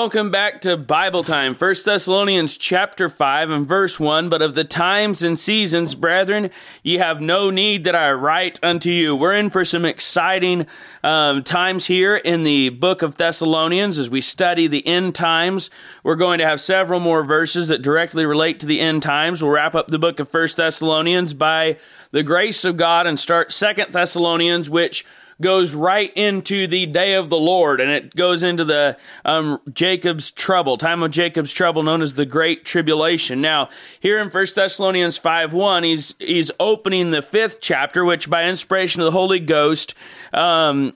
Welcome 0.00 0.30
back 0.30 0.60
to 0.60 0.76
Bible 0.76 1.24
time. 1.24 1.56
1 1.56 1.74
Thessalonians 1.84 2.56
chapter 2.56 3.08
5 3.08 3.50
and 3.50 3.66
verse 3.66 3.98
1. 3.98 4.28
But 4.28 4.42
of 4.42 4.54
the 4.54 4.62
times 4.62 5.24
and 5.24 5.36
seasons, 5.36 5.96
brethren, 5.96 6.50
ye 6.84 6.98
have 6.98 7.20
no 7.20 7.50
need 7.50 7.82
that 7.82 7.96
I 7.96 8.12
write 8.12 8.60
unto 8.62 8.90
you. 8.90 9.16
We're 9.16 9.34
in 9.34 9.50
for 9.50 9.64
some 9.64 9.84
exciting 9.84 10.68
um, 11.02 11.42
times 11.42 11.86
here 11.86 12.14
in 12.14 12.44
the 12.44 12.68
book 12.68 13.02
of 13.02 13.16
Thessalonians 13.16 13.98
as 13.98 14.08
we 14.08 14.20
study 14.20 14.68
the 14.68 14.86
end 14.86 15.16
times. 15.16 15.68
We're 16.04 16.14
going 16.14 16.38
to 16.38 16.46
have 16.46 16.60
several 16.60 17.00
more 17.00 17.24
verses 17.24 17.66
that 17.66 17.82
directly 17.82 18.24
relate 18.24 18.60
to 18.60 18.66
the 18.66 18.80
end 18.80 19.02
times. 19.02 19.42
We'll 19.42 19.50
wrap 19.50 19.74
up 19.74 19.88
the 19.88 19.98
book 19.98 20.20
of 20.20 20.32
1 20.32 20.48
Thessalonians 20.56 21.34
by 21.34 21.76
the 22.12 22.22
grace 22.22 22.64
of 22.64 22.76
God 22.76 23.08
and 23.08 23.18
start 23.18 23.50
2 23.50 23.86
Thessalonians, 23.90 24.70
which 24.70 25.04
goes 25.40 25.74
right 25.74 26.12
into 26.16 26.66
the 26.66 26.86
day 26.86 27.14
of 27.14 27.30
the 27.30 27.36
Lord, 27.36 27.80
and 27.80 27.90
it 27.90 28.14
goes 28.16 28.42
into 28.42 28.64
the 28.64 28.96
um, 29.24 29.60
Jacob's 29.72 30.30
trouble, 30.30 30.76
time 30.76 31.02
of 31.02 31.10
Jacob's 31.10 31.52
trouble, 31.52 31.82
known 31.82 32.02
as 32.02 32.14
the 32.14 32.26
Great 32.26 32.64
Tribulation. 32.64 33.40
Now, 33.40 33.68
here 34.00 34.18
in 34.18 34.30
1 34.30 34.46
Thessalonians 34.54 35.18
5 35.18 35.52
1, 35.52 35.82
he's, 35.84 36.14
he's 36.18 36.50
opening 36.58 37.10
the 37.10 37.22
fifth 37.22 37.60
chapter, 37.60 38.04
which 38.04 38.28
by 38.28 38.44
inspiration 38.44 39.00
of 39.00 39.06
the 39.06 39.12
Holy 39.12 39.40
Ghost, 39.40 39.94
um, 40.32 40.94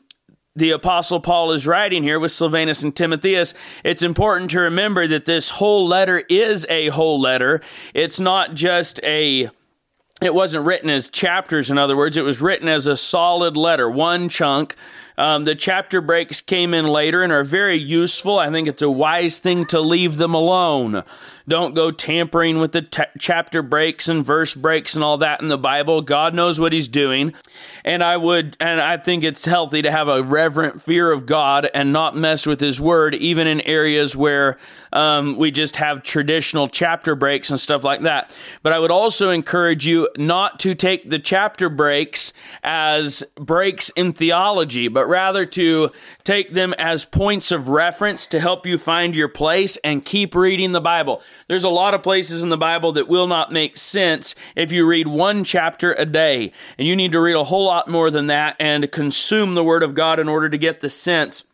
the 0.55 0.71
apostle 0.71 1.21
Paul 1.21 1.53
is 1.53 1.67
writing 1.67 2.03
here 2.03 2.21
with 2.21 2.31
Silvanus 2.31 2.83
and 2.83 2.95
Timotheus, 2.95 3.55
it's 3.85 4.03
important 4.03 4.51
to 4.51 4.61
remember 4.61 5.07
that 5.07 5.25
this 5.25 5.51
whole 5.51 5.87
letter 5.87 6.25
is 6.29 6.67
a 6.69 6.89
whole 6.89 7.19
letter. 7.19 7.63
It's 7.95 8.21
not 8.21 8.55
just 8.55 9.01
a 9.03 9.49
it 10.25 10.35
wasn't 10.35 10.65
written 10.65 10.91
as 10.91 11.11
chapters, 11.11 11.71
in 11.71 11.79
other 11.79 11.97
words, 11.97 12.17
it 12.17 12.23
was 12.23 12.41
written 12.41 12.69
as 12.69 12.87
a 12.87 12.97
solid 12.97 13.57
letter, 13.57 13.91
one 13.91 14.29
chunk. 14.29 14.77
Um, 15.19 15.45
the 15.45 15.55
chapter 15.55 16.01
breaks 16.01 16.41
came 16.41 16.75
in 16.75 16.87
later 16.87 17.23
and 17.23 17.33
are 17.33 17.45
very 17.45 17.77
useful. 17.77 18.39
I 18.39 18.51
think 18.51 18.69
it's 18.69 18.83
a 18.83 18.91
wise 18.91 19.39
thing 19.39 19.67
to 19.67 19.81
leave 19.81 20.17
them 20.17 20.35
alone. 20.35 21.05
Don't 21.49 21.75
go 21.75 21.91
tampering 21.91 22.61
with 22.61 22.73
the 22.73 22.83
t- 22.83 23.03
chapter 23.19 23.63
breaks 23.63 24.09
and 24.09 24.25
verse 24.25 24.55
breaks 24.55 24.95
and 24.95 25.03
all 25.03 25.19
that 25.19 25.41
in 25.41 25.49
the 25.49 25.59
Bible. 25.59 26.01
God 26.01 26.35
knows 26.35 26.61
what 26.61 26.73
He's 26.73 26.89
doing. 26.89 27.35
And 27.85 28.03
I 28.03 28.17
would, 28.17 28.57
and 28.61 28.81
I 28.81 28.97
think 28.97 29.25
it's 29.25 29.45
healthy 29.45 29.83
to 29.83 29.91
have 29.91 30.09
a 30.09 30.23
reverent 30.23 30.81
fear 30.81 31.11
of 31.11 31.27
God 31.27 31.69
and 31.75 31.93
not 31.93 32.17
mess 32.17 32.47
with 32.47 32.61
His 32.61 32.81
Word, 32.81 33.15
even 33.17 33.47
in 33.47 33.61
areas 33.63 34.17
where 34.17 34.57
um, 34.93 35.37
we 35.37 35.51
just 35.51 35.77
have 35.77 36.03
traditional 36.03 36.69
chapter 36.69 37.15
breaks 37.15 37.51
and 37.51 37.59
stuff 37.59 37.83
like 37.83 38.03
that. 38.03 38.37
But 38.63 38.73
I 38.73 38.79
would 38.79 38.93
also 38.93 39.31
encourage 39.31 39.87
you 39.87 40.09
not 40.17 40.61
to 40.61 40.75
take 40.75 41.11
the 41.11 41.19
chapter 41.19 41.69
breaks 41.69 42.33
as 42.63 43.25
breaks 43.37 43.89
in 43.91 44.13
theology, 44.13 44.89
but 44.89 45.02
rather 45.09 45.45
to 45.47 45.91
take 46.25 46.53
them 46.53 46.75
as 46.79 47.05
points 47.05 47.51
of 47.51 47.69
reference 47.69 48.27
to 48.29 48.41
help 48.41 48.67
you 48.67 48.79
find 48.79 49.15
your 49.15 49.29
place 49.29 49.77
and 49.79 50.05
keep 50.05 50.35
reading 50.35 50.73
the 50.73 50.81
Bible. 50.81 51.23
There's 51.49 51.65
a 51.65 51.69
lot 51.69 51.95
of 51.95 52.03
places 52.03 52.43
in 52.43 52.49
the 52.49 52.57
Bible 52.57 52.93
that 52.93 53.09
will 53.09 53.27
not 53.27 53.53
make 53.53 53.77
sense 53.77 54.35
if 54.57 54.73
you 54.73 54.87
read 54.87 55.07
one 55.07 55.45
chapter 55.45 55.93
a 55.95 56.05
day. 56.05 56.53
And 56.79 56.87
you 56.87 56.97
need 56.97 57.13
to 57.13 57.21
read 57.21 57.37
a 57.37 57.45
whole 57.45 57.65
lot 57.65 57.89
more 57.89 58.11
than 58.11 58.27
that 58.27 58.57
and 58.59 58.91
consume 58.91 59.55
the 59.55 59.65
Word 59.65 59.83
of 59.83 59.95
God 59.95 60.19
in 60.19 60.29
order 60.29 60.49
to 60.49 60.59
get 60.59 60.81
the 60.81 60.91
sense 60.91 61.45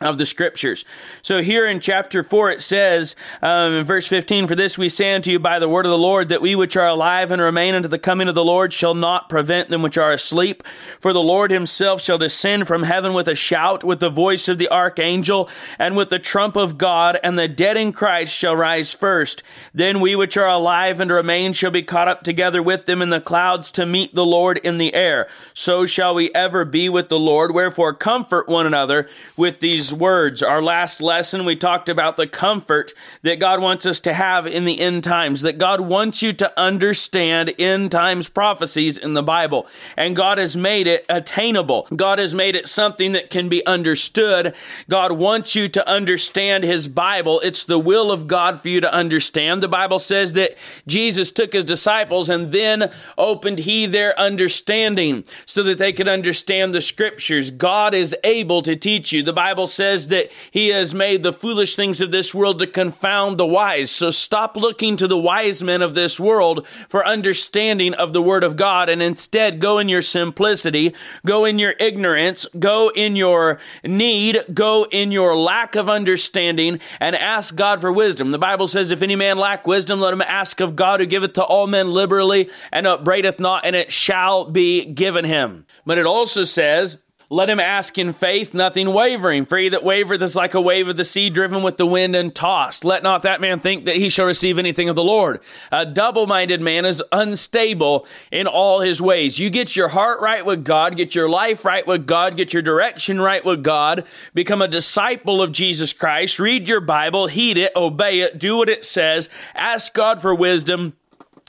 of 0.00 0.18
the 0.18 0.26
scriptures. 0.26 0.84
So 1.22 1.42
here 1.42 1.66
in 1.66 1.80
chapter 1.80 2.22
4 2.22 2.50
it 2.52 2.62
says 2.62 3.14
um, 3.42 3.72
in 3.74 3.84
verse 3.84 4.06
15, 4.06 4.46
For 4.46 4.54
this 4.54 4.78
we 4.78 4.88
say 4.88 5.14
unto 5.14 5.30
you 5.30 5.38
by 5.38 5.58
the 5.58 5.68
word 5.68 5.84
of 5.84 5.90
the 5.90 5.98
Lord, 5.98 6.30
that 6.30 6.40
we 6.40 6.54
which 6.54 6.76
are 6.76 6.86
alive 6.86 7.30
and 7.30 7.42
remain 7.42 7.74
unto 7.74 7.88
the 7.88 7.98
coming 7.98 8.28
of 8.28 8.34
the 8.34 8.44
Lord 8.44 8.72
shall 8.72 8.94
not 8.94 9.28
prevent 9.28 9.68
them 9.68 9.82
which 9.82 9.98
are 9.98 10.12
asleep. 10.12 10.62
For 11.00 11.12
the 11.12 11.20
Lord 11.20 11.50
himself 11.50 12.00
shall 12.00 12.18
descend 12.18 12.66
from 12.66 12.84
heaven 12.84 13.12
with 13.12 13.28
a 13.28 13.34
shout, 13.34 13.84
with 13.84 14.00
the 14.00 14.08
voice 14.10 14.48
of 14.48 14.58
the 14.58 14.70
archangel, 14.70 15.48
and 15.78 15.96
with 15.96 16.08
the 16.08 16.18
trump 16.18 16.56
of 16.56 16.78
God, 16.78 17.18
and 17.22 17.38
the 17.38 17.48
dead 17.48 17.76
in 17.76 17.92
Christ 17.92 18.34
shall 18.34 18.56
rise 18.56 18.94
first. 18.94 19.42
Then 19.74 20.00
we 20.00 20.16
which 20.16 20.36
are 20.36 20.48
alive 20.48 21.00
and 21.00 21.10
remain 21.10 21.52
shall 21.52 21.70
be 21.70 21.82
caught 21.82 22.08
up 22.08 22.22
together 22.22 22.62
with 22.62 22.86
them 22.86 23.02
in 23.02 23.10
the 23.10 23.20
clouds 23.20 23.70
to 23.72 23.84
meet 23.84 24.14
the 24.14 24.26
Lord 24.26 24.58
in 24.58 24.78
the 24.78 24.94
air. 24.94 25.28
So 25.52 25.84
shall 25.84 26.14
we 26.14 26.32
ever 26.34 26.64
be 26.64 26.88
with 26.88 27.08
the 27.08 27.18
Lord. 27.18 27.52
Wherefore 27.52 27.92
comfort 27.92 28.48
one 28.48 28.66
another 28.66 29.08
with 29.36 29.60
these 29.60 29.89
words. 29.92 30.42
Our 30.42 30.62
last 30.62 31.00
lesson, 31.00 31.44
we 31.44 31.56
talked 31.56 31.88
about 31.88 32.16
the 32.16 32.26
comfort 32.26 32.92
that 33.22 33.40
God 33.40 33.60
wants 33.60 33.86
us 33.86 34.00
to 34.00 34.12
have 34.12 34.46
in 34.46 34.64
the 34.64 34.80
end 34.80 35.04
times, 35.04 35.42
that 35.42 35.58
God 35.58 35.80
wants 35.80 36.22
you 36.22 36.32
to 36.34 36.60
understand 36.60 37.54
end 37.58 37.90
times 37.90 38.28
prophecies 38.28 38.98
in 38.98 39.14
the 39.14 39.22
Bible. 39.22 39.66
And 39.96 40.16
God 40.16 40.38
has 40.38 40.56
made 40.56 40.86
it 40.86 41.04
attainable. 41.08 41.88
God 41.94 42.18
has 42.18 42.34
made 42.34 42.56
it 42.56 42.68
something 42.68 43.12
that 43.12 43.30
can 43.30 43.48
be 43.48 43.64
understood. 43.66 44.54
God 44.88 45.12
wants 45.12 45.54
you 45.54 45.68
to 45.68 45.88
understand 45.88 46.64
His 46.64 46.88
Bible. 46.88 47.40
It's 47.40 47.64
the 47.64 47.78
will 47.78 48.12
of 48.12 48.26
God 48.26 48.60
for 48.60 48.68
you 48.68 48.80
to 48.80 48.92
understand. 48.92 49.62
The 49.62 49.68
Bible 49.68 49.98
says 49.98 50.34
that 50.34 50.56
Jesus 50.86 51.30
took 51.30 51.52
His 51.52 51.64
disciples 51.64 52.30
and 52.30 52.52
then 52.52 52.90
opened 53.18 53.60
He 53.60 53.86
their 53.86 54.18
understanding 54.18 55.24
so 55.46 55.62
that 55.62 55.78
they 55.78 55.92
could 55.92 56.08
understand 56.08 56.74
the 56.74 56.80
scriptures. 56.80 57.50
God 57.50 57.94
is 57.94 58.14
able 58.24 58.62
to 58.62 58.76
teach 58.76 59.12
you. 59.12 59.22
The 59.22 59.32
Bible 59.32 59.66
says 59.66 59.79
says 59.80 60.08
that 60.08 60.30
he 60.50 60.68
has 60.68 60.92
made 60.92 61.22
the 61.22 61.32
foolish 61.32 61.74
things 61.74 62.02
of 62.02 62.10
this 62.10 62.34
world 62.34 62.58
to 62.58 62.66
confound 62.66 63.38
the 63.38 63.46
wise. 63.46 63.90
So 63.90 64.10
stop 64.10 64.54
looking 64.54 64.94
to 64.96 65.08
the 65.08 65.16
wise 65.16 65.62
men 65.62 65.80
of 65.80 65.94
this 65.94 66.20
world 66.20 66.68
for 66.86 67.06
understanding 67.06 67.94
of 67.94 68.12
the 68.12 68.20
word 68.20 68.44
of 68.44 68.56
God 68.56 68.90
and 68.90 69.00
instead 69.00 69.58
go 69.58 69.78
in 69.78 69.88
your 69.88 70.02
simplicity, 70.02 70.94
go 71.24 71.46
in 71.46 71.58
your 71.58 71.74
ignorance, 71.80 72.46
go 72.58 72.90
in 72.90 73.16
your 73.16 73.58
need, 73.82 74.44
go 74.52 74.86
in 74.90 75.12
your 75.12 75.34
lack 75.34 75.76
of 75.76 75.88
understanding 75.88 76.78
and 77.00 77.16
ask 77.16 77.56
God 77.56 77.80
for 77.80 77.90
wisdom. 77.90 78.32
The 78.32 78.38
Bible 78.38 78.68
says, 78.68 78.90
if 78.90 79.00
any 79.00 79.16
man 79.16 79.38
lack 79.38 79.66
wisdom, 79.66 79.98
let 79.98 80.12
him 80.12 80.20
ask 80.20 80.60
of 80.60 80.76
God 80.76 81.00
who 81.00 81.06
giveth 81.06 81.32
to 81.32 81.42
all 81.42 81.66
men 81.66 81.90
liberally 81.90 82.50
and 82.70 82.86
upbraideth 82.86 83.40
not, 83.40 83.64
and 83.64 83.74
it 83.74 83.90
shall 83.90 84.44
be 84.44 84.84
given 84.84 85.24
him. 85.24 85.64
But 85.86 85.96
it 85.96 86.04
also 86.04 86.44
says, 86.44 86.98
let 87.32 87.48
him 87.48 87.60
ask 87.60 87.96
in 87.96 88.12
faith, 88.12 88.52
nothing 88.52 88.92
wavering. 88.92 89.44
For 89.44 89.56
he 89.56 89.68
that 89.68 89.84
wavereth 89.84 90.20
is 90.20 90.34
like 90.34 90.52
a 90.52 90.60
wave 90.60 90.88
of 90.88 90.96
the 90.96 91.04
sea 91.04 91.30
driven 91.30 91.62
with 91.62 91.76
the 91.76 91.86
wind 91.86 92.16
and 92.16 92.34
tossed. 92.34 92.84
Let 92.84 93.04
not 93.04 93.22
that 93.22 93.40
man 93.40 93.60
think 93.60 93.84
that 93.84 93.96
he 93.96 94.08
shall 94.08 94.26
receive 94.26 94.58
anything 94.58 94.88
of 94.88 94.96
the 94.96 95.04
Lord. 95.04 95.38
A 95.70 95.86
double 95.86 96.26
minded 96.26 96.60
man 96.60 96.84
is 96.84 97.00
unstable 97.12 98.04
in 98.32 98.48
all 98.48 98.80
his 98.80 99.00
ways. 99.00 99.38
You 99.38 99.48
get 99.48 99.76
your 99.76 99.88
heart 99.88 100.20
right 100.20 100.44
with 100.44 100.64
God, 100.64 100.96
get 100.96 101.14
your 101.14 101.28
life 101.28 101.64
right 101.64 101.86
with 101.86 102.04
God, 102.04 102.36
get 102.36 102.52
your 102.52 102.62
direction 102.62 103.20
right 103.20 103.44
with 103.44 103.62
God, 103.62 104.04
become 104.34 104.60
a 104.60 104.66
disciple 104.66 105.40
of 105.40 105.52
Jesus 105.52 105.92
Christ, 105.92 106.40
read 106.40 106.66
your 106.66 106.80
Bible, 106.80 107.28
heed 107.28 107.56
it, 107.56 107.70
obey 107.76 108.20
it, 108.20 108.40
do 108.40 108.56
what 108.56 108.68
it 108.68 108.84
says, 108.84 109.28
ask 109.54 109.94
God 109.94 110.20
for 110.20 110.34
wisdom 110.34 110.94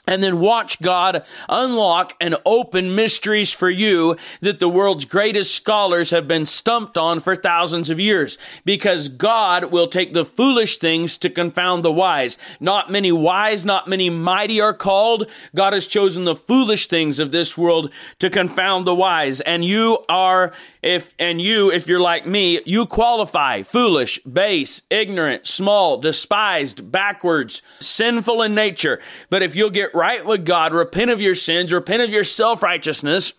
and 0.06 0.22
then 0.22 0.40
watch 0.40 0.82
God 0.82 1.24
unlock 1.48 2.14
and 2.20 2.34
open 2.44 2.94
mysteries 2.94 3.52
for 3.52 3.70
you 3.70 4.16
that 4.40 4.58
the 4.58 4.68
world's 4.68 5.04
greatest 5.04 5.54
scholars 5.54 6.10
have 6.10 6.26
been 6.26 6.44
stumped 6.44 6.98
on 6.98 7.20
for 7.20 7.36
thousands 7.36 7.88
of 7.88 8.00
years. 8.00 8.36
Because 8.64 9.08
God 9.08 9.70
will 9.70 9.86
take 9.86 10.12
the 10.12 10.24
foolish 10.24 10.78
things 10.78 11.16
to 11.18 11.30
confound 11.30 11.84
the 11.84 11.92
wise. 11.92 12.36
Not 12.58 12.90
many 12.90 13.12
wise, 13.12 13.64
not 13.64 13.86
many 13.86 14.10
mighty 14.10 14.60
are 14.60 14.74
called. 14.74 15.30
God 15.54 15.72
has 15.72 15.86
chosen 15.86 16.24
the 16.24 16.34
foolish 16.34 16.88
things 16.88 17.20
of 17.20 17.30
this 17.30 17.56
world 17.56 17.92
to 18.18 18.28
confound 18.28 18.86
the 18.86 18.94
wise. 18.94 19.40
And 19.40 19.64
you 19.64 20.04
are 20.08 20.52
if 20.82 21.14
and 21.18 21.40
you 21.40 21.70
if 21.70 21.86
you're 21.86 22.00
like 22.00 22.26
me 22.26 22.60
you 22.64 22.86
qualify 22.86 23.62
foolish 23.62 24.18
base 24.24 24.82
ignorant 24.90 25.46
small 25.46 25.98
despised 25.98 26.90
backwards 26.90 27.62
sinful 27.80 28.42
in 28.42 28.54
nature. 28.54 29.00
But 29.30 29.42
if 29.42 29.54
you'll 29.54 29.70
get 29.70 29.94
right 29.94 30.24
with 30.24 30.44
god 30.44 30.74
repent 30.74 31.10
of 31.10 31.20
your 31.20 31.34
sins 31.34 31.72
repent 31.72 32.02
of 32.02 32.10
your 32.10 32.24
self-righteousness 32.24 33.34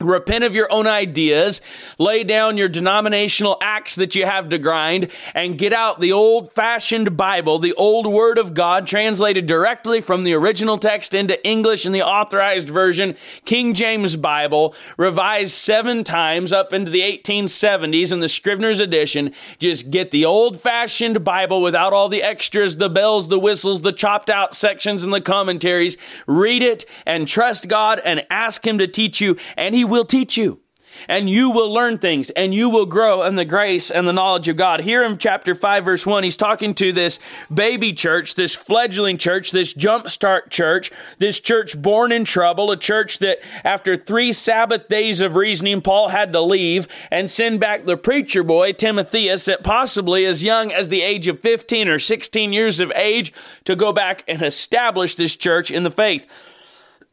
Repent 0.00 0.42
of 0.42 0.54
your 0.54 0.72
own 0.72 0.86
ideas, 0.86 1.60
lay 1.98 2.24
down 2.24 2.56
your 2.56 2.68
denominational 2.68 3.58
axe 3.60 3.94
that 3.96 4.14
you 4.14 4.24
have 4.24 4.48
to 4.48 4.58
grind, 4.58 5.08
and 5.34 5.58
get 5.58 5.72
out 5.72 6.00
the 6.00 6.12
old 6.12 6.50
fashioned 6.52 7.16
Bible, 7.16 7.58
the 7.58 7.74
old 7.74 8.06
Word 8.06 8.38
of 8.38 8.54
God, 8.54 8.86
translated 8.86 9.46
directly 9.46 10.00
from 10.00 10.24
the 10.24 10.32
original 10.32 10.78
text 10.78 11.12
into 11.12 11.46
English 11.46 11.84
in 11.84 11.92
the 11.92 12.02
authorized 12.02 12.70
version, 12.70 13.14
King 13.44 13.74
James 13.74 14.16
Bible, 14.16 14.74
revised 14.96 15.52
seven 15.52 16.04
times 16.04 16.52
up 16.52 16.72
into 16.72 16.90
the 16.90 17.02
1870s 17.02 18.12
in 18.12 18.20
the 18.20 18.28
Scrivener's 18.28 18.80
edition. 18.80 19.32
Just 19.58 19.90
get 19.90 20.10
the 20.10 20.24
old 20.24 20.60
fashioned 20.60 21.22
Bible 21.22 21.60
without 21.60 21.92
all 21.92 22.08
the 22.08 22.22
extras, 22.22 22.78
the 22.78 22.90
bells, 22.90 23.28
the 23.28 23.38
whistles, 23.38 23.82
the 23.82 23.92
chopped 23.92 24.30
out 24.30 24.54
sections, 24.54 25.04
and 25.04 25.12
the 25.12 25.20
commentaries. 25.20 25.96
Read 26.26 26.62
it 26.62 26.86
and 27.06 27.28
trust 27.28 27.68
God 27.68 28.00
and 28.04 28.26
ask 28.30 28.66
Him 28.66 28.78
to 28.78 28.88
teach 28.88 29.20
you, 29.20 29.36
and 29.56 29.74
He 29.74 29.81
he 29.82 29.84
will 29.84 30.04
teach 30.04 30.36
you. 30.36 30.60
and 31.08 31.28
you 31.28 31.50
will 31.50 31.72
learn 31.72 31.98
things 31.98 32.30
and 32.30 32.54
you 32.54 32.68
will 32.68 32.86
grow 32.86 33.22
in 33.22 33.34
the 33.34 33.44
grace 33.44 33.90
and 33.90 34.06
the 34.06 34.12
knowledge 34.12 34.46
of 34.46 34.56
God. 34.56 34.80
Here 34.80 35.02
in 35.02 35.18
chapter 35.18 35.54
5, 35.54 35.84
verse 35.84 36.06
1, 36.06 36.22
he's 36.22 36.36
talking 36.36 36.74
to 36.74 36.92
this 36.92 37.18
baby 37.52 37.92
church, 37.94 38.36
this 38.36 38.54
fledgling 38.54 39.16
church, 39.16 39.50
this 39.50 39.74
jumpstart 39.74 40.50
church, 40.50 40.92
this 41.18 41.40
church 41.40 41.80
born 41.80 42.12
in 42.12 42.24
trouble, 42.24 42.70
a 42.70 42.76
church 42.76 43.18
that 43.18 43.38
after 43.64 43.96
three 43.96 44.32
Sabbath 44.32 44.86
days 44.86 45.20
of 45.20 45.34
reasoning, 45.34 45.80
Paul 45.80 46.08
had 46.08 46.32
to 46.34 46.40
leave 46.42 46.86
and 47.10 47.28
send 47.28 47.58
back 47.58 47.84
the 47.84 47.96
preacher 47.96 48.44
boy, 48.44 48.72
Timotheus, 48.72 49.48
at 49.48 49.64
possibly 49.64 50.26
as 50.26 50.44
young 50.44 50.70
as 50.70 50.90
the 50.90 51.02
age 51.02 51.26
of 51.26 51.40
15 51.40 51.88
or 51.88 51.98
16 51.98 52.52
years 52.52 52.78
of 52.78 52.92
age, 52.94 53.32
to 53.64 53.74
go 53.74 53.92
back 53.92 54.22
and 54.28 54.42
establish 54.42 55.16
this 55.16 55.34
church 55.34 55.70
in 55.70 55.82
the 55.82 55.90
faith. 55.90 56.28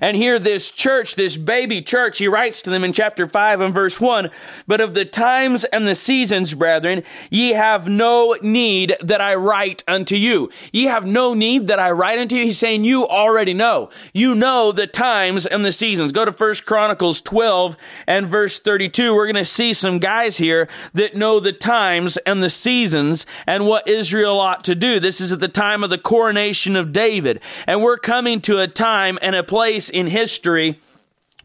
And 0.01 0.17
here, 0.17 0.39
this 0.39 0.71
church, 0.71 1.15
this 1.15 1.37
baby 1.37 1.81
church, 1.81 2.17
he 2.17 2.27
writes 2.27 2.61
to 2.63 2.69
them 2.69 2.83
in 2.83 2.93
chapter 2.93 3.27
5 3.27 3.61
and 3.61 3.73
verse 3.73 3.99
1 3.99 4.29
But 4.67 4.81
of 4.81 4.93
the 4.93 5.05
times 5.05 5.63
and 5.65 5.87
the 5.87 5.95
seasons, 5.95 6.53
brethren, 6.53 7.03
ye 7.29 7.49
have 7.49 7.87
no 7.87 8.35
need 8.41 8.95
that 9.01 9.21
I 9.21 9.35
write 9.35 9.83
unto 9.87 10.15
you. 10.15 10.49
Ye 10.71 10.85
have 10.85 11.05
no 11.05 11.33
need 11.33 11.67
that 11.67 11.79
I 11.79 11.91
write 11.91 12.19
unto 12.19 12.35
you. 12.35 12.45
He's 12.45 12.57
saying 12.57 12.83
you 12.83 13.07
already 13.07 13.53
know. 13.53 13.89
You 14.13 14.35
know 14.35 14.71
the 14.71 14.87
times 14.87 15.45
and 15.45 15.63
the 15.63 15.71
seasons. 15.71 16.11
Go 16.11 16.25
to 16.25 16.31
First 16.31 16.65
Chronicles 16.65 17.21
12 17.21 17.77
and 18.07 18.27
verse 18.27 18.59
32. 18.59 19.13
We're 19.13 19.25
going 19.25 19.35
to 19.35 19.45
see 19.45 19.73
some 19.73 19.99
guys 19.99 20.37
here 20.37 20.67
that 20.93 21.15
know 21.15 21.39
the 21.39 21.53
times 21.53 22.17
and 22.17 22.41
the 22.41 22.49
seasons 22.49 23.25
and 23.45 23.65
what 23.65 23.87
Israel 23.87 24.39
ought 24.39 24.63
to 24.65 24.75
do. 24.75 24.99
This 24.99 25.21
is 25.21 25.33
at 25.33 25.39
the 25.39 25.47
time 25.47 25.83
of 25.83 25.89
the 25.89 25.97
coronation 25.97 26.75
of 26.75 26.93
David. 26.93 27.41
And 27.65 27.81
we're 27.81 27.97
coming 27.97 28.41
to 28.41 28.59
a 28.59 28.67
time 28.67 29.17
and 29.21 29.35
a 29.35 29.43
place 29.43 29.86
in 29.89 30.07
history 30.07 30.79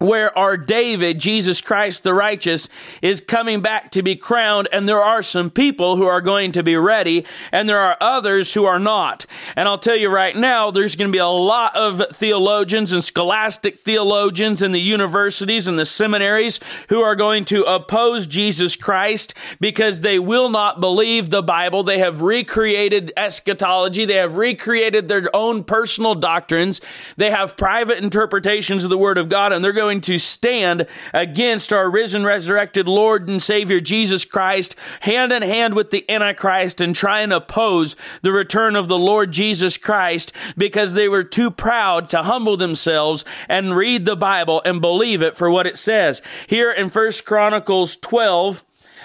where 0.03 0.37
our 0.37 0.57
David, 0.57 1.21
Jesus 1.21 1.61
Christ 1.61 2.03
the 2.03 2.13
righteous, 2.13 2.69
is 3.01 3.21
coming 3.21 3.61
back 3.61 3.93
to 3.93 4.03
be 4.03 4.17
crowned, 4.17 4.69
and 4.73 4.89
there 4.89 5.01
are 5.01 5.23
some 5.23 5.51
people 5.51 5.97
who 5.97 6.07
are 6.07 6.21
going 6.21 6.53
to 6.53 6.63
be 6.63 6.77
ready, 6.77 7.25
and 7.53 7.69
there 7.69 7.79
are 7.79 7.97
others 8.01 8.53
who 8.53 8.65
are 8.65 8.81
not. 8.81 9.25
And 9.57 9.69
I'll 9.69 9.79
tell 9.79 9.97
you 9.97 10.11
right 10.11 10.37
now, 10.37 10.71
there's 10.71 10.97
going 10.97 11.09
to 11.09 11.13
be 11.13 11.19
a 11.19 11.27
lot 11.27 11.77
of 11.77 12.03
theologians 12.13 12.93
and 12.93 13.03
scholastic 13.03 13.81
theologians 13.81 14.63
in 14.63 14.73
the 14.73 14.81
universities 14.81 15.69
and 15.69 15.79
the 15.79 15.85
seminaries 15.85 16.59
who 16.89 17.01
are 17.01 17.17
going 17.17 17.45
to 17.47 17.63
oppose 17.63 18.27
Jesus 18.27 18.77
Christ 18.77 19.35
because 19.61 20.01
they 20.01 20.19
will 20.19 20.49
not 20.49 20.81
believe 20.81 21.31
the 21.31 21.43
Bible. 21.43 21.85
They 21.85 21.99
have 21.99 22.23
recreated 22.23 23.13
eschatology, 23.17 24.05
they 24.05 24.15
have 24.15 24.37
recreated 24.37 25.07
their 25.07 25.35
own 25.35 25.63
personal 25.63 26.15
doctrines, 26.15 26.81
they 27.17 27.31
have 27.31 27.57
private 27.57 27.99
interpretations 27.99 28.85
of 28.85 28.91
the 28.91 28.99
Word 28.99 29.19
of 29.19 29.29
God, 29.29 29.53
and 29.53 29.65
they're 29.65 29.73
going 29.73 29.92
going 29.93 30.01
to 30.01 30.17
stand 30.17 30.87
against 31.13 31.71
our 31.71 31.91
risen, 31.91 32.25
resurrected 32.25 32.89
Lord 32.89 33.29
and 33.29 33.43
Savior 33.43 33.79
Jesus 33.79 34.25
Christ, 34.25 34.75
hand 35.01 35.33
in 35.33 35.43
hand 35.43 35.75
with 35.75 35.91
the 35.91 36.09
Antichrist, 36.11 36.81
and 36.81 36.97
try 36.97 37.21
and 37.21 37.31
oppose 37.31 37.95
the 38.23 38.33
return 38.33 38.75
of 38.75 38.89
the 38.89 38.99
Lord 38.99 39.33
Jesus 39.33 39.77
Christ 39.77 40.33
because 40.57 40.95
they 40.95 41.11
were 41.11 41.23
too 41.23 41.51
proud 41.51 42.09
to 42.09 42.23
humble 42.23 42.57
themselves 42.57 43.27
and 43.51 43.77
read 43.77 44.07
the 44.07 44.17
Bible 44.17 44.63
and 44.65 44.81
believe 44.81 45.21
it 45.21 45.37
for 45.37 45.51
what 45.51 45.67
it 45.67 45.77
says. 45.77 46.23
Here 46.47 46.73
in 46.73 46.89
First 46.89 47.27
Chronicles 47.27 47.97
12, 47.97 48.65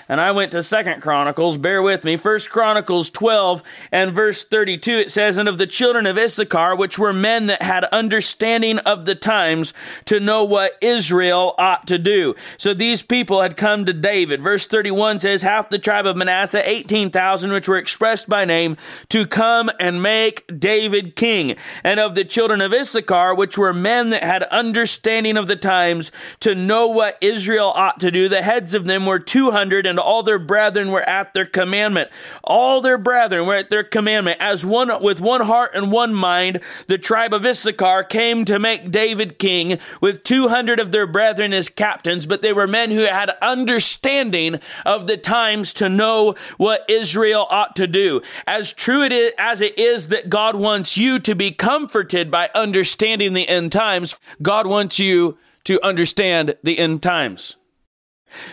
and 0.10 0.22
I 0.22 0.32
went 0.32 0.52
to 0.54 0.64
Second 0.64 1.02
Chronicles. 1.02 1.58
Bear 1.58 1.82
with 1.82 2.04
me. 2.04 2.16
First 2.16 2.50
Chronicles 2.50 3.10
12 3.10 3.62
and 3.92 4.12
verse 4.12 4.44
32, 4.44 5.00
it 5.00 5.12
says, 5.12 5.38
And 5.38 5.50
of 5.50 5.58
the 5.58 5.68
children 5.68 6.06
of 6.06 6.18
Issachar, 6.18 6.76
which 6.76 6.98
were 6.98 7.14
men 7.14 7.48
that 7.48 7.62
had 7.62 7.84
understanding 7.86 8.80
of 8.80 9.06
the 9.06 9.16
times 9.16 9.74
to 10.06 10.20
know 10.20 10.46
what 10.46 10.78
Israel 10.82 11.56
ought 11.58 11.88
to 11.88 11.98
do. 11.98 12.36
So 12.58 12.74
these 12.74 13.02
people 13.02 13.42
had 13.42 13.58
come 13.58 13.86
to 13.86 13.94
David. 13.94 14.42
Verse 14.42 14.68
31 14.68 15.20
says, 15.20 15.42
Half 15.42 15.70
the 15.70 15.80
tribe 15.80 16.06
of 16.06 16.16
Manasseh, 16.16 16.68
18,000, 16.68 17.52
which 17.52 17.68
were 17.68 17.78
expressed 17.78 18.30
by 18.30 18.46
name, 18.46 18.78
to 19.10 19.26
come 19.26 19.70
and 19.80 20.02
make 20.02 20.46
David 20.60 21.16
king. 21.16 21.56
And 21.84 22.00
of 22.00 22.16
the 22.16 22.26
children 22.26 22.62
of 22.62 22.74
Issachar, 22.74 23.36
which 23.36 23.58
were 23.58 23.74
men 23.74 24.10
that 24.10 24.24
had 24.24 24.44
understanding 24.44 25.36
of 25.36 25.48
the 25.48 25.56
times 25.56 26.12
to 26.40 26.56
know 26.56 26.88
what 26.88 27.18
Israel 27.22 27.72
ought 27.76 28.00
to 28.00 28.12
do, 28.12 28.30
the 28.30 28.42
heads 28.42 28.74
of 28.74 28.86
them 28.86 29.06
were 29.06 29.20
200 29.20 29.86
and 29.86 29.97
and 29.98 30.04
all 30.04 30.22
their 30.22 30.38
brethren 30.38 30.92
were 30.92 31.02
at 31.02 31.34
their 31.34 31.46
commandment. 31.46 32.12
All 32.44 32.82
their 32.82 33.00
brethren 33.00 33.48
were 33.48 33.56
at 33.56 33.72
their 33.72 33.84
commandment. 33.84 34.38
As 34.40 34.64
one 34.64 34.92
with 35.02 35.20
one 35.20 35.42
heart 35.42 35.72
and 35.74 35.92
one 35.92 36.14
mind, 36.14 36.62
the 36.86 37.00
tribe 37.00 37.34
of 37.34 37.44
Issachar 37.44 38.04
came 38.04 38.46
to 38.46 38.60
make 38.60 38.92
David 38.92 39.40
king 39.40 39.80
with 40.00 40.22
200 40.22 40.80
of 40.80 40.92
their 40.92 41.08
brethren 41.08 41.52
as 41.52 41.68
captains, 41.68 42.28
but 42.28 42.44
they 42.44 42.54
were 42.54 42.68
men 42.68 42.92
who 42.92 43.02
had 43.02 43.32
understanding 43.42 44.60
of 44.86 45.08
the 45.08 45.18
times 45.18 45.74
to 45.74 45.90
know 45.90 46.36
what 46.58 46.86
Israel 46.88 47.48
ought 47.50 47.76
to 47.78 47.88
do. 47.88 48.22
As 48.46 48.74
true 48.74 49.02
it 49.02 49.12
is, 49.12 49.32
as 49.40 49.62
it 49.62 49.80
is 49.80 50.10
that 50.10 50.30
God 50.30 50.56
wants 50.56 50.96
you 50.96 51.18
to 51.22 51.34
be 51.34 51.50
comforted 51.50 52.30
by 52.30 52.52
understanding 52.54 53.34
the 53.34 53.50
end 53.50 53.72
times, 53.72 54.20
God 54.44 54.68
wants 54.68 55.00
you 55.00 55.40
to 55.64 55.84
understand 55.84 56.56
the 56.62 56.78
end 56.78 57.02
times. 57.02 57.58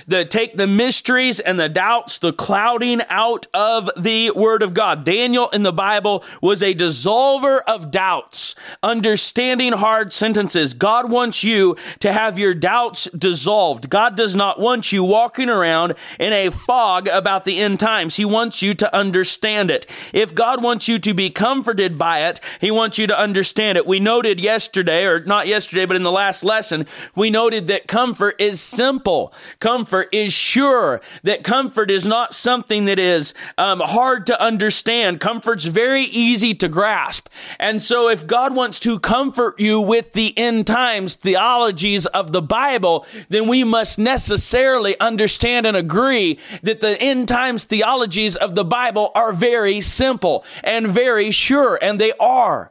The 0.07 0.25
take 0.25 0.57
the 0.57 0.67
mysteries 0.67 1.41
and 1.41 1.59
the 1.59 1.69
doubts, 1.69 2.19
the 2.19 2.33
clouding 2.33 3.03
out 3.09 3.47
of 3.53 3.91
the 3.97 4.31
word 4.31 4.63
of 4.63 4.75
God. 4.75 5.05
Daniel 5.05 5.49
in 5.51 5.63
the 5.63 5.73
Bible 5.73 6.25
was 6.41 6.63
a 6.63 6.75
dissolver 6.75 7.61
of 7.67 7.91
doubts, 7.91 8.55
understanding 8.83 9.73
hard 9.73 10.13
sentences. 10.13 10.75
God 10.75 11.11
wants 11.11 11.43
you 11.43 11.77
to 12.01 12.13
have 12.13 12.39
your 12.39 12.55
doubts 12.55 13.05
dissolved. 13.11 13.91
God 13.91 14.17
does 14.17 14.37
not 14.37 14.61
want 14.61 14.93
you 14.93 15.05
walking 15.05 15.49
around 15.49 15.95
in 16.19 16.33
a 16.33 16.51
fog 16.51 17.09
about 17.09 17.45
the 17.45 17.61
end 17.61 17.81
times. 17.81 18.17
He 18.17 18.25
wants 18.25 18.63
you 18.63 18.75
to 18.75 18.95
understand 18.95 19.71
it. 19.71 19.87
If 20.13 20.35
God 20.35 20.63
wants 20.63 20.89
you 20.89 20.99
to 21.01 21.15
be 21.15 21.31
comforted 21.31 21.99
by 21.99 22.27
it, 22.29 22.41
He 22.61 22.71
wants 22.71 22.99
you 22.99 23.07
to 23.07 23.19
understand 23.19 23.79
it. 23.79 23.87
We 23.87 24.01
noted 24.01 24.41
yesterday, 24.41 25.05
or 25.05 25.21
not 25.21 25.47
yesterday, 25.47 25.87
but 25.87 25.97
in 25.97 26.03
the 26.03 26.13
last 26.13 26.45
lesson, 26.45 26.87
we 27.15 27.31
noted 27.31 27.67
that 27.67 27.89
comfort 27.89 28.37
is 28.39 28.61
simple 28.61 29.33
comfort 29.65 30.11
is 30.13 30.31
sure, 30.31 31.01
that 31.23 31.43
comfort 31.43 31.91
is 31.91 32.07
not 32.07 32.35
something 32.35 32.85
that 32.85 32.99
is 32.99 33.33
um, 33.57 33.81
hard 33.81 34.27
to 34.27 34.39
understand. 34.39 35.21
Comfort's 35.21 35.65
very 35.65 36.03
easy 36.05 36.55
to 36.57 36.69
grasp. 36.69 37.31
And 37.59 37.81
so 37.81 38.11
if 38.11 38.27
God 38.27 38.55
wants 38.55 38.79
to 38.81 38.99
comfort 38.99 39.59
you 39.59 39.81
with 39.81 40.13
the 40.13 40.37
end 40.37 40.67
times 40.67 41.15
theologies 41.15 42.05
of 42.05 42.31
the 42.31 42.43
Bible, 42.43 43.07
then 43.31 43.49
we 43.49 43.65
must 43.65 43.99
necessarily 43.99 45.01
understand 45.01 45.65
and 45.65 45.79
agree 45.79 46.39
that 46.63 46.81
the 46.81 47.01
end 47.01 47.29
times 47.29 47.65
theologies 47.65 48.37
of 48.37 48.55
the 48.55 48.67
Bible 48.67 49.13
are 49.15 49.33
very 49.33 49.81
simple 49.81 50.45
and 50.63 50.89
very 50.89 51.31
sure, 51.31 51.79
and 51.81 51.99
they 51.99 52.13
are. 52.21 52.71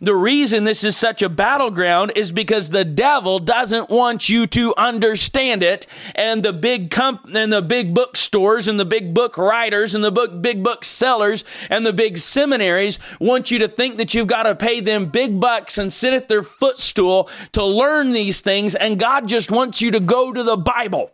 The 0.00 0.14
reason 0.14 0.64
this 0.64 0.84
is 0.84 0.96
such 0.96 1.22
a 1.22 1.28
battleground 1.28 2.12
is 2.16 2.32
because 2.32 2.70
the 2.70 2.84
devil 2.84 3.38
doesn't 3.38 3.90
want 3.90 4.28
you 4.28 4.46
to 4.48 4.74
understand 4.76 5.62
it, 5.62 5.86
and 6.14 6.42
the 6.42 6.52
big 6.52 6.90
comp- 6.90 7.34
and 7.34 7.52
the 7.52 7.62
big 7.62 7.94
bookstores 7.94 8.68
and 8.68 8.78
the 8.78 8.84
big 8.84 9.14
book 9.14 9.38
writers 9.38 9.94
and 9.94 10.02
the 10.02 10.10
book 10.10 10.42
big 10.42 10.62
book 10.62 10.84
sellers 10.84 11.44
and 11.70 11.86
the 11.86 11.92
big 11.92 12.18
seminaries 12.18 12.98
want 13.20 13.50
you 13.50 13.58
to 13.60 13.68
think 13.68 13.96
that 13.96 14.14
you've 14.14 14.26
got 14.26 14.44
to 14.44 14.54
pay 14.54 14.80
them 14.80 15.06
big 15.06 15.40
bucks 15.40 15.78
and 15.78 15.92
sit 15.92 16.12
at 16.12 16.28
their 16.28 16.42
footstool 16.42 17.28
to 17.52 17.64
learn 17.64 18.12
these 18.12 18.40
things, 18.40 18.74
and 18.74 18.98
God 18.98 19.28
just 19.28 19.50
wants 19.50 19.80
you 19.80 19.90
to 19.92 20.00
go 20.00 20.32
to 20.32 20.42
the 20.42 20.56
Bible. 20.56 21.10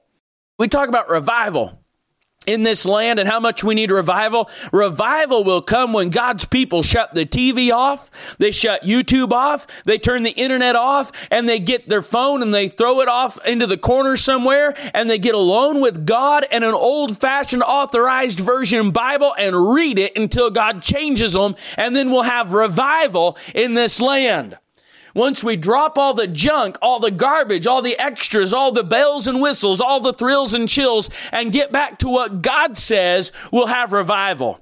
We 0.59 0.69
talk 0.69 0.89
about 0.89 1.11
revival 1.11 1.80
in 2.47 2.63
this 2.63 2.87
land 2.87 3.19
and 3.19 3.29
how 3.29 3.39
much 3.39 3.63
we 3.63 3.75
need 3.75 3.91
revival. 3.91 4.49
Revival 4.73 5.45
will 5.45 5.61
come 5.61 5.93
when 5.93 6.09
God's 6.09 6.47
people 6.47 6.83
shut 6.83 7.13
the 7.13 7.27
TV 7.27 7.71
off, 7.71 8.11
they 8.39 8.51
shut 8.51 8.83
YouTube 8.83 9.33
off, 9.33 9.67
they 9.85 9.99
turn 9.99 10.23
the 10.23 10.31
internet 10.31 10.75
off, 10.75 11.13
and 11.31 11.47
they 11.47 11.59
get 11.59 11.89
their 11.89 12.01
phone 12.01 12.43
and 12.43 12.55
they 12.55 12.69
throw 12.69 13.01
it 13.03 13.09
off 13.09 13.45
into 13.47 13.67
the 13.67 13.77
corner 13.77 14.17
somewhere 14.17 14.75
and 14.95 15.11
they 15.11 15.19
get 15.19 15.35
alone 15.35 15.83
with 15.83 16.07
God 16.07 16.47
and 16.51 16.65
an 16.65 16.73
old 16.73 17.21
fashioned 17.21 17.63
authorized 17.63 18.41
version 18.41 18.91
Bible 18.91 19.35
and 19.39 19.75
read 19.75 19.99
it 19.99 20.17
until 20.17 20.51
God 20.51 20.81
changes 20.81 21.35
them, 21.35 21.57
and 21.77 21.95
then 21.95 22.11
we'll 22.11 22.23
have 22.23 22.53
revival 22.53 23.37
in 23.55 23.75
this 23.75 24.01
land. 24.01 24.57
Once 25.15 25.43
we 25.43 25.57
drop 25.57 25.99
all 25.99 26.15
the 26.15 26.27
junk, 26.27 26.77
all 26.81 27.01
the 27.01 27.11
garbage, 27.11 27.67
all 27.67 27.83
the 27.83 27.99
extras, 27.99 28.53
all 28.53 28.73
the 28.73 28.85
bells 28.85 29.27
and 29.27 29.41
whistles, 29.41 29.81
all 29.81 30.01
the 30.01 30.13
thrills 30.13 30.55
and 30.55 30.69
chills, 30.69 31.11
and 31.33 31.53
get 31.53 31.73
back 31.73 31.99
to 31.99 32.09
what 32.09 32.43
God 32.43 32.77
says, 32.77 33.33
we'll 33.51 33.67
have 33.67 33.93
revival. 33.93 34.61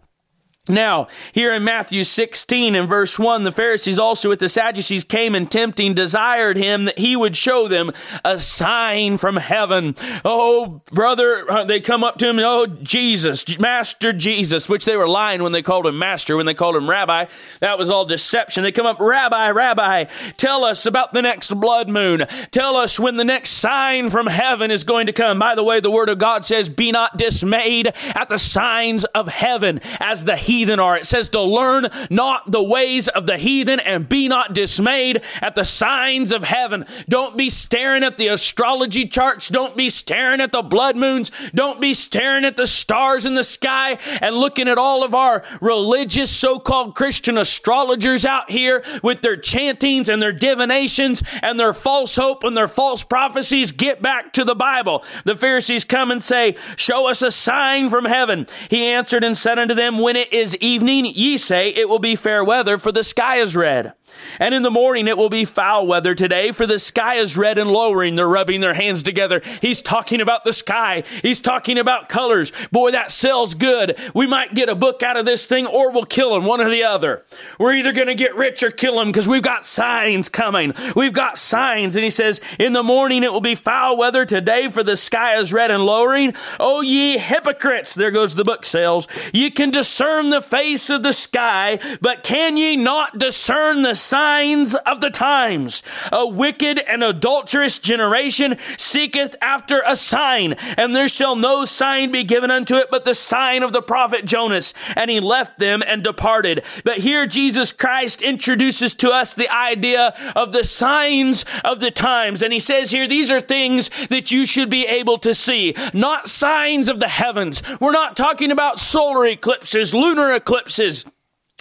Now, 0.68 1.08
here 1.32 1.54
in 1.54 1.64
Matthew 1.64 2.04
16 2.04 2.74
and 2.74 2.88
verse 2.88 3.18
1, 3.18 3.44
the 3.44 3.52
Pharisees 3.52 3.98
also 3.98 4.28
with 4.28 4.40
the 4.40 4.48
Sadducees 4.48 5.04
came 5.04 5.34
and 5.34 5.50
tempting 5.50 5.94
desired 5.94 6.56
him 6.56 6.84
that 6.84 6.98
he 6.98 7.16
would 7.16 7.36
show 7.36 7.68
them 7.68 7.92
a 8.24 8.38
sign 8.40 9.16
from 9.16 9.36
heaven. 9.36 9.94
Oh, 10.24 10.82
brother, 10.92 11.50
uh, 11.50 11.64
they 11.64 11.80
come 11.80 12.04
up 12.04 12.18
to 12.18 12.28
him, 12.28 12.38
oh, 12.40 12.66
Jesus, 12.66 13.58
Master 13.58 14.12
Jesus, 14.12 14.68
which 14.68 14.84
they 14.84 14.96
were 14.96 15.08
lying 15.08 15.42
when 15.42 15.52
they 15.52 15.62
called 15.62 15.86
him 15.86 15.98
Master, 15.98 16.36
when 16.36 16.46
they 16.46 16.54
called 16.54 16.76
him 16.76 16.88
Rabbi. 16.88 17.26
That 17.60 17.78
was 17.78 17.90
all 17.90 18.04
deception. 18.04 18.62
They 18.62 18.72
come 18.72 18.86
up, 18.86 19.00
Rabbi, 19.00 19.50
Rabbi, 19.50 20.04
tell 20.36 20.64
us 20.64 20.86
about 20.86 21.12
the 21.12 21.22
next 21.22 21.54
blood 21.58 21.88
moon. 21.88 22.24
Tell 22.50 22.76
us 22.76 23.00
when 23.00 23.16
the 23.16 23.24
next 23.24 23.50
sign 23.50 24.10
from 24.10 24.26
heaven 24.26 24.70
is 24.70 24.84
going 24.84 25.06
to 25.06 25.12
come. 25.12 25.38
By 25.38 25.54
the 25.54 25.64
way, 25.64 25.80
the 25.80 25.90
Word 25.90 26.08
of 26.08 26.18
God 26.18 26.44
says, 26.44 26.68
Be 26.68 26.92
not 26.92 27.16
dismayed 27.16 27.92
at 28.14 28.28
the 28.28 28.38
signs 28.38 29.04
of 29.04 29.28
heaven 29.28 29.80
as 30.00 30.24
the 30.24 30.36
heathen 30.58 30.80
are. 30.80 30.96
It 30.96 31.06
says 31.06 31.28
to 31.30 31.40
learn 31.40 31.86
not 32.10 32.50
the 32.50 32.62
ways 32.62 33.06
of 33.06 33.26
the 33.26 33.38
heathen 33.38 33.78
and 33.78 34.08
be 34.08 34.26
not 34.26 34.54
dismayed 34.54 35.22
at 35.40 35.54
the 35.54 35.64
signs 35.64 36.32
of 36.32 36.42
heaven. 36.42 36.84
Don't 37.08 37.36
be 37.36 37.48
staring 37.48 38.02
at 38.02 38.16
the 38.16 38.26
astrology 38.28 39.06
charts. 39.06 39.48
Don't 39.48 39.76
be 39.76 39.88
staring 39.88 40.40
at 40.40 40.50
the 40.50 40.62
blood 40.62 40.96
moons. 40.96 41.30
Don't 41.54 41.80
be 41.80 41.94
staring 41.94 42.44
at 42.44 42.56
the 42.56 42.66
stars 42.66 43.24
in 43.24 43.34
the 43.34 43.44
sky 43.44 43.98
and 44.20 44.34
looking 44.34 44.68
at 44.68 44.78
all 44.78 45.04
of 45.04 45.14
our 45.14 45.44
religious 45.60 46.30
so-called 46.30 46.96
Christian 46.96 47.38
astrologers 47.38 48.24
out 48.24 48.50
here 48.50 48.82
with 49.04 49.20
their 49.20 49.36
chantings 49.36 50.08
and 50.08 50.20
their 50.20 50.32
divinations 50.32 51.22
and 51.40 51.58
their 51.60 51.72
false 51.72 52.16
hope 52.16 52.42
and 52.42 52.56
their 52.56 52.68
false 52.68 53.04
prophecies. 53.04 53.70
Get 53.70 54.02
back 54.02 54.32
to 54.32 54.44
the 54.44 54.56
Bible. 54.56 55.04
The 55.24 55.36
Pharisees 55.36 55.84
come 55.84 56.10
and 56.10 56.22
say, 56.22 56.56
show 56.76 57.08
us 57.08 57.22
a 57.22 57.30
sign 57.30 57.90
from 57.90 58.04
heaven. 58.04 58.46
He 58.70 58.86
answered 58.86 59.22
and 59.22 59.36
said 59.36 59.58
unto 59.58 59.74
them, 59.74 59.98
when 59.98 60.16
it 60.16 60.32
is 60.32 60.47
is 60.48 60.56
evening, 60.56 61.06
ye 61.06 61.36
say 61.36 61.70
it 61.70 61.88
will 61.88 61.98
be 61.98 62.16
fair 62.16 62.42
weather, 62.42 62.78
for 62.78 62.92
the 62.92 63.04
sky 63.04 63.36
is 63.36 63.54
red. 63.54 63.92
And 64.38 64.54
in 64.54 64.62
the 64.62 64.70
morning 64.70 65.08
it 65.08 65.16
will 65.16 65.28
be 65.28 65.44
foul 65.44 65.86
weather 65.86 66.14
today, 66.14 66.52
for 66.52 66.66
the 66.66 66.78
sky 66.78 67.14
is 67.14 67.36
red 67.36 67.58
and 67.58 67.70
lowering. 67.70 68.16
They're 68.16 68.28
rubbing 68.28 68.60
their 68.60 68.74
hands 68.74 69.02
together. 69.02 69.42
He's 69.60 69.82
talking 69.82 70.20
about 70.20 70.44
the 70.44 70.52
sky. 70.52 71.04
He's 71.22 71.40
talking 71.40 71.78
about 71.78 72.08
colors. 72.08 72.52
Boy, 72.70 72.92
that 72.92 73.10
sells 73.10 73.54
good. 73.54 73.98
We 74.14 74.26
might 74.26 74.54
get 74.54 74.68
a 74.68 74.74
book 74.74 75.02
out 75.02 75.16
of 75.16 75.24
this 75.24 75.46
thing, 75.46 75.66
or 75.66 75.90
we'll 75.90 76.04
kill 76.04 76.36
him, 76.36 76.44
one 76.44 76.60
or 76.60 76.68
the 76.68 76.84
other. 76.84 77.24
We're 77.58 77.74
either 77.74 77.92
going 77.92 78.08
to 78.08 78.14
get 78.14 78.36
rich 78.36 78.62
or 78.62 78.70
kill 78.70 79.00
him 79.00 79.08
because 79.08 79.28
we've 79.28 79.42
got 79.42 79.66
signs 79.66 80.28
coming. 80.28 80.72
We've 80.94 81.12
got 81.12 81.38
signs. 81.38 81.96
And 81.96 82.04
he 82.04 82.10
says, 82.10 82.40
In 82.58 82.72
the 82.72 82.82
morning 82.82 83.24
it 83.24 83.32
will 83.32 83.40
be 83.40 83.54
foul 83.54 83.96
weather 83.96 84.24
today, 84.24 84.68
for 84.68 84.82
the 84.82 84.96
sky 84.96 85.36
is 85.36 85.52
red 85.52 85.70
and 85.70 85.84
lowering. 85.84 86.34
Oh, 86.60 86.80
ye 86.80 87.18
hypocrites! 87.18 87.94
There 87.94 88.10
goes 88.10 88.34
the 88.34 88.44
book 88.44 88.64
sales. 88.64 89.08
Ye 89.32 89.50
can 89.50 89.70
discern 89.70 90.30
the 90.30 90.40
face 90.40 90.90
of 90.90 91.02
the 91.02 91.12
sky, 91.12 91.78
but 92.00 92.22
can 92.22 92.56
ye 92.56 92.76
not 92.76 93.18
discern 93.18 93.82
the 93.82 93.94
signs 93.98 94.74
of 94.74 95.00
the 95.00 95.10
times. 95.10 95.82
A 96.12 96.26
wicked 96.26 96.78
and 96.78 97.04
adulterous 97.04 97.78
generation 97.78 98.56
seeketh 98.76 99.36
after 99.42 99.82
a 99.86 99.96
sign, 99.96 100.54
and 100.76 100.94
there 100.94 101.08
shall 101.08 101.36
no 101.36 101.64
sign 101.64 102.10
be 102.10 102.24
given 102.24 102.50
unto 102.50 102.76
it 102.76 102.88
but 102.90 103.04
the 103.04 103.14
sign 103.14 103.62
of 103.62 103.72
the 103.72 103.82
prophet 103.82 104.24
Jonas. 104.24 104.74
And 104.96 105.10
he 105.10 105.20
left 105.20 105.58
them 105.58 105.82
and 105.86 106.02
departed. 106.02 106.64
But 106.84 106.98
here 106.98 107.26
Jesus 107.26 107.72
Christ 107.72 108.22
introduces 108.22 108.94
to 108.96 109.10
us 109.10 109.34
the 109.34 109.52
idea 109.52 110.14
of 110.34 110.52
the 110.52 110.64
signs 110.64 111.44
of 111.64 111.80
the 111.80 111.90
times. 111.90 112.42
And 112.42 112.52
he 112.52 112.58
says 112.58 112.90
here, 112.90 113.08
these 113.08 113.30
are 113.30 113.40
things 113.40 113.90
that 114.08 114.30
you 114.30 114.46
should 114.46 114.70
be 114.70 114.86
able 114.86 115.18
to 115.18 115.34
see, 115.34 115.74
not 115.92 116.28
signs 116.28 116.88
of 116.88 117.00
the 117.00 117.08
heavens. 117.08 117.62
We're 117.80 117.92
not 117.92 118.16
talking 118.16 118.50
about 118.50 118.78
solar 118.78 119.26
eclipses, 119.26 119.94
lunar 119.94 120.32
eclipses. 120.32 121.04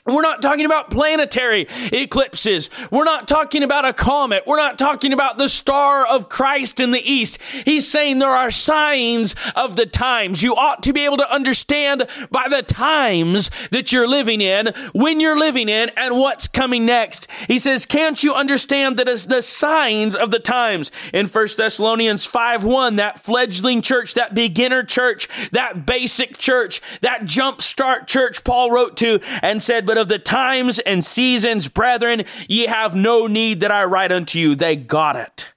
We're 0.08 0.22
not 0.22 0.42
talking 0.42 0.66
about 0.66 0.90
planetary 0.90 1.68
eclipses. 1.92 2.70
We're 2.92 3.04
not 3.04 3.28
talking 3.28 3.62
about 3.62 3.84
a 3.84 3.92
comet. 3.92 4.44
We're 4.48 4.58
not 4.58 4.78
talking 4.78 5.12
about 5.12 5.38
the 5.38 5.50
star 5.50 6.08
of 6.08 6.30
Christ 6.30 6.80
in 6.80 6.92
the 6.92 7.02
east. 7.02 7.40
He's 7.66 7.86
saying 7.86 8.20
there 8.20 8.30
are 8.30 8.50
signs 8.50 9.36
of 9.56 9.76
the 9.76 9.86
times. 9.86 10.42
You 10.42 10.56
ought 10.56 10.82
to 10.84 10.94
be 10.94 11.04
able 11.04 11.18
to 11.18 11.30
understand 11.30 12.08
by 12.32 12.48
the 12.50 12.64
times 12.64 13.52
that 13.72 13.92
you're 13.92 14.08
living 14.08 14.40
in, 14.40 14.68
when 14.94 15.20
you're 15.20 15.38
living 15.38 15.68
in, 15.68 15.90
and 15.98 16.16
what's 16.16 16.48
coming 16.48 16.86
next. 16.86 17.28
He 17.48 17.60
says, 17.60 17.86
can't 17.86 18.24
you 18.24 18.34
understand 18.34 18.96
that 18.98 19.10
as 19.10 19.28
the 19.28 19.42
signs 19.42 20.16
of 20.16 20.32
the 20.32 20.40
times 20.40 20.90
in 21.14 21.28
1 21.28 21.48
Thessalonians 21.58 22.26
5 22.26 22.64
1, 22.64 22.96
that 22.96 23.20
fledgling 23.20 23.82
church, 23.82 24.14
that 24.14 24.34
beginner 24.34 24.84
church, 24.84 25.28
that 25.52 25.86
basic 25.86 26.38
church, 26.38 26.82
that 27.02 27.24
jumpstart 27.24 28.08
church 28.08 28.46
Paul 28.46 28.72
wrote 28.72 28.96
to 28.98 29.20
and 29.42 29.62
said, 29.62 29.86
but 29.86 29.97
but 29.98 30.02
of 30.02 30.08
the 30.10 30.20
times 30.20 30.78
and 30.78 31.04
seasons, 31.04 31.68
brethren, 31.70 32.24
ye 32.48 32.68
have 32.68 32.96
no 32.96 33.26
need 33.26 33.62
that 33.62 33.72
I 33.72 33.86
write 33.86 34.12
unto 34.12 34.38
you. 34.38 34.54
They 34.54 34.76
got 34.76 35.16
it. 35.16 35.50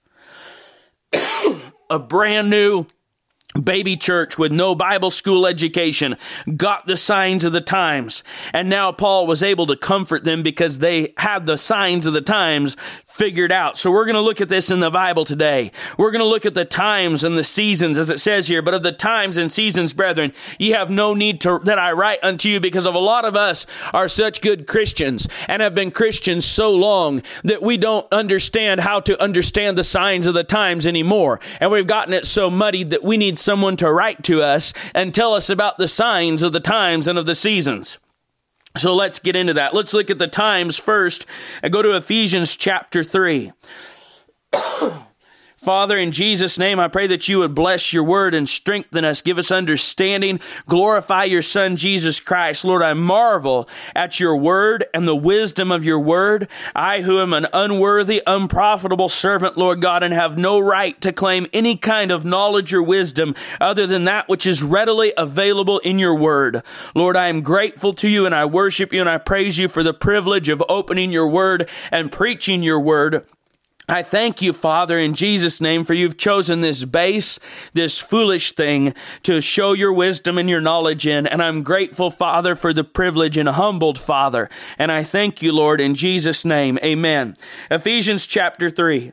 a 1.90 1.98
brand 1.98 2.48
new 2.48 2.86
baby 3.62 3.98
church 3.98 4.38
with 4.38 4.50
no 4.50 4.74
Bible 4.74 5.10
school 5.10 5.46
education 5.46 6.16
got 6.56 6.86
the 6.86 6.96
signs 6.96 7.44
of 7.44 7.52
the 7.52 7.60
times. 7.60 8.22
And 8.54 8.70
now 8.70 8.92
Paul 8.92 9.26
was 9.26 9.42
able 9.42 9.66
to 9.66 9.76
comfort 9.76 10.24
them 10.24 10.42
because 10.42 10.78
they 10.78 11.12
had 11.18 11.44
the 11.44 11.58
signs 11.58 12.06
of 12.06 12.14
the 12.14 12.22
times 12.22 12.78
figured 13.20 13.52
out. 13.52 13.76
So 13.76 13.90
we're 13.90 14.06
going 14.06 14.14
to 14.14 14.22
look 14.22 14.40
at 14.40 14.48
this 14.48 14.70
in 14.70 14.80
the 14.80 14.90
Bible 14.90 15.26
today. 15.26 15.72
We're 15.98 16.10
going 16.10 16.20
to 16.20 16.24
look 16.24 16.46
at 16.46 16.54
the 16.54 16.64
times 16.64 17.22
and 17.22 17.36
the 17.36 17.44
seasons 17.44 17.98
as 17.98 18.08
it 18.08 18.18
says 18.18 18.48
here, 18.48 18.62
but 18.62 18.72
of 18.72 18.82
the 18.82 18.92
times 18.92 19.36
and 19.36 19.52
seasons, 19.52 19.92
brethren, 19.92 20.32
ye 20.58 20.70
have 20.70 20.88
no 20.88 21.12
need 21.12 21.42
to 21.42 21.60
that 21.64 21.78
I 21.78 21.92
write 21.92 22.20
unto 22.22 22.48
you 22.48 22.60
because 22.60 22.86
of 22.86 22.94
a 22.94 22.98
lot 22.98 23.26
of 23.26 23.36
us 23.36 23.66
are 23.92 24.08
such 24.08 24.40
good 24.40 24.66
Christians 24.66 25.28
and 25.48 25.60
have 25.60 25.74
been 25.74 25.90
Christians 25.90 26.46
so 26.46 26.70
long 26.70 27.22
that 27.44 27.62
we 27.62 27.76
don't 27.76 28.10
understand 28.10 28.80
how 28.80 29.00
to 29.00 29.22
understand 29.22 29.76
the 29.76 29.84
signs 29.84 30.26
of 30.26 30.32
the 30.32 30.42
times 30.42 30.86
anymore. 30.86 31.40
And 31.60 31.70
we've 31.70 31.86
gotten 31.86 32.14
it 32.14 32.24
so 32.24 32.48
muddied 32.48 32.88
that 32.88 33.04
we 33.04 33.18
need 33.18 33.38
someone 33.38 33.76
to 33.76 33.92
write 33.92 34.22
to 34.24 34.42
us 34.42 34.72
and 34.94 35.12
tell 35.12 35.34
us 35.34 35.50
about 35.50 35.76
the 35.76 35.88
signs 35.88 36.42
of 36.42 36.52
the 36.52 36.58
times 36.58 37.06
and 37.06 37.18
of 37.18 37.26
the 37.26 37.34
seasons. 37.34 37.98
So 38.76 38.94
let's 38.94 39.18
get 39.18 39.36
into 39.36 39.54
that. 39.54 39.74
Let's 39.74 39.92
look 39.92 40.10
at 40.10 40.18
the 40.18 40.28
times 40.28 40.78
first 40.78 41.26
and 41.62 41.72
go 41.72 41.82
to 41.82 41.96
Ephesians 41.96 42.56
chapter 42.56 43.02
3. 43.02 43.52
Father, 45.60 45.98
in 45.98 46.10
Jesus' 46.10 46.58
name, 46.58 46.80
I 46.80 46.88
pray 46.88 47.06
that 47.08 47.28
you 47.28 47.40
would 47.40 47.54
bless 47.54 47.92
your 47.92 48.02
word 48.02 48.34
and 48.34 48.48
strengthen 48.48 49.04
us, 49.04 49.20
give 49.20 49.36
us 49.36 49.50
understanding, 49.50 50.40
glorify 50.66 51.24
your 51.24 51.42
Son, 51.42 51.76
Jesus 51.76 52.18
Christ. 52.18 52.64
Lord, 52.64 52.80
I 52.82 52.94
marvel 52.94 53.68
at 53.94 54.18
your 54.18 54.38
word 54.38 54.86
and 54.94 55.06
the 55.06 55.14
wisdom 55.14 55.70
of 55.70 55.84
your 55.84 56.00
word. 56.00 56.48
I, 56.74 57.02
who 57.02 57.18
am 57.18 57.34
an 57.34 57.46
unworthy, 57.52 58.22
unprofitable 58.26 59.10
servant, 59.10 59.58
Lord 59.58 59.82
God, 59.82 60.02
and 60.02 60.14
have 60.14 60.38
no 60.38 60.58
right 60.58 60.98
to 61.02 61.12
claim 61.12 61.46
any 61.52 61.76
kind 61.76 62.10
of 62.10 62.24
knowledge 62.24 62.72
or 62.72 62.82
wisdom 62.82 63.34
other 63.60 63.86
than 63.86 64.04
that 64.06 64.30
which 64.30 64.46
is 64.46 64.62
readily 64.62 65.12
available 65.18 65.78
in 65.80 65.98
your 65.98 66.14
word. 66.14 66.62
Lord, 66.94 67.18
I 67.18 67.26
am 67.26 67.42
grateful 67.42 67.92
to 67.94 68.08
you 68.08 68.24
and 68.24 68.34
I 68.34 68.46
worship 68.46 68.94
you 68.94 69.00
and 69.02 69.10
I 69.10 69.18
praise 69.18 69.58
you 69.58 69.68
for 69.68 69.82
the 69.82 69.92
privilege 69.92 70.48
of 70.48 70.64
opening 70.70 71.12
your 71.12 71.28
word 71.28 71.68
and 71.92 72.10
preaching 72.10 72.62
your 72.62 72.80
word. 72.80 73.26
I 73.90 74.04
thank 74.04 74.40
you, 74.40 74.52
Father, 74.52 74.98
in 74.98 75.14
Jesus' 75.14 75.60
name, 75.60 75.84
for 75.84 75.94
you've 75.94 76.16
chosen 76.16 76.60
this 76.60 76.84
base, 76.84 77.40
this 77.72 78.00
foolish 78.00 78.52
thing 78.52 78.94
to 79.24 79.40
show 79.40 79.72
your 79.72 79.92
wisdom 79.92 80.38
and 80.38 80.48
your 80.48 80.60
knowledge 80.60 81.08
in. 81.08 81.26
And 81.26 81.42
I'm 81.42 81.64
grateful, 81.64 82.10
Father, 82.10 82.54
for 82.54 82.72
the 82.72 82.84
privilege 82.84 83.36
and 83.36 83.48
humbled, 83.48 83.98
Father. 83.98 84.48
And 84.78 84.92
I 84.92 85.02
thank 85.02 85.42
you, 85.42 85.52
Lord, 85.52 85.80
in 85.80 85.96
Jesus' 85.96 86.44
name. 86.44 86.78
Amen. 86.84 87.36
Ephesians 87.68 88.26
chapter 88.26 88.70
3. 88.70 89.12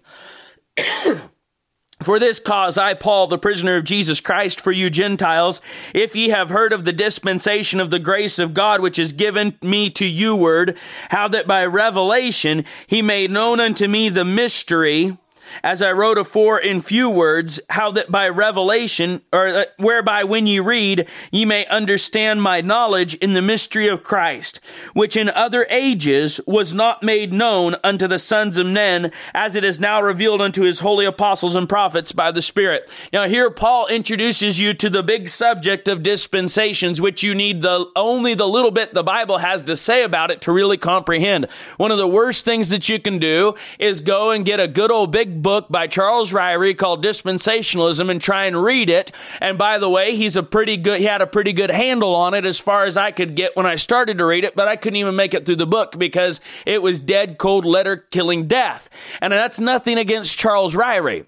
For 2.01 2.19
this 2.19 2.39
cause 2.39 2.77
I, 2.77 2.93
Paul, 2.93 3.25
the 3.27 3.39
prisoner 3.39 3.75
of 3.75 3.83
Jesus 3.83 4.19
Christ, 4.19 4.61
for 4.61 4.71
you 4.71 4.89
Gentiles, 4.89 5.61
if 5.95 6.15
ye 6.15 6.29
have 6.29 6.49
heard 6.49 6.71
of 6.71 6.85
the 6.85 6.93
dispensation 6.93 7.79
of 7.79 7.89
the 7.89 7.97
grace 7.97 8.37
of 8.37 8.53
God 8.53 8.81
which 8.81 8.99
is 8.99 9.13
given 9.13 9.57
me 9.63 9.89
to 9.91 10.05
you 10.05 10.35
word, 10.35 10.77
how 11.09 11.27
that 11.29 11.47
by 11.47 11.65
revelation 11.65 12.65
he 12.85 13.01
made 13.01 13.31
known 13.31 13.59
unto 13.59 13.87
me 13.87 14.09
the 14.09 14.25
mystery 14.25 15.17
as 15.63 15.81
I 15.81 15.91
wrote 15.91 16.17
afore 16.17 16.59
in 16.59 16.81
few 16.81 17.09
words, 17.09 17.59
how 17.69 17.91
that 17.91 18.11
by 18.11 18.29
revelation, 18.29 19.21
or 19.31 19.47
uh, 19.47 19.65
whereby 19.77 20.23
when 20.23 20.47
ye 20.47 20.59
read, 20.59 21.07
ye 21.31 21.45
may 21.45 21.65
understand 21.67 22.41
my 22.41 22.61
knowledge 22.61 23.15
in 23.15 23.33
the 23.33 23.41
mystery 23.41 23.87
of 23.87 24.03
Christ, 24.03 24.59
which 24.93 25.15
in 25.15 25.29
other 25.29 25.65
ages 25.69 26.39
was 26.47 26.73
not 26.73 27.03
made 27.03 27.33
known 27.33 27.75
unto 27.83 28.07
the 28.07 28.19
sons 28.19 28.57
of 28.57 28.67
men, 28.67 29.11
as 29.33 29.55
it 29.55 29.63
is 29.63 29.79
now 29.79 30.01
revealed 30.01 30.41
unto 30.41 30.63
his 30.63 30.79
holy 30.79 31.05
apostles 31.05 31.55
and 31.55 31.69
prophets 31.69 32.11
by 32.11 32.31
the 32.31 32.41
Spirit. 32.41 32.91
Now 33.13 33.27
here 33.27 33.49
Paul 33.49 33.87
introduces 33.87 34.59
you 34.59 34.73
to 34.75 34.89
the 34.89 35.03
big 35.03 35.29
subject 35.29 35.87
of 35.87 36.03
dispensations, 36.03 37.01
which 37.01 37.23
you 37.23 37.35
need 37.35 37.61
the 37.61 37.89
only 37.95 38.33
the 38.33 38.47
little 38.47 38.71
bit 38.71 38.93
the 38.93 39.03
Bible 39.03 39.39
has 39.39 39.63
to 39.63 39.75
say 39.75 40.03
about 40.03 40.31
it 40.31 40.41
to 40.41 40.51
really 40.51 40.77
comprehend. 40.77 41.47
One 41.77 41.91
of 41.91 41.97
the 41.97 42.07
worst 42.07 42.45
things 42.45 42.69
that 42.69 42.89
you 42.89 42.99
can 42.99 43.19
do 43.19 43.55
is 43.79 44.01
go 44.01 44.31
and 44.31 44.45
get 44.45 44.59
a 44.59 44.67
good 44.67 44.91
old 44.91 45.11
big 45.11 45.37
book 45.41 45.67
by 45.70 45.88
Charles 45.88 46.32
Ryrie 46.32 46.77
called 46.77 47.03
Dispensationalism 47.03 48.10
and 48.10 48.22
try 48.22 48.46
and 48.46 48.62
read 48.62 48.89
it. 48.89 49.12
And 49.41 49.58
by 49.58 49.77
the 49.77 49.89
way, 49.89 50.15
he's 50.15 50.36
a 50.36 50.44
pretty 50.44 50.77
good, 50.77 51.00
he 51.00 51.06
had 51.06 51.22
a 51.22 51.27
pretty 51.27 51.53
good 51.53 51.72
handle 51.72 52.15
on 52.15 52.34
it 52.34 52.46
as 52.46 52.60
far 52.60 52.86
as 52.86 52.98
I 52.98 53.12
could 53.12 53.36
get 53.36 53.56
when 53.56 53.65
I 53.65 53.75
started 53.75 54.17
to 54.17 54.25
read 54.25 54.44
it, 54.44 54.56
but 54.56 54.67
I 54.67 54.75
couldn't 54.75 54.98
even 54.98 55.15
make 55.15 55.34
it 55.34 55.46
through 55.46 55.58
the 55.58 55.67
book 55.67 55.98
because 55.98 56.41
it 56.65 56.82
was 56.82 57.00
dead 57.00 57.38
cold 57.38 57.65
letter 57.65 57.98
killing 57.98 58.48
death. 58.48 58.89
And 59.22 59.34
that's 59.34 59.60
nothing 59.60 59.98
against 59.98 60.38
Charles 60.38 60.75
Ryrie. 60.75 61.25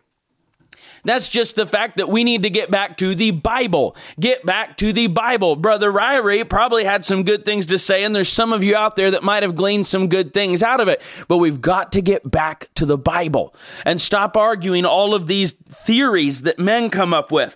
That's 1.04 1.30
just 1.30 1.56
the 1.56 1.66
fact 1.66 1.98
that 1.98 2.10
we 2.10 2.24
need 2.24 2.44
to 2.44 2.50
get 2.50 2.72
back 2.72 2.98
to 2.98 3.16
the 3.16 3.32
Bible. 3.32 3.96
Get 4.20 4.46
back 4.46 4.78
to 4.78 4.94
the 4.94 5.08
Bible. 5.08 5.56
Brother 5.56 5.92
Ryrie 5.92 6.48
probably 6.48 6.84
had 6.84 7.06
some 7.06 7.24
good 7.24 7.46
things 7.46 7.68
to 7.68 7.78
say, 7.78 8.04
and 8.04 8.16
there's 8.16 8.30
some 8.30 8.54
of 8.54 8.64
you 8.64 8.76
out 8.76 8.96
there 8.96 9.12
that 9.12 9.24
might 9.24 9.44
have 9.44 9.56
gleaned 9.56 9.88
some 9.88 10.10
good 10.10 10.34
things 10.34 10.64
out 10.64 10.82
of 10.82 10.88
it. 10.88 11.02
But 11.28 11.38
we've 11.38 11.62
got 11.62 11.92
to 11.94 12.02
get 12.02 12.30
back 12.30 12.70
to 12.76 12.86
the 12.86 12.98
Bible 12.98 13.54
and 13.86 14.00
stop 14.00 14.36
arguing 14.38 14.86
all 14.86 15.16
of 15.16 15.28
these 15.28 15.54
theories 15.54 16.44
that 16.44 16.60
men 16.60 16.90
come 16.90 17.14
up 17.14 17.32
with. 17.32 17.56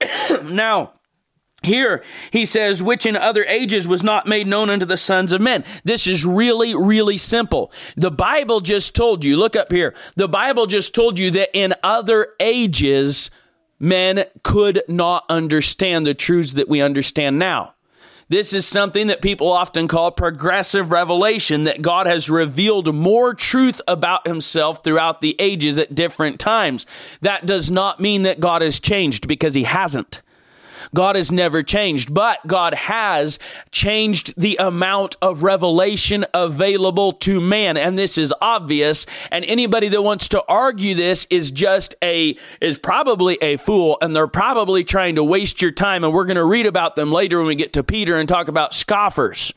now, 0.44 0.92
here 1.62 2.04
he 2.30 2.44
says, 2.44 2.82
which 2.82 3.04
in 3.04 3.16
other 3.16 3.44
ages 3.44 3.88
was 3.88 4.04
not 4.04 4.26
made 4.26 4.46
known 4.46 4.70
unto 4.70 4.86
the 4.86 4.96
sons 4.96 5.32
of 5.32 5.40
men. 5.40 5.64
This 5.82 6.06
is 6.06 6.24
really, 6.24 6.74
really 6.74 7.16
simple. 7.16 7.72
The 7.96 8.12
Bible 8.12 8.60
just 8.60 8.94
told 8.94 9.24
you, 9.24 9.36
look 9.36 9.56
up 9.56 9.72
here. 9.72 9.94
The 10.16 10.28
Bible 10.28 10.66
just 10.66 10.94
told 10.94 11.18
you 11.18 11.30
that 11.32 11.56
in 11.58 11.74
other 11.82 12.28
ages, 12.38 13.30
men 13.80 14.24
could 14.44 14.82
not 14.88 15.24
understand 15.28 16.06
the 16.06 16.14
truths 16.14 16.54
that 16.54 16.68
we 16.68 16.80
understand 16.80 17.38
now. 17.38 17.74
This 18.30 18.52
is 18.52 18.66
something 18.66 19.06
that 19.06 19.22
people 19.22 19.50
often 19.50 19.88
call 19.88 20.10
progressive 20.10 20.90
revelation, 20.90 21.64
that 21.64 21.80
God 21.80 22.06
has 22.06 22.28
revealed 22.28 22.94
more 22.94 23.32
truth 23.32 23.80
about 23.88 24.26
himself 24.26 24.84
throughout 24.84 25.22
the 25.22 25.34
ages 25.38 25.78
at 25.78 25.94
different 25.94 26.38
times. 26.38 26.84
That 27.22 27.46
does 27.46 27.70
not 27.70 28.00
mean 28.00 28.22
that 28.22 28.38
God 28.38 28.60
has 28.60 28.78
changed 28.78 29.26
because 29.26 29.54
he 29.54 29.64
hasn't. 29.64 30.20
God 30.94 31.16
has 31.16 31.30
never 31.30 31.62
changed, 31.62 32.12
but 32.12 32.44
God 32.46 32.74
has 32.74 33.38
changed 33.70 34.34
the 34.36 34.56
amount 34.56 35.16
of 35.20 35.42
revelation 35.42 36.24
available 36.34 37.12
to 37.12 37.40
man. 37.40 37.76
And 37.76 37.98
this 37.98 38.18
is 38.18 38.32
obvious. 38.40 39.06
And 39.30 39.44
anybody 39.44 39.88
that 39.88 40.02
wants 40.02 40.28
to 40.28 40.42
argue 40.48 40.94
this 40.94 41.26
is 41.30 41.50
just 41.50 41.94
a, 42.02 42.36
is 42.60 42.78
probably 42.78 43.38
a 43.40 43.56
fool. 43.56 43.98
And 44.00 44.14
they're 44.14 44.26
probably 44.26 44.84
trying 44.84 45.16
to 45.16 45.24
waste 45.24 45.62
your 45.62 45.70
time. 45.70 46.04
And 46.04 46.12
we're 46.12 46.24
going 46.24 46.36
to 46.36 46.44
read 46.44 46.66
about 46.66 46.96
them 46.96 47.12
later 47.12 47.38
when 47.38 47.46
we 47.46 47.54
get 47.54 47.74
to 47.74 47.82
Peter 47.82 48.16
and 48.18 48.28
talk 48.28 48.48
about 48.48 48.74
scoffers 48.74 49.52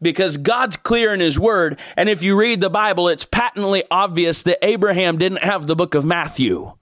because 0.00 0.36
God's 0.36 0.76
clear 0.76 1.14
in 1.14 1.20
His 1.20 1.38
Word. 1.38 1.78
And 1.96 2.08
if 2.08 2.22
you 2.22 2.38
read 2.38 2.60
the 2.60 2.68
Bible, 2.68 3.08
it's 3.08 3.24
patently 3.24 3.84
obvious 3.90 4.42
that 4.42 4.58
Abraham 4.64 5.16
didn't 5.16 5.42
have 5.42 5.66
the 5.66 5.76
book 5.76 5.94
of 5.94 6.04
Matthew. 6.04 6.72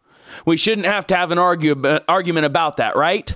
We 0.47 0.57
shouldn't 0.57 0.87
have 0.87 1.07
to 1.09 1.17
have 1.17 1.31
an 1.31 1.39
argue, 1.39 1.81
argument 2.09 2.47
about 2.47 2.79
that, 2.79 2.97
right? 2.97 3.35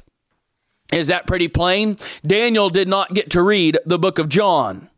Is 0.95 1.09
that 1.09 1.27
pretty 1.27 1.49
plain? 1.49 1.97
Daniel 2.27 2.71
did 2.71 2.89
not 2.89 3.15
get 3.15 3.31
to 3.31 3.43
read 3.43 3.79
the 3.85 3.99
book 3.99 4.19
of 4.19 4.29
John 4.29 4.89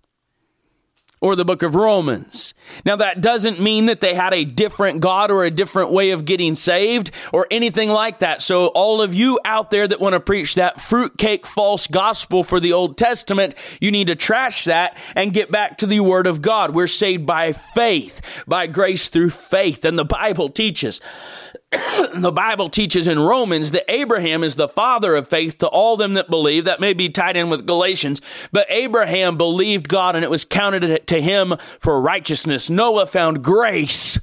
or 1.22 1.34
the 1.34 1.44
book 1.44 1.62
of 1.62 1.74
Romans. 1.74 2.52
Now, 2.84 2.96
that 2.96 3.22
doesn't 3.22 3.58
mean 3.58 3.86
that 3.86 4.00
they 4.00 4.14
had 4.14 4.34
a 4.34 4.44
different 4.44 5.00
God 5.00 5.30
or 5.30 5.44
a 5.44 5.50
different 5.50 5.90
way 5.90 6.10
of 6.10 6.26
getting 6.26 6.54
saved 6.54 7.10
or 7.32 7.46
anything 7.50 7.88
like 7.88 8.18
that. 8.18 8.42
So, 8.42 8.66
all 8.68 9.00
of 9.00 9.14
you 9.14 9.40
out 9.44 9.70
there 9.70 9.88
that 9.88 10.00
want 10.00 10.12
to 10.12 10.20
preach 10.20 10.56
that 10.56 10.80
fruitcake 10.80 11.46
false 11.46 11.86
gospel 11.86 12.44
for 12.44 12.60
the 12.60 12.74
Old 12.74 12.98
Testament, 12.98 13.54
you 13.80 13.90
need 13.90 14.08
to 14.08 14.14
trash 14.14 14.64
that 14.64 14.96
and 15.14 15.32
get 15.32 15.50
back 15.50 15.78
to 15.78 15.87
the 15.87 16.00
Word 16.00 16.26
of 16.26 16.42
God. 16.42 16.74
We're 16.74 16.87
saved 16.87 17.24
by 17.24 17.52
faith, 17.52 18.20
by 18.46 18.66
grace 18.66 19.09
through 19.09 19.30
faith. 19.30 19.87
And 19.87 19.98
the 19.98 20.04
Bible 20.04 20.50
teaches 20.50 21.00
the 22.14 22.33
Bible 22.33 22.70
teaches 22.70 23.09
in 23.09 23.18
Romans 23.18 23.72
that 23.72 23.90
Abraham 23.90 24.44
is 24.44 24.55
the 24.55 24.68
father 24.68 25.16
of 25.16 25.29
faith 25.29 25.59
to 25.59 25.66
all 25.66 25.96
them 25.96 26.14
that 26.14 26.31
believe. 26.31 26.64
That 26.64 26.81
may 26.81 26.92
be 26.92 27.09
tied 27.09 27.37
in 27.37 27.50
with 27.50 27.66
Galatians, 27.66 28.20
but 28.52 28.66
Abraham 28.70 29.37
believed 29.37 29.88
God 29.88 30.14
and 30.14 30.24
it 30.24 30.31
was 30.31 30.44
counted 30.44 31.07
to 31.07 31.20
him 31.20 31.57
for 31.81 32.00
righteousness. 32.00 32.70
Noah 32.70 33.07
found 33.07 33.42
grace 33.42 34.18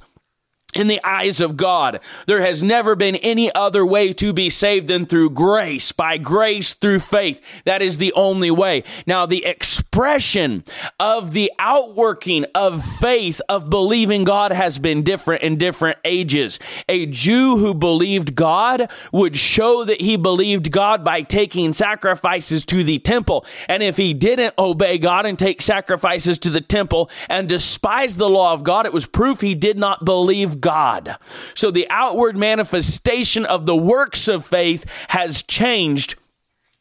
in 0.74 0.88
the 0.88 1.00
eyes 1.04 1.40
of 1.40 1.56
God. 1.56 2.00
There 2.26 2.40
has 2.40 2.62
never 2.62 2.96
been 2.96 3.16
any 3.16 3.54
other 3.54 3.84
way 3.84 4.12
to 4.14 4.32
be 4.32 4.50
saved 4.50 4.88
than 4.88 5.06
through 5.06 5.30
grace, 5.30 5.92
by 5.92 6.18
grace 6.18 6.74
through 6.74 7.00
faith. 7.00 7.40
That 7.64 7.82
is 7.82 7.98
the 7.98 8.12
only 8.14 8.50
way. 8.50 8.84
Now, 9.06 9.26
the 9.26 9.44
expression 9.44 10.64
of 10.98 11.32
the 11.32 11.52
outworking 11.58 12.46
of 12.54 12.84
faith, 12.84 13.40
of 13.48 13.70
believing 13.70 14.24
God, 14.24 14.52
has 14.52 14.78
been 14.78 15.02
different 15.02 15.42
in 15.42 15.56
different 15.56 15.98
ages. 16.04 16.58
A 16.88 17.06
Jew 17.06 17.56
who 17.56 17.74
believed 17.74 18.34
God 18.34 18.90
would 19.12 19.36
show 19.36 19.84
that 19.84 20.00
he 20.00 20.16
believed 20.16 20.72
God 20.72 21.04
by 21.04 21.22
taking 21.22 21.72
sacrifices 21.72 22.64
to 22.66 22.82
the 22.82 22.98
temple. 22.98 23.46
And 23.68 23.82
if 23.82 23.96
he 23.96 24.14
didn't 24.14 24.54
obey 24.58 24.98
God 24.98 25.26
and 25.26 25.38
take 25.38 25.62
sacrifices 25.62 26.38
to 26.40 26.50
the 26.50 26.60
temple 26.60 27.10
and 27.28 27.48
despise 27.48 28.16
the 28.16 28.28
law 28.28 28.52
of 28.52 28.64
God, 28.64 28.86
it 28.86 28.92
was 28.92 29.06
proof 29.06 29.40
he 29.40 29.54
did 29.54 29.78
not 29.78 30.04
believe 30.04 30.60
God. 30.64 31.18
So 31.54 31.70
the 31.70 31.86
outward 31.90 32.38
manifestation 32.38 33.44
of 33.44 33.66
the 33.66 33.76
works 33.76 34.28
of 34.28 34.46
faith 34.46 34.86
has 35.08 35.42
changed. 35.42 36.14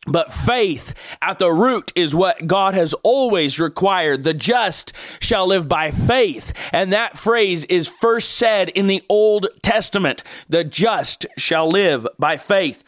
But 0.08 0.34
faith 0.34 0.94
at 1.22 1.38
the 1.38 1.52
root 1.52 1.92
is 1.94 2.16
what 2.16 2.48
God 2.48 2.76
has 2.76 2.94
always 3.04 3.60
required. 3.60 4.24
The 4.24 4.34
just 4.34 4.94
shall 5.20 5.48
live 5.48 5.68
by 5.68 5.92
faith. 5.92 6.54
And 6.72 6.94
that 6.94 7.18
phrase 7.18 7.66
is 7.66 7.90
first 7.90 8.36
said 8.36 8.70
in 8.70 8.88
the 8.88 9.04
Old 9.10 9.48
Testament. 9.62 10.24
The 10.48 10.64
just 10.64 11.26
shall 11.38 11.68
live 11.70 12.08
by 12.18 12.38
faith. 12.38 12.86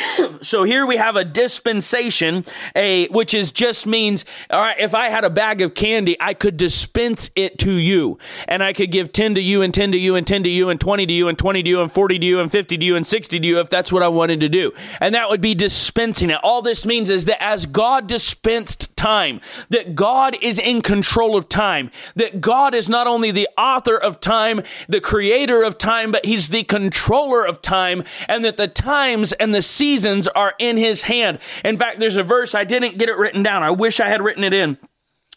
so 0.40 0.64
here 0.64 0.86
we 0.86 0.96
have 0.96 1.16
a 1.16 1.24
dispensation, 1.24 2.44
a 2.74 3.08
which 3.08 3.34
is 3.34 3.52
just 3.52 3.86
means 3.86 4.24
all 4.50 4.60
right, 4.60 4.78
if 4.78 4.94
I 4.94 5.08
had 5.08 5.24
a 5.24 5.30
bag 5.30 5.60
of 5.60 5.74
candy, 5.74 6.16
I 6.20 6.34
could 6.34 6.56
dispense 6.56 7.30
it 7.34 7.58
to 7.60 7.72
you. 7.72 8.18
And 8.48 8.62
I 8.62 8.72
could 8.72 8.90
give 8.90 9.12
10 9.12 9.34
to 9.36 9.40
you 9.40 9.62
and 9.62 9.72
10 9.72 9.92
to 9.92 9.98
you 9.98 10.16
and 10.16 10.26
10 10.26 10.44
to 10.44 10.48
you 10.48 10.68
and 10.68 10.80
20 10.80 11.06
to 11.06 11.12
you 11.12 11.28
and 11.28 11.38
20 11.38 11.62
to 11.62 11.68
you 11.68 11.80
and 11.80 11.92
40 11.92 12.18
to 12.18 12.26
you 12.26 12.40
and 12.40 12.50
50 12.50 12.78
to 12.78 12.84
you 12.84 12.96
and 12.96 13.06
60 13.06 13.40
to 13.40 13.46
you 13.46 13.58
if 13.60 13.70
that's 13.70 13.92
what 13.92 14.02
I 14.02 14.08
wanted 14.08 14.40
to 14.40 14.48
do. 14.48 14.72
And 15.00 15.14
that 15.14 15.28
would 15.28 15.40
be 15.40 15.54
dispensing 15.54 16.30
it. 16.30 16.40
All 16.42 16.62
this 16.62 16.86
means 16.86 17.10
is 17.10 17.26
that 17.26 17.42
as 17.42 17.66
God 17.66 18.06
dispensed 18.06 18.96
time, 18.96 19.40
that 19.70 19.94
God 19.94 20.36
is 20.40 20.58
in 20.58 20.82
control 20.82 21.36
of 21.36 21.48
time, 21.48 21.90
that 22.16 22.40
God 22.40 22.74
is 22.74 22.88
not 22.88 23.06
only 23.06 23.30
the 23.30 23.48
author 23.58 23.96
of 23.96 24.20
time, 24.20 24.60
the 24.88 25.00
creator 25.00 25.62
of 25.62 25.78
time, 25.78 26.10
but 26.10 26.24
he's 26.24 26.48
the 26.48 26.64
controller 26.64 27.44
of 27.44 27.62
time 27.62 28.04
and 28.28 28.44
that 28.44 28.56
the 28.56 28.68
times 28.68 29.32
and 29.32 29.54
the 29.54 29.62
seasons 29.82 30.28
are 30.28 30.54
in 30.60 30.76
his 30.76 31.02
hand. 31.02 31.40
In 31.64 31.76
fact, 31.76 31.98
there's 31.98 32.16
a 32.16 32.22
verse, 32.22 32.54
I 32.54 32.62
didn't 32.62 32.98
get 32.98 33.08
it 33.08 33.16
written 33.16 33.42
down. 33.42 33.64
I 33.64 33.72
wish 33.72 33.98
I 33.98 34.08
had 34.08 34.22
written 34.22 34.44
it 34.44 34.54
in. 34.54 34.78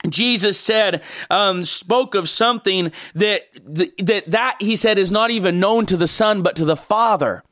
Jesus 0.07 0.59
said, 0.59 1.01
um, 1.31 1.65
spoke 1.65 2.13
of 2.13 2.29
something 2.29 2.91
that, 3.15 3.47
that, 3.65 4.29
that 4.29 4.57
he 4.59 4.75
said 4.75 4.99
is 4.99 5.11
not 5.11 5.31
even 5.31 5.59
known 5.59 5.87
to 5.87 5.97
the 5.97 6.05
Son, 6.05 6.43
but 6.43 6.55
to 6.57 6.65
the 6.65 6.75
Father 6.75 7.43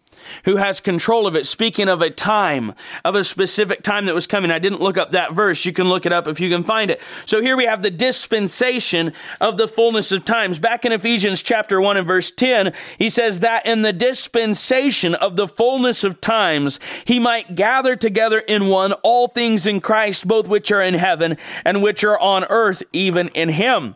who 0.45 0.57
has 0.57 0.79
control 0.79 1.27
of 1.27 1.35
it, 1.35 1.45
speaking 1.45 1.87
of 1.87 2.01
a 2.01 2.09
time, 2.09 2.73
of 3.03 3.15
a 3.15 3.23
specific 3.23 3.83
time 3.83 4.05
that 4.05 4.15
was 4.15 4.27
coming. 4.27 4.51
I 4.51 4.59
didn't 4.59 4.81
look 4.81 4.97
up 4.97 5.11
that 5.11 5.33
verse. 5.33 5.65
You 5.65 5.73
can 5.73 5.89
look 5.89 6.05
it 6.05 6.13
up 6.13 6.27
if 6.27 6.39
you 6.39 6.49
can 6.49 6.63
find 6.63 6.91
it. 6.91 7.01
So 7.25 7.41
here 7.41 7.57
we 7.57 7.65
have 7.65 7.81
the 7.81 7.91
dispensation 7.91 9.13
of 9.41 9.57
the 9.57 9.67
fullness 9.67 10.11
of 10.11 10.25
times. 10.25 10.59
Back 10.59 10.85
in 10.85 10.91
Ephesians 10.91 11.41
chapter 11.41 11.79
1 11.79 11.97
and 11.97 12.07
verse 12.07 12.31
10, 12.31 12.73
he 12.97 13.09
says 13.09 13.39
that 13.39 13.65
in 13.65 13.81
the 13.81 13.93
dispensation 13.93 15.15
of 15.15 15.35
the 15.35 15.47
fullness 15.47 16.03
of 16.03 16.21
times, 16.21 16.79
he 17.05 17.19
might 17.19 17.55
gather 17.55 17.95
together 17.95 18.39
in 18.39 18.67
one 18.67 18.93
all 19.03 19.27
things 19.27 19.67
in 19.67 19.79
Christ, 19.79 20.27
both 20.27 20.47
which 20.47 20.71
are 20.71 20.81
in 20.81 20.93
heaven 20.93 21.37
and 21.65 21.83
which 21.83 22.03
are 22.03 22.19
on 22.19 22.45
earth, 22.45 22.83
even 22.91 23.29
in 23.29 23.49
him. 23.49 23.95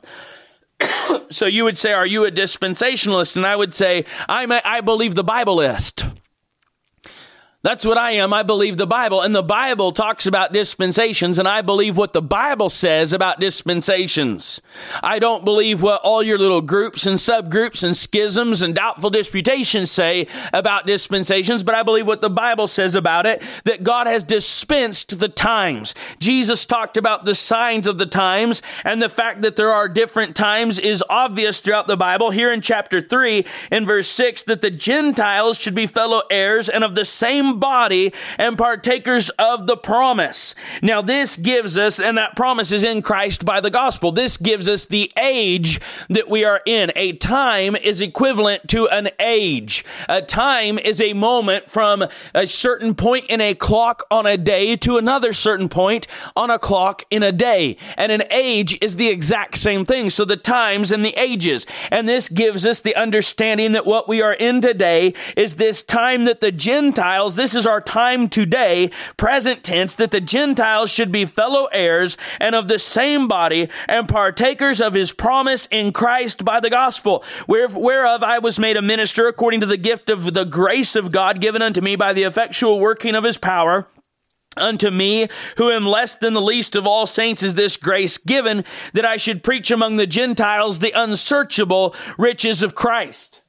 so 1.30 1.46
you 1.46 1.64
would 1.64 1.78
say, 1.78 1.94
Are 1.94 2.06
you 2.06 2.26
a 2.26 2.32
dispensationalist? 2.32 3.36
And 3.36 3.46
I 3.46 3.56
would 3.56 3.74
say, 3.74 4.06
I'm 4.28 4.52
a, 4.52 4.62
I 4.64 4.82
believe 4.82 5.16
the 5.16 5.24
Bibleist. 5.24 6.18
That's 7.68 7.86
what 7.86 7.98
I 7.98 8.12
am. 8.12 8.32
I 8.32 8.44
believe 8.44 8.78
the 8.78 8.88
Bible. 8.88 9.22
And 9.22 9.36
the 9.36 9.44
Bible 9.44 9.92
talks 9.92 10.26
about 10.26 10.54
dispensations, 10.54 11.38
and 11.38 11.50
I 11.50 11.62
believe 11.62 11.98
what 11.98 12.14
the 12.14 12.22
Bible 12.22 12.70
says 12.70 13.12
about 13.12 13.42
dispensations. 13.42 14.62
I 15.04 15.20
don't 15.20 15.44
believe 15.44 15.82
what 15.82 16.00
all 16.02 16.24
your 16.24 16.38
little 16.38 16.62
groups 16.62 17.06
and 17.06 17.18
subgroups 17.18 17.84
and 17.84 17.94
schisms 17.94 18.62
and 18.62 18.74
doubtful 18.74 19.10
disputations 19.10 19.92
say 19.92 20.28
about 20.54 20.88
dispensations, 20.88 21.62
but 21.62 21.76
I 21.76 21.84
believe 21.84 22.08
what 22.08 22.22
the 22.22 22.30
Bible 22.30 22.68
says 22.68 22.96
about 22.96 23.26
it 23.26 23.44
that 23.66 23.84
God 23.84 24.08
has 24.08 24.24
dispensed 24.24 25.20
the 25.20 25.28
times. 25.28 25.94
Jesus 26.20 26.64
talked 26.64 26.96
about 26.96 27.26
the 27.26 27.36
signs 27.36 27.86
of 27.86 27.98
the 27.98 28.06
times, 28.06 28.62
and 28.86 29.02
the 29.02 29.10
fact 29.10 29.42
that 29.42 29.58
there 29.58 29.74
are 29.74 29.90
different 29.90 30.38
times 30.38 30.80
is 30.80 31.04
obvious 31.10 31.60
throughout 31.60 31.88
the 31.88 31.98
Bible. 31.98 32.32
Here 32.32 32.54
in 32.54 32.62
chapter 32.62 33.02
3, 33.02 33.46
in 33.74 33.86
verse 33.86 34.08
6, 34.08 34.44
that 34.44 34.62
the 34.62 34.72
Gentiles 34.72 35.60
should 35.60 35.76
be 35.76 35.86
fellow 35.86 36.22
heirs 36.32 36.70
and 36.70 36.86
of 36.86 36.96
the 36.96 37.04
same 37.04 37.57
body 37.60 38.14
and 38.38 38.58
partakers 38.58 39.30
of 39.32 39.68
the 39.68 39.78
promise. 39.78 40.56
Now, 40.82 41.02
this 41.02 41.38
gives 41.38 41.78
us, 41.78 42.00
and 42.00 42.18
that 42.18 42.36
promise 42.36 42.72
is 42.72 42.84
in 42.84 43.02
Christ 43.02 43.46
by 43.46 43.62
the 43.62 43.70
gospel. 43.70 44.12
This 44.12 44.38
gives 44.38 44.68
us 44.68 44.86
the 44.86 45.12
age 45.18 45.80
that 46.10 46.30
we 46.30 46.44
are 46.44 46.62
in. 46.66 46.92
A 46.96 47.14
time 47.14 47.76
is 47.76 48.02
equivalent 48.02 48.68
to 48.70 48.88
an 48.88 49.10
age. 49.20 49.86
A 50.10 50.22
time 50.22 50.78
is 50.78 51.02
a 51.02 51.14
moment 51.14 51.70
from 51.70 52.04
a 52.34 52.46
certain 52.46 52.96
point 52.96 53.26
in 53.28 53.42
a 53.42 53.56
clock 53.56 54.06
on 54.12 54.26
a 54.26 54.38
day 54.38 54.76
to 54.78 54.98
another 54.98 55.34
certain 55.34 55.70
point 55.70 56.08
on 56.36 56.50
a 56.50 56.60
clock 56.60 57.04
in 57.10 57.24
a 57.24 57.32
day. 57.32 57.78
And 57.98 58.12
an 58.12 58.24
age 58.32 58.78
is 58.82 58.96
the 58.96 59.08
exact 59.08 59.58
same 59.58 59.86
thing. 59.86 60.10
So 60.10 60.26
the 60.26 60.38
times 60.38 60.92
and 60.92 61.06
the 61.06 61.18
ages. 61.18 61.66
And 61.92 62.08
this 62.08 62.30
gives 62.30 62.66
us 62.66 62.82
the 62.82 62.96
understanding 62.96 63.72
that 63.72 63.86
what 63.86 64.08
we 64.08 64.22
are 64.22 64.34
in 64.34 64.62
today 64.62 65.14
is 65.36 65.56
this 65.56 65.84
time 65.84 66.26
that 66.26 66.42
the 66.42 66.52
Gentiles, 66.52 67.36
this 67.38 67.56
is 67.56 67.66
our 67.66 67.80
time 67.80 68.28
today, 68.28 68.92
present 69.16 69.64
tense, 69.64 69.96
that 69.96 70.12
the 70.12 70.20
Gentiles 70.20 70.92
should 70.92 71.12
be 71.12 71.26
fellow 71.26 71.66
heirs 71.72 72.18
and 72.40 72.56
of 72.56 72.68
the 72.68 72.80
same 72.80 73.28
body 73.28 73.70
and 73.88 74.10
partakers 74.10 74.82
of 74.82 74.94
his 74.94 75.14
promise 75.14 75.68
in 75.68 75.94
Christ 75.94 76.44
by 76.44 76.60
the 76.60 76.70
gospel, 76.70 77.24
whereof 77.48 78.24
I 78.24 78.40
was 78.40 78.60
made 78.60 78.76
a 78.76 78.82
minister 78.82 79.28
according 79.28 79.62
to 79.62 79.66
the 79.66 79.78
gift 79.78 80.10
of 80.10 80.34
the 80.34 80.46
grace 80.46 80.96
of 80.96 81.12
God 81.12 81.40
given 81.40 81.62
unto 81.62 81.82
me 81.82 81.96
by 81.96 82.14
the 82.14 82.24
effectual 82.24 82.80
working 82.80 83.16
of 83.16 83.24
his 83.24 83.38
power. 83.38 83.88
Unto 84.56 84.90
me, 84.90 85.28
who 85.58 85.70
am 85.70 85.86
less 85.86 86.16
than 86.16 86.34
the 86.34 86.42
least 86.42 86.76
of 86.76 86.88
all 86.88 87.06
saints, 87.06 87.44
is 87.44 87.54
this 87.54 87.78
grace 87.78 88.18
given 88.18 88.66
that 88.94 89.06
I 89.06 89.16
should 89.16 89.44
preach 89.44 89.70
among 89.70 89.98
the 89.98 90.08
Gentiles 90.08 90.80
the 90.80 91.00
unsearchable 91.00 91.96
riches 92.18 92.64
of 92.64 92.74
Christ 92.74 93.44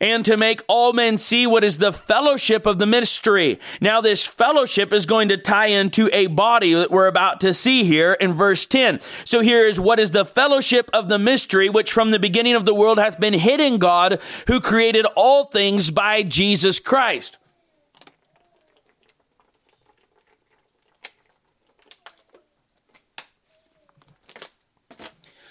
and 0.00 0.24
to 0.24 0.36
make 0.36 0.62
all 0.68 0.92
men 0.92 1.16
see 1.16 1.46
what 1.46 1.64
is 1.64 1.78
the 1.78 1.92
fellowship 1.92 2.66
of 2.66 2.78
the 2.78 2.86
mystery. 2.86 3.58
Now, 3.80 4.00
this 4.00 4.26
fellowship 4.26 4.92
is 4.92 5.06
going 5.06 5.28
to 5.28 5.36
tie 5.36 5.66
into 5.66 6.08
a 6.12 6.26
body 6.26 6.74
that 6.74 6.90
we're 6.90 7.06
about 7.06 7.40
to 7.40 7.54
see 7.54 7.84
here 7.84 8.12
in 8.14 8.32
verse 8.32 8.66
10. 8.66 9.00
So 9.24 9.40
here 9.40 9.66
is 9.66 9.80
what 9.80 9.98
is 9.98 10.10
the 10.10 10.24
fellowship 10.24 10.90
of 10.92 11.08
the 11.08 11.18
mystery, 11.18 11.68
which 11.68 11.92
from 11.92 12.10
the 12.10 12.18
beginning 12.18 12.54
of 12.54 12.64
the 12.64 12.74
world 12.74 12.98
hath 12.98 13.20
been 13.20 13.34
hid 13.34 13.60
in 13.60 13.78
God, 13.78 14.20
who 14.46 14.60
created 14.60 15.06
all 15.16 15.46
things 15.46 15.90
by 15.90 16.22
Jesus 16.22 16.78
Christ. 16.78 17.38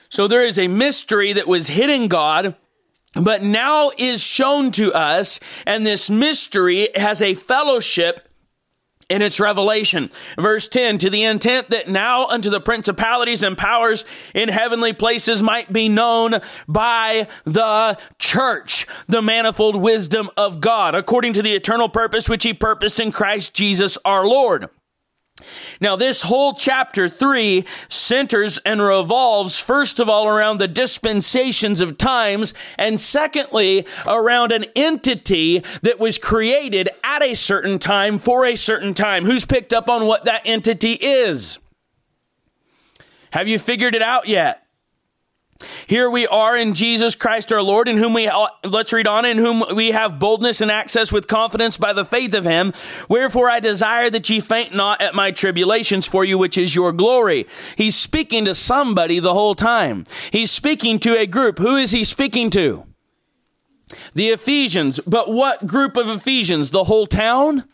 So 0.09 0.27
there 0.27 0.45
is 0.45 0.59
a 0.59 0.67
mystery 0.67 1.33
that 1.33 1.47
was 1.47 1.69
hidden 1.69 2.07
God 2.07 2.55
but 3.13 3.43
now 3.43 3.91
is 3.97 4.21
shown 4.21 4.71
to 4.71 4.93
us, 4.93 5.39
and 5.65 5.85
this 5.85 6.09
mystery 6.09 6.89
has 6.95 7.21
a 7.21 7.33
fellowship 7.33 8.27
in 9.09 9.21
its 9.21 9.39
revelation. 9.39 10.09
Verse 10.39 10.67
10 10.67 10.97
to 10.99 11.09
the 11.09 11.23
intent 11.23 11.69
that 11.69 11.87
now 11.87 12.25
unto 12.25 12.49
the 12.49 12.61
principalities 12.61 13.43
and 13.43 13.57
powers 13.57 14.05
in 14.33 14.49
heavenly 14.49 14.93
places 14.93 15.43
might 15.43 15.71
be 15.71 15.89
known 15.89 16.35
by 16.67 17.27
the 17.43 17.97
church 18.17 18.87
the 19.07 19.21
manifold 19.21 19.75
wisdom 19.75 20.29
of 20.37 20.61
God, 20.61 20.95
according 20.95 21.33
to 21.33 21.41
the 21.41 21.53
eternal 21.53 21.89
purpose 21.89 22.29
which 22.29 22.43
he 22.43 22.53
purposed 22.53 22.99
in 22.99 23.11
Christ 23.11 23.53
Jesus 23.53 23.97
our 24.05 24.25
Lord. 24.25 24.69
Now, 25.79 25.95
this 25.95 26.21
whole 26.23 26.53
chapter 26.53 27.07
3 27.07 27.65
centers 27.89 28.57
and 28.59 28.81
revolves, 28.81 29.59
first 29.59 29.99
of 29.99 30.09
all, 30.09 30.27
around 30.27 30.57
the 30.57 30.67
dispensations 30.67 31.81
of 31.81 31.97
times, 31.97 32.53
and 32.77 32.99
secondly, 32.99 33.85
around 34.07 34.51
an 34.51 34.65
entity 34.75 35.63
that 35.81 35.99
was 35.99 36.17
created 36.17 36.89
at 37.03 37.23
a 37.23 37.33
certain 37.33 37.79
time 37.79 38.19
for 38.19 38.45
a 38.45 38.55
certain 38.55 38.93
time. 38.93 39.25
Who's 39.25 39.45
picked 39.45 39.73
up 39.73 39.89
on 39.89 40.05
what 40.05 40.25
that 40.25 40.43
entity 40.45 40.93
is? 40.93 41.59
Have 43.31 43.47
you 43.47 43.59
figured 43.59 43.95
it 43.95 44.01
out 44.01 44.27
yet? 44.27 44.62
Here 45.87 46.09
we 46.09 46.27
are 46.27 46.57
in 46.57 46.73
Jesus 46.73 47.15
Christ 47.15 47.51
our 47.53 47.61
Lord, 47.61 47.87
in 47.87 47.97
whom 47.97 48.13
we, 48.13 48.27
uh, 48.27 48.47
let's 48.63 48.93
read 48.93 49.07
on, 49.07 49.25
in 49.25 49.37
whom 49.37 49.63
we 49.75 49.91
have 49.91 50.19
boldness 50.19 50.61
and 50.61 50.71
access 50.71 51.11
with 51.11 51.27
confidence 51.27 51.77
by 51.77 51.93
the 51.93 52.05
faith 52.05 52.33
of 52.33 52.43
him. 52.43 52.73
Wherefore 53.09 53.49
I 53.49 53.59
desire 53.59 54.09
that 54.09 54.29
ye 54.29 54.39
faint 54.39 54.73
not 54.73 55.01
at 55.01 55.15
my 55.15 55.31
tribulations 55.31 56.07
for 56.07 56.25
you, 56.25 56.37
which 56.37 56.57
is 56.57 56.75
your 56.75 56.91
glory. 56.91 57.47
He's 57.77 57.95
speaking 57.95 58.45
to 58.45 58.55
somebody 58.55 59.19
the 59.19 59.33
whole 59.33 59.55
time. 59.55 60.05
He's 60.31 60.51
speaking 60.51 60.99
to 60.99 61.17
a 61.17 61.27
group. 61.27 61.59
Who 61.59 61.75
is 61.75 61.91
he 61.91 62.03
speaking 62.03 62.49
to? 62.51 62.85
The 64.13 64.29
Ephesians. 64.29 64.99
But 65.01 65.31
what 65.31 65.67
group 65.67 65.97
of 65.97 66.09
Ephesians? 66.09 66.71
The 66.71 66.85
whole 66.85 67.07
town? 67.07 67.65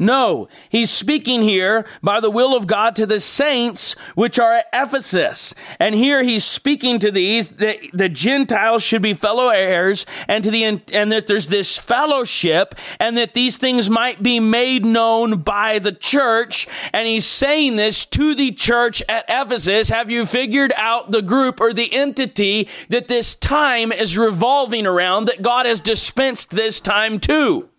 No, 0.00 0.48
he's 0.70 0.90
speaking 0.90 1.42
here 1.42 1.86
by 2.02 2.20
the 2.20 2.30
will 2.30 2.56
of 2.56 2.66
God 2.66 2.96
to 2.96 3.04
the 3.04 3.20
saints 3.20 3.92
which 4.14 4.38
are 4.38 4.54
at 4.54 4.66
Ephesus. 4.72 5.54
And 5.78 5.94
here 5.94 6.22
he's 6.22 6.42
speaking 6.42 6.98
to 7.00 7.10
these 7.10 7.50
that 7.50 7.76
the 7.92 8.08
Gentiles 8.08 8.82
should 8.82 9.02
be 9.02 9.12
fellow 9.12 9.50
heirs 9.50 10.06
and 10.26 10.42
to 10.42 10.50
the 10.50 10.64
and 10.64 11.12
that 11.12 11.26
there's 11.26 11.48
this 11.48 11.76
fellowship 11.76 12.74
and 12.98 13.18
that 13.18 13.34
these 13.34 13.58
things 13.58 13.90
might 13.90 14.22
be 14.22 14.40
made 14.40 14.86
known 14.86 15.42
by 15.42 15.78
the 15.78 15.92
church. 15.92 16.66
And 16.94 17.06
he's 17.06 17.26
saying 17.26 17.76
this 17.76 18.06
to 18.06 18.34
the 18.34 18.52
church 18.52 19.02
at 19.06 19.26
Ephesus. 19.28 19.90
Have 19.90 20.10
you 20.10 20.24
figured 20.24 20.72
out 20.78 21.10
the 21.10 21.20
group 21.20 21.60
or 21.60 21.74
the 21.74 21.92
entity 21.92 22.68
that 22.88 23.08
this 23.08 23.34
time 23.34 23.92
is 23.92 24.16
revolving 24.16 24.86
around 24.86 25.26
that 25.26 25.42
God 25.42 25.66
has 25.66 25.78
dispensed 25.78 26.52
this 26.52 26.80
time 26.80 27.20
to? 27.20 27.69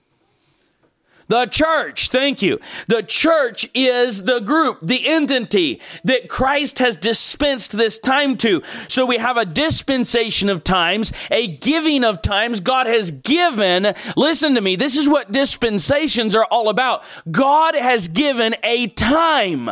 The 1.32 1.46
church, 1.46 2.10
thank 2.10 2.41
you. 2.41 2.60
The 2.88 3.04
church 3.04 3.65
is 3.74 4.26
the 4.26 4.41
group, 4.41 4.80
the 4.82 5.08
entity 5.08 5.80
that 6.04 6.28
Christ 6.28 6.80
has 6.80 6.98
dispensed 6.98 7.72
this 7.72 8.00
time 8.00 8.36
to. 8.39 8.62
So 8.89 9.06
we 9.06 9.17
have 9.17 9.38
a 9.38 9.46
dispensation 9.46 10.50
of 10.50 10.65
times, 10.65 11.13
a 11.32 11.48
giving 11.48 12.04
of 12.04 12.22
times. 12.22 12.60
God 12.60 12.86
has 12.86 13.12
given, 13.12 13.94
listen 14.17 14.56
to 14.56 14.62
me, 14.62 14.76
this 14.76 14.98
is 14.98 15.08
what 15.08 15.32
dispensations 15.32 16.36
are 16.36 16.48
all 16.52 16.67
about. 16.67 17.06
God 17.32 17.76
has 17.76 18.10
given 18.10 18.54
a 18.62 18.88
time. 18.88 19.70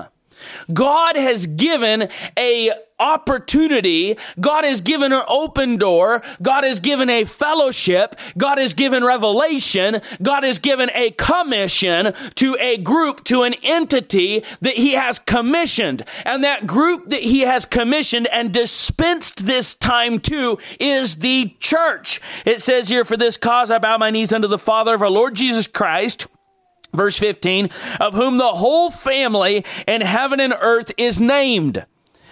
God 0.73 1.15
has 1.15 1.47
given 1.47 2.09
a 2.37 2.71
opportunity. 2.99 4.17
God 4.39 4.65
has 4.65 4.81
given 4.81 5.13
an 5.13 5.23
open 5.27 5.77
door. 5.77 6.21
God 6.41 6.63
has 6.63 6.79
given 6.79 7.09
a 7.09 7.23
fellowship. 7.23 8.15
God 8.37 8.57
has 8.57 8.73
given 8.73 9.03
revelation. 9.03 10.01
God 10.21 10.43
has 10.43 10.59
given 10.59 10.89
a 10.93 11.11
commission 11.11 12.13
to 12.35 12.57
a 12.59 12.77
group, 12.77 13.23
to 13.25 13.43
an 13.43 13.55
entity 13.63 14.43
that 14.61 14.75
he 14.75 14.93
has 14.93 15.17
commissioned. 15.19 16.03
And 16.25 16.43
that 16.43 16.67
group 16.67 17.09
that 17.09 17.21
he 17.21 17.41
has 17.41 17.65
commissioned 17.65 18.27
and 18.27 18.53
dispensed 18.53 19.45
this 19.45 19.75
time 19.75 20.19
to 20.19 20.59
is 20.79 21.17
the 21.17 21.55
church. 21.59 22.19
It 22.45 22.61
says 22.61 22.89
here, 22.89 23.05
for 23.05 23.17
this 23.17 23.37
cause 23.37 23.71
I 23.71 23.79
bow 23.79 23.97
my 23.97 24.11
knees 24.11 24.33
unto 24.33 24.47
the 24.47 24.57
Father 24.57 24.93
of 24.93 25.01
our 25.01 25.09
Lord 25.09 25.35
Jesus 25.35 25.67
Christ 25.67 26.27
Verse 26.93 27.17
15, 27.17 27.69
of 27.99 28.13
whom 28.13 28.37
the 28.37 28.53
whole 28.53 28.89
family 28.89 29.63
in 29.87 30.01
heaven 30.01 30.39
and 30.39 30.53
earth 30.59 30.91
is 30.97 31.21
named. 31.21 31.85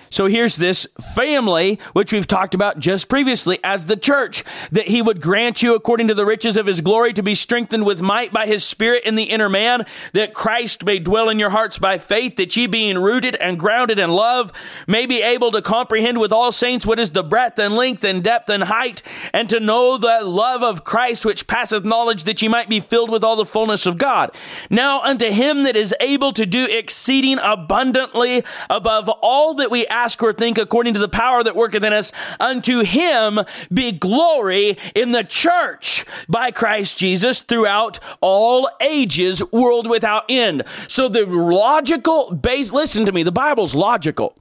So 0.09 0.27
here's 0.27 0.55
this 0.55 0.87
family, 1.15 1.79
which 1.93 2.13
we've 2.13 2.27
talked 2.27 2.55
about 2.55 2.79
just 2.79 3.09
previously 3.09 3.59
as 3.63 3.85
the 3.85 3.97
church, 3.97 4.43
that 4.71 4.87
he 4.87 5.01
would 5.01 5.21
grant 5.21 5.61
you 5.61 5.75
according 5.75 6.07
to 6.07 6.13
the 6.13 6.25
riches 6.25 6.57
of 6.57 6.65
his 6.65 6.81
glory 6.81 7.13
to 7.13 7.23
be 7.23 7.35
strengthened 7.35 7.85
with 7.85 8.01
might 8.01 8.31
by 8.31 8.45
his 8.45 8.63
spirit 8.63 9.03
in 9.03 9.15
the 9.15 9.23
inner 9.23 9.49
man, 9.49 9.85
that 10.13 10.33
Christ 10.33 10.85
may 10.85 10.99
dwell 10.99 11.29
in 11.29 11.39
your 11.39 11.49
hearts 11.49 11.77
by 11.77 11.97
faith, 11.97 12.37
that 12.37 12.55
ye 12.55 12.67
being 12.67 12.97
rooted 12.97 13.35
and 13.35 13.59
grounded 13.59 13.99
in 13.99 14.09
love 14.09 14.51
may 14.87 15.05
be 15.05 15.21
able 15.21 15.51
to 15.51 15.61
comprehend 15.61 16.19
with 16.19 16.31
all 16.31 16.51
saints 16.51 16.85
what 16.85 16.99
is 16.99 17.11
the 17.11 17.23
breadth 17.23 17.59
and 17.59 17.75
length 17.75 18.03
and 18.03 18.23
depth 18.23 18.49
and 18.49 18.63
height, 18.63 19.01
and 19.33 19.49
to 19.49 19.59
know 19.59 19.97
the 19.97 20.21
love 20.23 20.63
of 20.63 20.83
Christ 20.83 21.25
which 21.25 21.47
passeth 21.47 21.85
knowledge, 21.85 22.23
that 22.23 22.41
ye 22.41 22.47
might 22.47 22.69
be 22.69 22.79
filled 22.79 23.09
with 23.09 23.23
all 23.23 23.35
the 23.35 23.45
fullness 23.45 23.85
of 23.85 23.97
God. 23.97 24.31
Now 24.69 25.01
unto 25.01 25.31
him 25.31 25.63
that 25.63 25.75
is 25.75 25.93
able 25.99 26.31
to 26.33 26.45
do 26.45 26.65
exceeding 26.65 27.39
abundantly 27.41 28.43
above 28.69 29.09
all 29.09 29.55
that 29.55 29.71
we 29.71 29.85
ask 29.87 29.96
or 30.21 30.33
think 30.33 30.57
according 30.57 30.93
to 30.93 30.99
the 30.99 31.07
power 31.07 31.43
that 31.43 31.55
worketh 31.55 31.83
in 31.83 31.93
us. 31.93 32.11
Unto 32.39 32.83
him 32.83 33.39
be 33.73 33.91
glory 33.91 34.77
in 34.95 35.11
the 35.11 35.23
church 35.23 36.05
by 36.29 36.51
Christ 36.51 36.97
Jesus 36.97 37.41
throughout 37.41 37.99
all 38.21 38.69
ages, 38.81 39.43
world 39.51 39.89
without 39.89 40.25
end. 40.29 40.63
So 40.87 41.09
the 41.09 41.25
logical 41.25 42.33
base, 42.33 42.71
listen 42.71 43.05
to 43.05 43.11
me, 43.11 43.23
the 43.23 43.31
Bible's 43.31 43.75
logical 43.75 44.37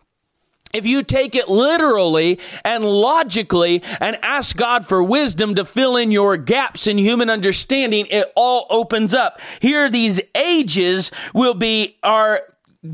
if 0.76 0.84
you 0.84 1.02
take 1.02 1.34
it 1.34 1.48
literally 1.48 2.38
and 2.64 2.84
logically 2.84 3.82
and 4.00 4.18
ask 4.22 4.56
God 4.56 4.86
for 4.86 5.02
wisdom 5.02 5.54
to 5.54 5.64
fill 5.64 5.96
in 5.96 6.10
your 6.10 6.36
gaps 6.36 6.86
in 6.86 6.98
human 6.98 7.30
understanding, 7.30 8.06
it 8.10 8.30
all 8.36 8.66
opens 8.68 9.14
up. 9.14 9.40
Here, 9.60 9.88
these 9.88 10.20
ages 10.34 11.10
will 11.32 11.54
be, 11.54 11.96
are 12.02 12.42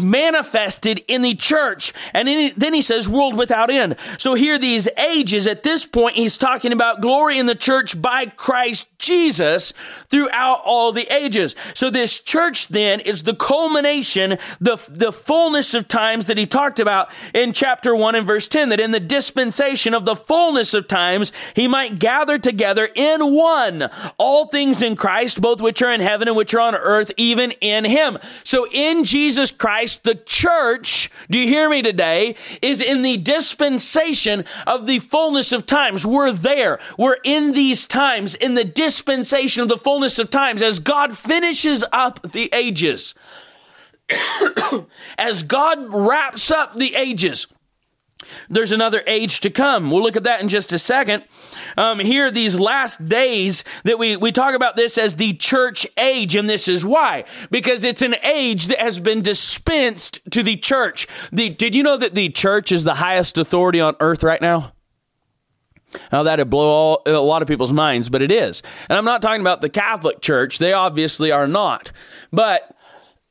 manifested 0.00 1.02
in 1.08 1.22
the 1.22 1.34
church. 1.34 1.92
And 2.12 2.52
then 2.56 2.74
he 2.74 2.80
says, 2.80 3.08
world 3.08 3.36
without 3.36 3.70
end. 3.70 3.96
So 4.18 4.34
here, 4.34 4.58
these 4.58 4.88
ages, 4.98 5.46
at 5.46 5.62
this 5.62 5.84
point, 5.84 6.16
he's 6.16 6.38
talking 6.38 6.72
about 6.72 7.00
glory 7.00 7.38
in 7.38 7.46
the 7.46 7.54
church 7.54 8.00
by 8.00 8.26
Christ 8.26 8.88
Jesus 8.98 9.72
throughout 10.08 10.62
all 10.64 10.92
the 10.92 11.12
ages. 11.12 11.56
So 11.74 11.90
this 11.90 12.20
church 12.20 12.68
then 12.68 13.00
is 13.00 13.24
the 13.24 13.34
culmination, 13.34 14.38
the, 14.60 14.76
the 14.88 15.12
fullness 15.12 15.74
of 15.74 15.88
times 15.88 16.26
that 16.26 16.38
he 16.38 16.46
talked 16.46 16.80
about 16.80 17.10
in 17.34 17.52
chapter 17.52 17.94
1 17.94 18.14
and 18.14 18.26
verse 18.26 18.48
10, 18.48 18.70
that 18.70 18.80
in 18.80 18.92
the 18.92 19.00
dispensation 19.00 19.94
of 19.94 20.04
the 20.04 20.16
fullness 20.16 20.74
of 20.74 20.88
times, 20.88 21.32
he 21.54 21.66
might 21.66 21.98
gather 21.98 22.38
together 22.38 22.88
in 22.94 23.34
one 23.34 23.90
all 24.18 24.46
things 24.46 24.82
in 24.82 24.96
Christ, 24.96 25.40
both 25.40 25.60
which 25.60 25.82
are 25.82 25.90
in 25.90 26.00
heaven 26.00 26.28
and 26.28 26.36
which 26.36 26.54
are 26.54 26.60
on 26.60 26.74
earth, 26.74 27.10
even 27.16 27.50
in 27.60 27.84
him. 27.84 28.18
So 28.44 28.66
in 28.70 29.04
Jesus 29.04 29.50
Christ, 29.50 29.81
the 30.02 30.14
church, 30.14 31.10
do 31.30 31.38
you 31.38 31.48
hear 31.48 31.68
me 31.68 31.82
today, 31.82 32.36
is 32.60 32.80
in 32.80 33.02
the 33.02 33.16
dispensation 33.16 34.44
of 34.66 34.86
the 34.86 34.98
fullness 34.98 35.52
of 35.52 35.66
times. 35.66 36.06
We're 36.06 36.32
there. 36.32 36.78
We're 36.98 37.18
in 37.24 37.52
these 37.52 37.86
times, 37.86 38.34
in 38.34 38.54
the 38.54 38.64
dispensation 38.64 38.92
dispensation 39.32 39.62
of 39.62 39.68
the 39.68 39.76
fullness 39.76 40.18
of 40.18 40.30
times 40.30 40.62
as 40.62 40.78
God 40.78 41.16
finishes 41.16 41.84
up 41.92 42.20
the 42.32 42.48
ages. 42.52 43.14
as 45.18 45.42
God 45.42 45.92
wraps 45.92 46.50
up 46.50 46.76
the 46.76 46.94
ages. 46.94 47.46
There's 48.48 48.72
another 48.72 49.02
age 49.06 49.40
to 49.40 49.50
come. 49.50 49.90
We'll 49.90 50.02
look 50.02 50.16
at 50.16 50.22
that 50.24 50.40
in 50.40 50.48
just 50.48 50.72
a 50.72 50.78
second. 50.78 51.24
Um, 51.76 51.98
here, 51.98 52.30
these 52.30 52.58
last 52.58 53.08
days 53.08 53.64
that 53.84 53.98
we, 53.98 54.16
we 54.16 54.32
talk 54.32 54.54
about 54.54 54.76
this 54.76 54.98
as 54.98 55.16
the 55.16 55.34
church 55.34 55.86
age, 55.96 56.36
and 56.36 56.48
this 56.48 56.68
is 56.68 56.84
why. 56.84 57.24
Because 57.50 57.84
it's 57.84 58.02
an 58.02 58.16
age 58.22 58.66
that 58.68 58.80
has 58.80 59.00
been 59.00 59.22
dispensed 59.22 60.20
to 60.30 60.42
the 60.42 60.56
church. 60.56 61.06
The, 61.32 61.50
did 61.50 61.74
you 61.74 61.82
know 61.82 61.96
that 61.96 62.14
the 62.14 62.28
church 62.28 62.72
is 62.72 62.84
the 62.84 62.94
highest 62.94 63.38
authority 63.38 63.80
on 63.80 63.96
earth 64.00 64.22
right 64.22 64.40
now? 64.40 64.72
Now 66.10 66.22
that'd 66.22 66.48
blow 66.48 66.68
all, 66.68 67.02
a 67.06 67.12
lot 67.12 67.42
of 67.42 67.48
people's 67.48 67.72
minds, 67.72 68.08
but 68.08 68.22
it 68.22 68.30
is. 68.30 68.62
And 68.88 68.96
I'm 68.96 69.04
not 69.04 69.22
talking 69.22 69.40
about 69.40 69.60
the 69.60 69.68
Catholic 69.68 70.20
Church. 70.20 70.58
They 70.58 70.72
obviously 70.72 71.30
are 71.30 71.46
not. 71.46 71.92
But 72.32 72.74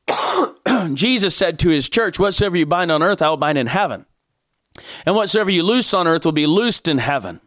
Jesus 0.94 1.34
said 1.34 1.58
to 1.60 1.68
his 1.68 1.88
church, 1.88 2.18
Whatsoever 2.18 2.56
you 2.56 2.66
bind 2.66 2.90
on 2.90 3.02
earth, 3.02 3.22
I 3.22 3.28
will 3.28 3.36
bind 3.36 3.58
in 3.58 3.66
heaven. 3.66 4.06
And 5.06 5.14
whatsoever 5.14 5.50
you 5.50 5.62
loose 5.62 5.92
on 5.94 6.06
earth 6.06 6.24
will 6.24 6.32
be 6.32 6.46
loosed 6.46 6.88
in 6.88 6.98
heaven. 6.98 7.40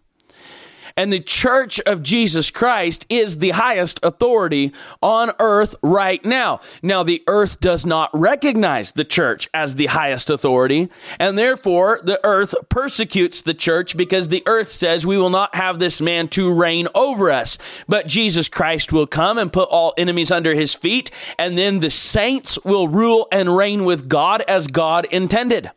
And 0.98 1.12
the 1.12 1.20
church 1.20 1.82
of 1.82 2.02
Jesus 2.02 2.50
Christ 2.50 3.06
is 3.10 3.40
the 3.40 3.50
highest 3.50 4.00
authority 4.02 4.72
on 5.02 5.32
earth 5.40 5.76
right 5.84 6.24
now. 6.24 6.62
Now, 6.82 7.04
the 7.04 7.22
earth 7.28 7.60
does 7.60 7.86
not 7.86 8.10
recognize 8.14 8.94
the 8.94 9.04
church 9.04 9.50
as 9.54 9.76
the 9.76 9.88
highest 9.88 10.30
authority, 10.30 10.90
and 11.20 11.38
therefore 11.38 12.00
the 12.02 12.22
earth 12.24 12.56
persecutes 12.70 13.42
the 13.42 13.54
church 13.54 13.98
because 13.98 14.30
the 14.30 14.44
earth 14.46 14.72
says 14.72 15.06
we 15.06 15.18
will 15.18 15.30
not 15.30 15.54
have 15.54 15.80
this 15.80 16.00
man 16.00 16.30
to 16.30 16.54
reign 16.54 16.88
over 16.96 17.30
us. 17.30 17.58
But 17.90 18.08
Jesus 18.08 18.48
Christ 18.48 18.94
will 18.94 19.08
come 19.08 19.38
and 19.38 19.52
put 19.52 19.68
all 19.68 19.94
enemies 19.98 20.32
under 20.32 20.54
his 20.54 20.74
feet, 20.74 21.12
and 21.38 21.58
then 21.58 21.82
the 21.82 21.90
saints 21.90 22.58
will 22.64 22.88
rule 22.88 23.28
and 23.34 23.58
reign 23.58 23.84
with 23.84 24.08
God 24.08 24.44
as 24.48 24.68
God 24.68 25.08
intended. 25.12 25.72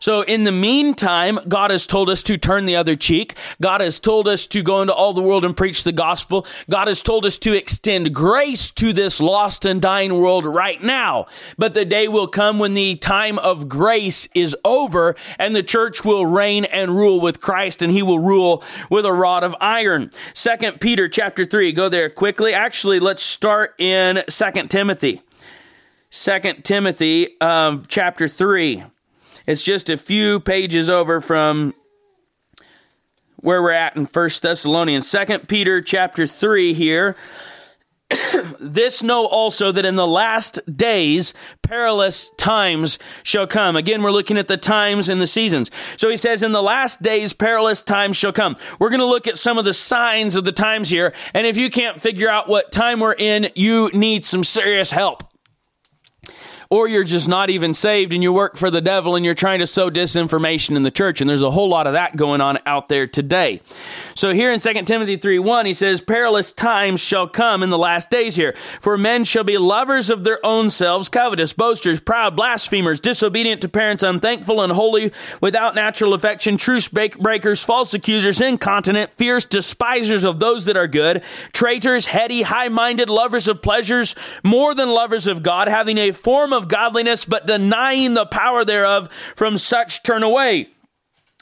So 0.00 0.22
in 0.22 0.44
the 0.44 0.52
meantime, 0.52 1.38
God 1.46 1.70
has 1.70 1.86
told 1.86 2.08
us 2.08 2.22
to 2.24 2.38
turn 2.38 2.64
the 2.64 2.76
other 2.76 2.96
cheek. 2.96 3.36
God 3.60 3.82
has 3.82 3.98
told 3.98 4.26
us 4.26 4.46
to 4.48 4.62
go 4.62 4.80
into 4.80 4.94
all 4.94 5.12
the 5.12 5.20
world 5.20 5.44
and 5.44 5.54
preach 5.54 5.84
the 5.84 5.92
gospel. 5.92 6.46
God 6.70 6.88
has 6.88 7.02
told 7.02 7.26
us 7.26 7.36
to 7.38 7.52
extend 7.52 8.14
grace 8.14 8.70
to 8.72 8.94
this 8.94 9.20
lost 9.20 9.66
and 9.66 9.80
dying 9.80 10.14
world 10.14 10.46
right 10.46 10.82
now. 10.82 11.26
But 11.58 11.74
the 11.74 11.84
day 11.84 12.08
will 12.08 12.28
come 12.28 12.58
when 12.58 12.72
the 12.72 12.96
time 12.96 13.38
of 13.38 13.68
grace 13.68 14.26
is 14.34 14.56
over 14.64 15.16
and 15.38 15.54
the 15.54 15.62
church 15.62 16.02
will 16.02 16.24
reign 16.24 16.64
and 16.64 16.96
rule 16.96 17.20
with 17.20 17.42
Christ 17.42 17.82
and 17.82 17.92
he 17.92 18.02
will 18.02 18.20
rule 18.20 18.64
with 18.88 19.04
a 19.04 19.12
rod 19.12 19.44
of 19.44 19.54
iron. 19.60 20.10
Second 20.32 20.80
Peter 20.80 21.08
chapter 21.08 21.44
3, 21.44 21.72
go 21.72 21.90
there 21.90 22.08
quickly. 22.08 22.54
Actually, 22.54 23.00
let's 23.00 23.22
start 23.22 23.74
in 23.78 24.22
Second 24.30 24.70
Timothy. 24.70 25.20
Second 26.08 26.64
Timothy 26.64 27.38
um, 27.42 27.82
chapter 27.86 28.26
3. 28.26 28.82
It's 29.50 29.64
just 29.64 29.90
a 29.90 29.96
few 29.96 30.38
pages 30.38 30.88
over 30.88 31.20
from 31.20 31.74
where 33.38 33.60
we're 33.60 33.72
at 33.72 33.96
in 33.96 34.06
First 34.06 34.42
Thessalonians. 34.42 35.08
Second 35.08 35.48
Peter 35.48 35.82
chapter 35.82 36.24
3 36.24 36.72
here. 36.72 37.16
this 38.60 39.02
know 39.02 39.26
also 39.26 39.72
that 39.72 39.84
in 39.84 39.96
the 39.96 40.06
last 40.06 40.60
days 40.72 41.34
perilous 41.62 42.30
times 42.38 43.00
shall 43.24 43.48
come. 43.48 43.74
Again, 43.74 44.04
we're 44.04 44.12
looking 44.12 44.38
at 44.38 44.46
the 44.46 44.56
times 44.56 45.08
and 45.08 45.20
the 45.20 45.26
seasons. 45.26 45.68
So 45.96 46.08
he 46.08 46.16
says, 46.16 46.44
in 46.44 46.52
the 46.52 46.62
last 46.62 47.02
days 47.02 47.32
perilous 47.32 47.82
times 47.82 48.16
shall 48.16 48.32
come. 48.32 48.54
We're 48.78 48.90
going 48.90 49.00
to 49.00 49.04
look 49.04 49.26
at 49.26 49.36
some 49.36 49.58
of 49.58 49.64
the 49.64 49.72
signs 49.72 50.36
of 50.36 50.44
the 50.44 50.52
times 50.52 50.90
here. 50.90 51.12
And 51.34 51.44
if 51.44 51.56
you 51.56 51.70
can't 51.70 52.00
figure 52.00 52.28
out 52.28 52.48
what 52.48 52.70
time 52.70 53.00
we're 53.00 53.14
in, 53.14 53.50
you 53.56 53.90
need 53.92 54.24
some 54.24 54.44
serious 54.44 54.92
help 54.92 55.24
or 56.70 56.86
you're 56.86 57.02
just 57.02 57.28
not 57.28 57.50
even 57.50 57.74
saved 57.74 58.12
and 58.12 58.22
you 58.22 58.32
work 58.32 58.56
for 58.56 58.70
the 58.70 58.80
devil 58.80 59.16
and 59.16 59.24
you're 59.24 59.34
trying 59.34 59.58
to 59.58 59.66
sow 59.66 59.90
disinformation 59.90 60.76
in 60.76 60.84
the 60.84 60.90
church. 60.90 61.20
And 61.20 61.28
there's 61.28 61.42
a 61.42 61.50
whole 61.50 61.68
lot 61.68 61.88
of 61.88 61.94
that 61.94 62.14
going 62.14 62.40
on 62.40 62.60
out 62.64 62.88
there 62.88 63.08
today. 63.08 63.60
So 64.14 64.32
here 64.32 64.52
in 64.52 64.60
2 64.60 64.84
Timothy 64.84 65.16
3 65.16 65.40
1, 65.40 65.66
he 65.66 65.72
says, 65.72 66.00
Perilous 66.00 66.52
times 66.52 67.00
shall 67.00 67.26
come 67.26 67.64
in 67.64 67.70
the 67.70 67.78
last 67.78 68.08
days 68.08 68.36
here, 68.36 68.54
for 68.80 68.96
men 68.96 69.24
shall 69.24 69.42
be 69.42 69.58
lovers 69.58 70.10
of 70.10 70.22
their 70.22 70.38
own 70.46 70.70
selves, 70.70 71.08
covetous, 71.08 71.52
boasters, 71.52 71.98
proud, 71.98 72.36
blasphemers, 72.36 73.00
disobedient 73.00 73.62
to 73.62 73.68
parents, 73.68 74.04
unthankful, 74.04 74.62
unholy, 74.62 75.12
without 75.40 75.74
natural 75.74 76.14
affection, 76.14 76.56
truce 76.56 76.86
breakers, 76.86 77.64
false 77.64 77.94
accusers, 77.94 78.40
incontinent, 78.40 79.12
fierce, 79.14 79.44
despisers 79.44 80.24
of 80.24 80.38
those 80.38 80.66
that 80.66 80.76
are 80.76 80.86
good, 80.86 81.24
traitors, 81.52 82.06
heady, 82.06 82.42
high 82.42 82.68
minded, 82.68 83.10
lovers 83.10 83.48
of 83.48 83.60
pleasures, 83.60 84.14
more 84.44 84.72
than 84.72 84.88
lovers 84.88 85.26
of 85.26 85.42
God, 85.42 85.66
having 85.66 85.98
a 85.98 86.12
form 86.12 86.52
of 86.52 86.59
of 86.60 86.68
godliness, 86.68 87.24
but 87.24 87.46
denying 87.46 88.14
the 88.14 88.26
power 88.26 88.64
thereof, 88.64 89.10
from 89.34 89.58
such 89.58 90.02
turn 90.02 90.22
away. 90.22 90.68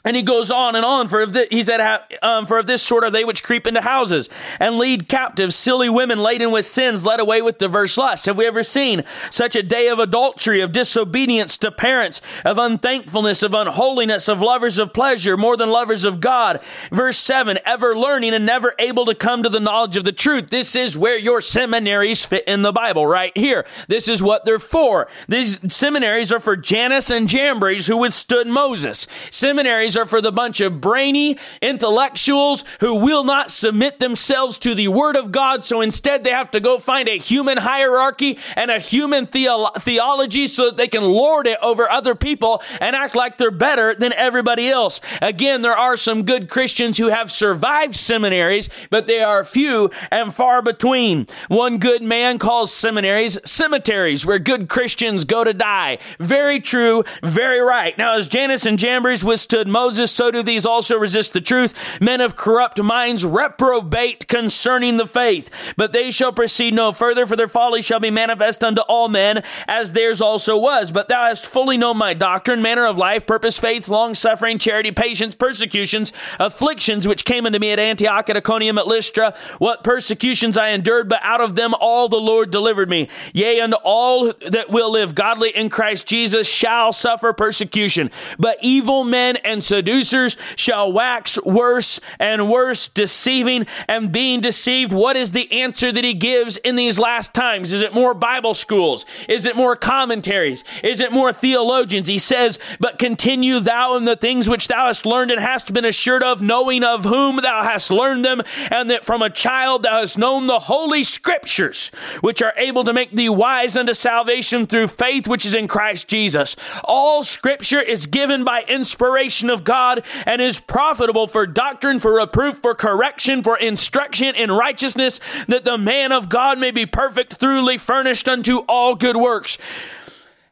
And 0.05 0.15
he 0.15 0.21
goes 0.23 0.49
on 0.49 0.77
and 0.77 0.85
on. 0.85 1.09
For 1.09 1.19
if 1.19 1.33
the, 1.33 1.47
he 1.51 1.61
said, 1.61 2.01
um, 2.21 2.45
for 2.45 2.57
of 2.57 2.67
this 2.67 2.81
sort 2.81 3.03
are 3.03 3.09
they 3.09 3.25
which 3.25 3.43
creep 3.43 3.67
into 3.67 3.81
houses 3.81 4.29
and 4.57 4.77
lead 4.77 5.09
captive 5.09 5.53
silly 5.53 5.89
women 5.89 6.19
laden 6.19 6.51
with 6.51 6.65
sins, 6.65 7.05
led 7.05 7.19
away 7.19 7.41
with 7.41 7.57
diverse 7.57 7.97
lusts. 7.97 8.25
Have 8.25 8.37
we 8.37 8.47
ever 8.47 8.63
seen 8.63 9.03
such 9.29 9.57
a 9.57 9.63
day 9.63 9.89
of 9.89 9.99
adultery, 9.99 10.61
of 10.61 10.71
disobedience 10.71 11.57
to 11.57 11.71
parents, 11.71 12.21
of 12.45 12.57
unthankfulness, 12.57 13.43
of 13.43 13.53
unholiness, 13.53 14.29
of 14.29 14.41
lovers 14.41 14.79
of 14.79 14.93
pleasure 14.93 15.35
more 15.35 15.57
than 15.57 15.69
lovers 15.69 16.05
of 16.05 16.21
God? 16.21 16.61
Verse 16.91 17.17
seven: 17.17 17.59
ever 17.65 17.93
learning 17.93 18.33
and 18.33 18.45
never 18.45 18.73
able 18.79 19.05
to 19.05 19.15
come 19.15 19.43
to 19.43 19.49
the 19.49 19.59
knowledge 19.59 19.97
of 19.97 20.05
the 20.05 20.13
truth. 20.13 20.49
This 20.49 20.77
is 20.77 20.97
where 20.97 21.17
your 21.17 21.41
seminaries 21.41 22.25
fit 22.25 22.45
in 22.47 22.61
the 22.61 22.71
Bible, 22.71 23.05
right 23.05 23.35
here. 23.35 23.65
This 23.89 24.07
is 24.07 24.23
what 24.23 24.45
they're 24.45 24.59
for. 24.59 25.09
These 25.27 25.73
seminaries 25.73 26.31
are 26.31 26.39
for 26.39 26.55
Jannes 26.55 27.11
and 27.11 27.27
Jambres 27.27 27.87
who 27.87 27.97
withstood 27.97 28.47
Moses. 28.47 29.05
Seminaries 29.29 29.88
are 29.97 30.05
for 30.05 30.21
the 30.21 30.31
bunch 30.31 30.61
of 30.61 30.81
brainy 30.81 31.37
intellectuals 31.61 32.63
who 32.79 32.95
will 32.95 33.23
not 33.23 33.51
submit 33.51 33.99
themselves 33.99 34.59
to 34.59 34.75
the 34.75 34.87
Word 34.87 35.15
of 35.15 35.31
God. 35.31 35.63
So 35.63 35.81
instead, 35.81 36.23
they 36.23 36.31
have 36.31 36.51
to 36.51 36.59
go 36.59 36.79
find 36.79 37.07
a 37.07 37.17
human 37.17 37.57
hierarchy 37.57 38.39
and 38.55 38.71
a 38.71 38.79
human 38.79 39.27
theo- 39.27 39.69
theology 39.79 40.47
so 40.47 40.65
that 40.65 40.77
they 40.77 40.87
can 40.87 41.03
lord 41.03 41.47
it 41.47 41.59
over 41.61 41.89
other 41.89 42.15
people 42.15 42.61
and 42.79 42.95
act 42.95 43.15
like 43.15 43.37
they're 43.37 43.51
better 43.51 43.95
than 43.95 44.13
everybody 44.13 44.69
else. 44.69 45.01
Again, 45.21 45.61
there 45.61 45.77
are 45.77 45.97
some 45.97 46.23
good 46.23 46.49
Christians 46.49 46.97
who 46.97 47.07
have 47.07 47.31
survived 47.31 47.95
seminaries, 47.95 48.69
but 48.89 49.07
they 49.07 49.21
are 49.21 49.43
few 49.43 49.89
and 50.11 50.33
far 50.33 50.61
between. 50.61 51.27
One 51.47 51.77
good 51.77 52.01
man 52.01 52.39
calls 52.39 52.73
seminaries 52.73 53.37
cemeteries 53.45 54.25
where 54.25 54.39
good 54.39 54.69
Christians 54.69 55.25
go 55.25 55.43
to 55.43 55.53
die. 55.53 55.99
Very 56.19 56.59
true, 56.59 57.03
very 57.23 57.59
right. 57.59 57.97
Now, 57.97 58.15
as 58.15 58.27
Jannes 58.27 58.65
and 58.65 58.79
Jambres 58.79 59.23
withstood 59.23 59.67
Moses, 59.79 60.11
so 60.11 60.29
do 60.29 60.43
these 60.43 60.65
also 60.65 60.97
resist 60.97 61.31
the 61.31 61.39
truth. 61.39 61.73
Men 62.01 62.19
of 62.19 62.35
corrupt 62.35 62.83
minds 62.83 63.23
reprobate 63.23 64.27
concerning 64.27 64.97
the 64.97 65.07
faith. 65.07 65.49
But 65.77 65.93
they 65.93 66.11
shall 66.11 66.33
proceed 66.33 66.73
no 66.73 66.91
further, 66.91 67.25
for 67.25 67.37
their 67.37 67.47
folly 67.47 67.81
shall 67.81 68.01
be 68.01 68.11
manifest 68.11 68.61
unto 68.61 68.81
all 68.81 69.07
men, 69.07 69.41
as 69.69 69.93
theirs 69.93 70.19
also 70.19 70.57
was. 70.57 70.91
But 70.91 71.07
thou 71.07 71.23
hast 71.23 71.49
fully 71.49 71.77
known 71.77 71.95
my 71.95 72.13
doctrine, 72.13 72.61
manner 72.61 72.85
of 72.85 72.97
life, 72.97 73.25
purpose, 73.25 73.57
faith, 73.57 73.87
long 73.87 74.15
suffering, 74.15 74.57
charity, 74.57 74.91
patience, 74.91 75.33
persecutions, 75.33 76.11
afflictions, 76.41 77.07
which 77.07 77.23
came 77.23 77.45
unto 77.45 77.57
me 77.57 77.71
at 77.71 77.79
Antioch, 77.79 78.29
at 78.29 78.35
Iconium, 78.35 78.77
at 78.77 78.85
Lystra, 78.85 79.33
what 79.59 79.81
persecutions 79.81 80.57
I 80.57 80.71
endured, 80.71 81.07
but 81.07 81.21
out 81.23 81.39
of 81.39 81.55
them 81.55 81.73
all 81.79 82.09
the 82.09 82.17
Lord 82.17 82.51
delivered 82.51 82.89
me. 82.89 83.07
Yea, 83.33 83.61
unto 83.61 83.77
all 83.77 84.33
that 84.49 84.71
will 84.71 84.91
live 84.91 85.15
godly 85.15 85.55
in 85.55 85.69
Christ 85.69 86.05
Jesus 86.05 86.49
shall 86.49 86.91
suffer 86.91 87.31
persecution. 87.31 88.11
But 88.37 88.57
evil 88.61 89.05
men 89.05 89.37
and 89.37 89.63
seducers 89.69 90.35
shall 90.55 90.91
wax 90.91 91.41
worse 91.43 91.99
and 92.19 92.49
worse, 92.49 92.87
deceiving 92.87 93.65
and 93.87 94.11
being 94.11 94.41
deceived. 94.41 94.91
What 94.91 95.15
is 95.15 95.31
the 95.31 95.61
answer 95.61 95.91
that 95.91 96.03
he 96.03 96.13
gives 96.13 96.57
in 96.57 96.75
these 96.75 96.99
last 96.99 97.33
times? 97.33 97.71
Is 97.71 97.81
it 97.81 97.93
more 97.93 98.13
Bible 98.13 98.53
schools? 98.53 99.05
Is 99.29 99.45
it 99.45 99.55
more 99.55 99.75
commentaries? 99.75 100.63
Is 100.83 100.99
it 100.99 101.11
more 101.11 101.31
theologians? 101.31 102.07
He 102.07 102.19
says, 102.19 102.59
But 102.79 102.99
continue 102.99 103.59
thou 103.59 103.95
in 103.95 104.05
the 104.05 104.15
things 104.15 104.49
which 104.49 104.67
thou 104.67 104.87
hast 104.87 105.05
learned 105.05 105.31
and 105.31 105.39
hast 105.39 105.73
been 105.73 105.85
assured 105.85 106.23
of, 106.23 106.41
knowing 106.41 106.83
of 106.83 107.05
whom 107.05 107.37
thou 107.37 107.63
hast 107.63 107.91
learned 107.91 108.25
them, 108.25 108.41
and 108.71 108.89
that 108.89 109.05
from 109.05 109.21
a 109.21 109.29
child 109.29 109.83
thou 109.83 109.99
hast 109.99 110.17
known 110.17 110.47
the 110.47 110.59
holy 110.59 111.03
scriptures, 111.03 111.91
which 112.21 112.41
are 112.41 112.53
able 112.57 112.83
to 112.83 112.93
make 112.93 113.11
thee 113.11 113.29
wise 113.29 113.77
unto 113.77 113.93
salvation 113.93 114.65
through 114.65 114.87
faith 114.87 115.27
which 115.27 115.45
is 115.45 115.55
in 115.55 115.67
Christ 115.67 116.07
Jesus. 116.07 116.55
All 116.83 117.21
scripture 117.23 117.81
is 117.81 118.07
given 118.07 118.43
by 118.43 118.63
inspiration 118.67 119.49
of 119.59 119.63
God 119.63 120.03
and 120.25 120.41
is 120.41 120.59
profitable 120.59 121.27
for 121.27 121.45
doctrine, 121.45 121.99
for 121.99 122.15
reproof, 122.15 122.57
for 122.57 122.73
correction, 122.73 123.43
for 123.43 123.57
instruction 123.57 124.35
in 124.35 124.51
righteousness, 124.51 125.19
that 125.47 125.65
the 125.65 125.77
man 125.77 126.11
of 126.11 126.29
God 126.29 126.57
may 126.57 126.71
be 126.71 126.85
perfect, 126.85 127.33
thoroughly 127.33 127.77
furnished 127.77 128.27
unto 128.27 128.59
all 128.67 128.95
good 128.95 129.17
works. 129.17 129.57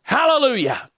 Hallelujah. 0.04 0.89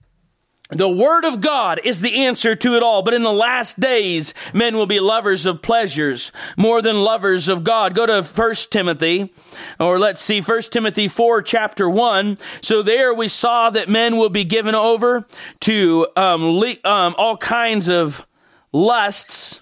The 0.70 0.88
Word 0.88 1.24
of 1.24 1.40
God 1.40 1.80
is 1.82 2.00
the 2.00 2.24
answer 2.24 2.54
to 2.54 2.76
it 2.76 2.82
all. 2.82 3.02
But 3.02 3.14
in 3.14 3.22
the 3.22 3.32
last 3.32 3.80
days, 3.80 4.32
men 4.54 4.76
will 4.76 4.86
be 4.86 5.00
lovers 5.00 5.44
of 5.46 5.62
pleasures 5.62 6.30
more 6.56 6.80
than 6.80 7.02
lovers 7.02 7.48
of 7.48 7.64
God. 7.64 7.94
Go 7.94 8.06
to 8.06 8.22
1 8.22 8.54
Timothy, 8.70 9.32
or 9.80 9.98
let's 9.98 10.20
see, 10.20 10.40
1 10.40 10.62
Timothy 10.62 11.08
4, 11.08 11.42
chapter 11.42 11.90
1. 11.90 12.38
So 12.60 12.82
there 12.82 13.12
we 13.12 13.26
saw 13.26 13.70
that 13.70 13.88
men 13.88 14.16
will 14.16 14.28
be 14.28 14.44
given 14.44 14.74
over 14.74 15.26
to 15.60 16.06
um, 16.16 16.44
le- 16.44 16.76
um, 16.84 17.14
all 17.18 17.36
kinds 17.36 17.88
of 17.88 18.24
lusts, 18.72 19.60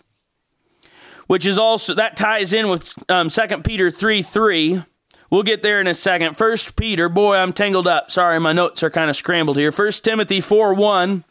which 1.26 1.46
is 1.46 1.58
also, 1.58 1.94
that 1.94 2.16
ties 2.16 2.52
in 2.52 2.68
with 2.68 2.94
um, 3.10 3.28
2 3.28 3.62
Peter 3.62 3.90
3 3.90 4.22
3. 4.22 4.82
We'll 5.30 5.42
get 5.42 5.62
there 5.62 5.80
in 5.80 5.86
a 5.86 5.94
second. 5.94 6.36
First 6.36 6.74
Peter, 6.74 7.08
boy, 7.08 7.36
I'm 7.36 7.52
tangled 7.52 7.86
up. 7.86 8.10
Sorry, 8.10 8.38
my 8.40 8.52
notes 8.52 8.82
are 8.82 8.90
kind 8.90 9.10
of 9.10 9.16
scrambled 9.16 9.58
here. 9.58 9.72
First 9.72 10.04
Timothy 10.04 10.40
4 10.40 10.74
1. 10.74 11.24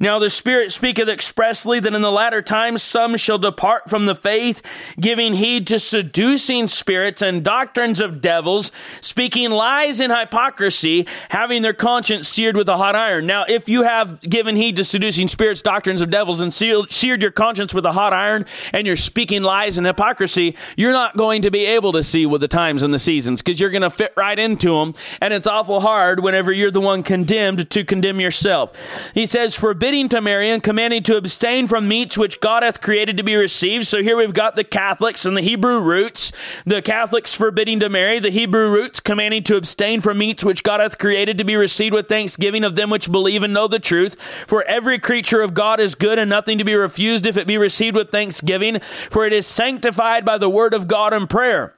Now 0.00 0.18
the 0.18 0.30
Spirit 0.30 0.70
speaketh 0.70 1.08
expressly 1.08 1.80
that 1.80 1.94
in 1.94 2.02
the 2.02 2.12
latter 2.12 2.42
times 2.42 2.82
some 2.82 3.16
shall 3.16 3.38
depart 3.38 3.90
from 3.90 4.06
the 4.06 4.14
faith, 4.14 4.62
giving 5.00 5.34
heed 5.34 5.66
to 5.68 5.78
seducing 5.78 6.66
spirits 6.68 7.22
and 7.22 7.44
doctrines 7.44 8.00
of 8.00 8.20
devils, 8.20 8.70
speaking 9.00 9.50
lies 9.50 10.00
in 10.00 10.10
hypocrisy, 10.10 11.06
having 11.30 11.62
their 11.62 11.72
conscience 11.72 12.28
seared 12.28 12.56
with 12.56 12.68
a 12.68 12.76
hot 12.76 12.94
iron. 12.94 13.26
Now, 13.26 13.44
if 13.48 13.68
you 13.68 13.82
have 13.82 14.20
given 14.20 14.54
heed 14.56 14.76
to 14.76 14.84
seducing 14.84 15.26
spirits, 15.26 15.62
doctrines 15.62 16.00
of 16.00 16.10
devils, 16.10 16.40
and 16.40 16.52
seared 16.52 17.22
your 17.22 17.30
conscience 17.30 17.74
with 17.74 17.84
a 17.84 17.92
hot 17.92 18.12
iron, 18.12 18.44
and 18.72 18.86
you're 18.86 18.96
speaking 18.96 19.42
lies 19.42 19.78
and 19.78 19.86
hypocrisy, 19.86 20.56
you're 20.76 20.92
not 20.92 21.16
going 21.16 21.42
to 21.42 21.50
be 21.50 21.64
able 21.66 21.92
to 21.92 22.02
see 22.02 22.24
with 22.26 22.40
the 22.40 22.48
times 22.48 22.82
and 22.82 22.94
the 22.94 22.98
seasons 22.98 23.42
because 23.42 23.58
you're 23.58 23.70
going 23.70 23.82
to 23.82 23.90
fit 23.90 24.12
right 24.16 24.38
into 24.38 24.78
them. 24.78 24.94
And 25.20 25.34
it's 25.34 25.46
awful 25.46 25.80
hard 25.80 26.20
whenever 26.20 26.52
you're 26.52 26.70
the 26.70 26.80
one 26.80 27.02
condemned 27.02 27.70
to 27.70 27.84
condemn 27.84 28.20
yourself. 28.20 28.72
He 29.14 29.26
says, 29.26 29.54
forbid 29.54 29.87
forbidding 29.88 30.10
to 30.10 30.20
marry 30.20 30.50
and 30.50 30.62
commanding 30.62 31.02
to 31.02 31.16
abstain 31.16 31.66
from 31.66 31.88
meats 31.88 32.18
which 32.18 32.40
God 32.40 32.62
hath 32.62 32.82
created 32.82 33.16
to 33.16 33.22
be 33.22 33.36
received. 33.36 33.86
So 33.86 34.02
here 34.02 34.18
we've 34.18 34.34
got 34.34 34.54
the 34.54 34.62
Catholics 34.62 35.24
and 35.24 35.34
the 35.34 35.40
Hebrew 35.40 35.80
roots. 35.80 36.30
The 36.66 36.82
Catholics 36.82 37.32
forbidding 37.32 37.80
to 37.80 37.88
marry, 37.88 38.18
the 38.18 38.28
Hebrew 38.28 38.70
roots 38.70 39.00
commanding 39.00 39.44
to 39.44 39.56
abstain 39.56 40.02
from 40.02 40.18
meats 40.18 40.44
which 40.44 40.62
God 40.62 40.80
hath 40.80 40.98
created 40.98 41.38
to 41.38 41.44
be 41.44 41.56
received 41.56 41.94
with 41.94 42.06
thanksgiving 42.06 42.64
of 42.64 42.74
them 42.74 42.90
which 42.90 43.10
believe 43.10 43.42
and 43.42 43.54
know 43.54 43.66
the 43.66 43.78
truth. 43.78 44.20
For 44.46 44.62
every 44.64 44.98
creature 44.98 45.40
of 45.40 45.54
God 45.54 45.80
is 45.80 45.94
good 45.94 46.18
and 46.18 46.28
nothing 46.28 46.58
to 46.58 46.64
be 46.64 46.74
refused 46.74 47.24
if 47.24 47.38
it 47.38 47.46
be 47.46 47.56
received 47.56 47.96
with 47.96 48.10
thanksgiving, 48.10 48.80
for 48.80 49.24
it 49.24 49.32
is 49.32 49.46
sanctified 49.46 50.22
by 50.22 50.36
the 50.36 50.50
word 50.50 50.74
of 50.74 50.86
God 50.86 51.14
and 51.14 51.30
prayer. 51.30 51.77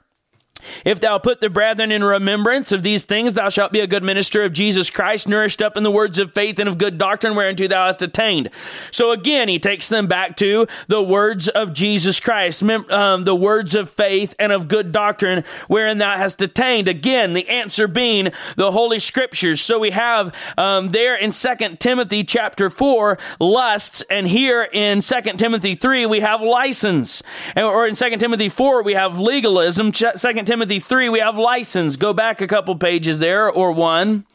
If 0.85 1.01
thou 1.01 1.19
put 1.19 1.41
the 1.41 1.51
brethren 1.51 1.93
in 1.93 2.03
remembrance 2.05 2.73
of 2.73 2.83
these 2.83 3.05
things, 3.05 3.35
thou 3.35 3.49
shalt 3.49 3.73
be 3.73 3.81
a 3.81 3.87
good 3.87 4.03
minister 4.03 4.43
of 4.43 4.53
Jesus 4.53 4.91
Christ, 4.91 5.29
nourished 5.29 5.63
up 5.63 5.77
in 5.77 5.83
the 5.83 5.91
words 5.91 6.19
of 6.19 6.33
faith 6.33 6.59
and 6.59 6.69
of 6.69 6.79
good 6.79 6.99
doctrine 6.99 7.35
whereunto 7.35 7.69
thou 7.69 7.87
hast 7.87 8.03
attained. 8.03 8.51
So 8.91 9.13
again, 9.13 9.49
he 9.49 9.59
takes 9.59 9.89
them 9.89 10.07
back 10.07 10.37
to 10.37 10.67
the 10.89 11.03
words 11.03 11.49
of 11.49 11.73
Jesus 11.73 12.21
Christ, 12.21 12.63
um, 12.63 13.25
the 13.25 13.35
words 13.35 13.75
of 13.75 13.91
faith 13.91 14.35
and 14.39 14.53
of 14.53 14.69
good 14.69 14.93
doctrine 14.93 15.45
wherein 15.69 15.99
thou 15.99 16.17
hast 16.17 16.43
attained. 16.43 16.89
Again, 16.89 17.33
the 17.33 17.49
answer 17.49 17.89
being 17.89 18.33
the 18.57 18.71
Holy 18.71 18.99
Scriptures. 18.99 19.61
So 19.61 19.79
we 19.79 19.91
have 19.91 20.35
um, 20.57 20.91
there 20.91 21.17
in 21.17 21.33
Second 21.33 21.81
Timothy 21.81 22.25
chapter 22.25 22.71
4, 22.71 23.19
lusts, 23.39 24.03
and 24.11 24.27
here 24.27 24.63
in 24.63 25.03
Second 25.03 25.39
Timothy 25.39 25.75
3, 25.75 26.07
we 26.07 26.21
have 26.21 26.41
license. 26.41 27.23
Or 27.57 27.87
in 27.87 27.95
Second 27.95 28.19
Timothy 28.19 28.49
4, 28.49 28.83
we 28.83 28.95
have 28.95 29.19
legalism. 29.19 29.93
Second 29.93 30.47
Timothy 30.51 30.81
3, 30.81 31.11
we 31.11 31.21
have 31.21 31.39
license. 31.39 31.95
Go 31.95 32.13
back 32.13 32.41
a 32.41 32.49
couple 32.49 32.75
pages 32.75 33.21
there, 33.21 33.49
or 33.49 33.71
one. 33.71 34.27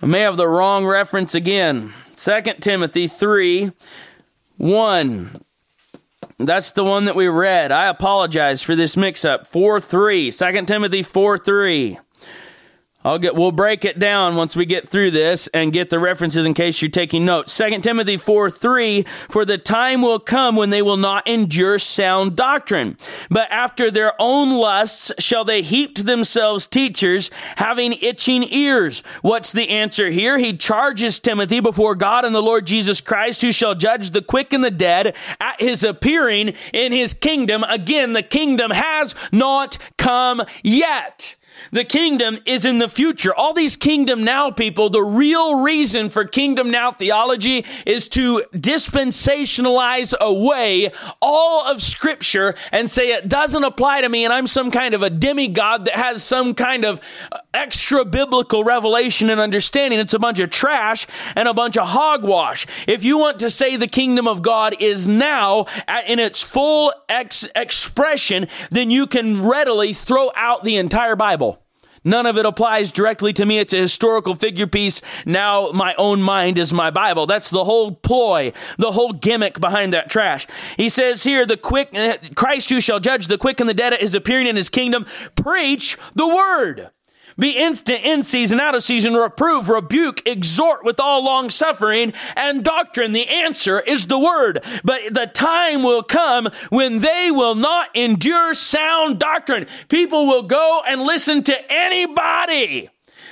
I 0.00 0.06
may 0.06 0.20
have 0.20 0.36
the 0.36 0.46
wrong 0.46 0.86
reference 0.86 1.34
again. 1.34 1.92
2 2.14 2.40
Timothy 2.60 3.08
3, 3.08 3.72
1. 4.58 5.40
That's 6.38 6.70
the 6.70 6.84
one 6.84 7.06
that 7.06 7.16
we 7.16 7.26
read. 7.26 7.72
I 7.72 7.86
apologize 7.86 8.62
for 8.62 8.76
this 8.76 8.96
mix 8.96 9.24
up. 9.24 9.48
4 9.48 9.80
3. 9.80 10.30
2 10.30 10.64
Timothy 10.66 11.02
4 11.02 11.36
3. 11.36 11.98
I'll 13.08 13.18
get 13.18 13.34
we'll 13.34 13.52
break 13.52 13.86
it 13.86 13.98
down 13.98 14.36
once 14.36 14.54
we 14.54 14.66
get 14.66 14.86
through 14.86 15.12
this 15.12 15.46
and 15.54 15.72
get 15.72 15.88
the 15.88 15.98
references 15.98 16.44
in 16.44 16.52
case 16.52 16.82
you're 16.82 16.90
taking 16.90 17.24
notes. 17.24 17.56
2 17.56 17.78
Timothy 17.80 18.18
4 18.18 18.50
3 18.50 19.06
For 19.30 19.46
the 19.46 19.56
time 19.56 20.02
will 20.02 20.18
come 20.18 20.56
when 20.56 20.68
they 20.68 20.82
will 20.82 20.98
not 20.98 21.26
endure 21.26 21.78
sound 21.78 22.36
doctrine, 22.36 22.98
but 23.30 23.50
after 23.50 23.90
their 23.90 24.12
own 24.18 24.50
lusts 24.50 25.10
shall 25.18 25.46
they 25.46 25.62
heap 25.62 25.94
to 25.94 26.04
themselves 26.04 26.66
teachers 26.66 27.30
having 27.56 27.94
itching 27.94 28.42
ears. 28.42 29.02
What's 29.22 29.52
the 29.52 29.70
answer 29.70 30.10
here? 30.10 30.36
He 30.36 30.54
charges 30.54 31.18
Timothy 31.18 31.60
before 31.60 31.94
God 31.94 32.26
and 32.26 32.34
the 32.34 32.42
Lord 32.42 32.66
Jesus 32.66 33.00
Christ, 33.00 33.40
who 33.40 33.52
shall 33.52 33.74
judge 33.74 34.10
the 34.10 34.20
quick 34.20 34.52
and 34.52 34.62
the 34.62 34.70
dead 34.70 35.16
at 35.40 35.58
his 35.62 35.82
appearing 35.82 36.52
in 36.74 36.92
his 36.92 37.14
kingdom. 37.14 37.64
Again, 37.70 38.12
the 38.12 38.22
kingdom 38.22 38.70
has 38.70 39.14
not 39.32 39.78
come 39.96 40.42
yet. 40.62 41.36
The 41.70 41.84
kingdom 41.84 42.38
is 42.44 42.64
in 42.64 42.78
the 42.78 42.88
future. 42.88 43.34
All 43.34 43.52
these 43.52 43.76
kingdom 43.76 44.24
now 44.24 44.50
people, 44.50 44.90
the 44.90 45.02
real 45.02 45.60
reason 45.60 46.08
for 46.08 46.24
kingdom 46.24 46.70
now 46.70 46.90
theology 46.90 47.64
is 47.86 48.08
to 48.08 48.44
dispensationalize 48.52 50.16
away 50.18 50.90
all 51.20 51.66
of 51.70 51.82
scripture 51.82 52.54
and 52.72 52.88
say 52.88 53.12
it 53.12 53.28
doesn't 53.28 53.64
apply 53.64 54.00
to 54.02 54.08
me 54.08 54.24
and 54.24 54.32
I'm 54.32 54.46
some 54.46 54.70
kind 54.70 54.94
of 54.94 55.02
a 55.02 55.10
demigod 55.10 55.84
that 55.86 55.96
has 55.96 56.22
some 56.22 56.54
kind 56.54 56.84
of 56.84 57.00
extra 57.54 58.04
biblical 58.04 58.64
revelation 58.64 59.30
and 59.30 59.40
understanding. 59.40 59.98
It's 59.98 60.14
a 60.14 60.18
bunch 60.18 60.40
of 60.40 60.50
trash 60.50 61.06
and 61.34 61.48
a 61.48 61.54
bunch 61.54 61.76
of 61.76 61.88
hogwash. 61.88 62.66
If 62.86 63.04
you 63.04 63.18
want 63.18 63.38
to 63.40 63.50
say 63.50 63.76
the 63.76 63.86
kingdom 63.86 64.28
of 64.28 64.42
God 64.42 64.76
is 64.80 65.08
now 65.08 65.66
in 66.06 66.18
its 66.18 66.42
full 66.42 66.92
ex- 67.08 67.46
expression, 67.54 68.46
then 68.70 68.90
you 68.90 69.06
can 69.06 69.42
readily 69.42 69.92
throw 69.92 70.30
out 70.34 70.64
the 70.64 70.76
entire 70.76 71.16
Bible. 71.16 71.47
None 72.08 72.24
of 72.24 72.38
it 72.38 72.46
applies 72.46 72.90
directly 72.90 73.34
to 73.34 73.44
me. 73.44 73.58
It's 73.58 73.74
a 73.74 73.78
historical 73.78 74.34
figure 74.34 74.66
piece. 74.66 75.02
Now 75.26 75.72
my 75.72 75.94
own 75.98 76.22
mind 76.22 76.56
is 76.56 76.72
my 76.72 76.90
Bible. 76.90 77.26
That's 77.26 77.50
the 77.50 77.64
whole 77.64 77.92
ploy, 77.92 78.54
the 78.78 78.92
whole 78.92 79.12
gimmick 79.12 79.60
behind 79.60 79.92
that 79.92 80.08
trash. 80.08 80.46
He 80.78 80.88
says 80.88 81.24
here, 81.24 81.44
the 81.44 81.58
quick, 81.58 81.90
eh, 81.92 82.16
Christ 82.34 82.70
who 82.70 82.80
shall 82.80 82.98
judge 82.98 83.26
the 83.26 83.36
quick 83.36 83.60
and 83.60 83.68
the 83.68 83.74
dead 83.74 83.92
is 83.92 84.14
appearing 84.14 84.46
in 84.46 84.56
his 84.56 84.70
kingdom. 84.70 85.04
Preach 85.36 85.98
the 86.14 86.26
word. 86.26 86.90
Be 87.38 87.56
instant 87.56 88.04
in 88.04 88.22
season, 88.24 88.58
out 88.58 88.74
of 88.74 88.82
season, 88.82 89.14
reprove, 89.14 89.68
rebuke, 89.68 90.26
exhort 90.26 90.84
with 90.84 90.98
all 90.98 91.22
long 91.22 91.50
suffering 91.50 92.12
and 92.36 92.64
doctrine. 92.64 93.12
The 93.12 93.28
answer 93.28 93.78
is 93.78 94.06
the 94.06 94.18
word. 94.18 94.64
But 94.82 95.14
the 95.14 95.26
time 95.26 95.84
will 95.84 96.02
come 96.02 96.48
when 96.70 96.98
they 96.98 97.30
will 97.30 97.54
not 97.54 97.94
endure 97.94 98.54
sound 98.54 99.20
doctrine. 99.20 99.66
People 99.88 100.26
will 100.26 100.42
go 100.42 100.82
and 100.86 101.00
listen 101.00 101.44
to 101.44 101.72
anybody 101.72 102.90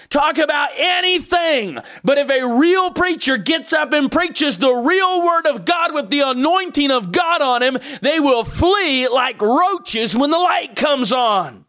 talk 0.08 0.38
about 0.38 0.70
anything. 0.76 1.80
But 2.04 2.18
if 2.18 2.30
a 2.30 2.46
real 2.46 2.92
preacher 2.92 3.36
gets 3.36 3.72
up 3.72 3.92
and 3.92 4.10
preaches 4.10 4.56
the 4.56 4.72
real 4.72 5.24
word 5.24 5.46
of 5.46 5.64
God 5.64 5.92
with 5.92 6.10
the 6.10 6.20
anointing 6.20 6.92
of 6.92 7.10
God 7.10 7.42
on 7.42 7.60
him, 7.60 7.78
they 8.02 8.20
will 8.20 8.44
flee 8.44 9.08
like 9.08 9.42
roaches 9.42 10.16
when 10.16 10.30
the 10.30 10.38
light 10.38 10.76
comes 10.76 11.12
on. 11.12 11.65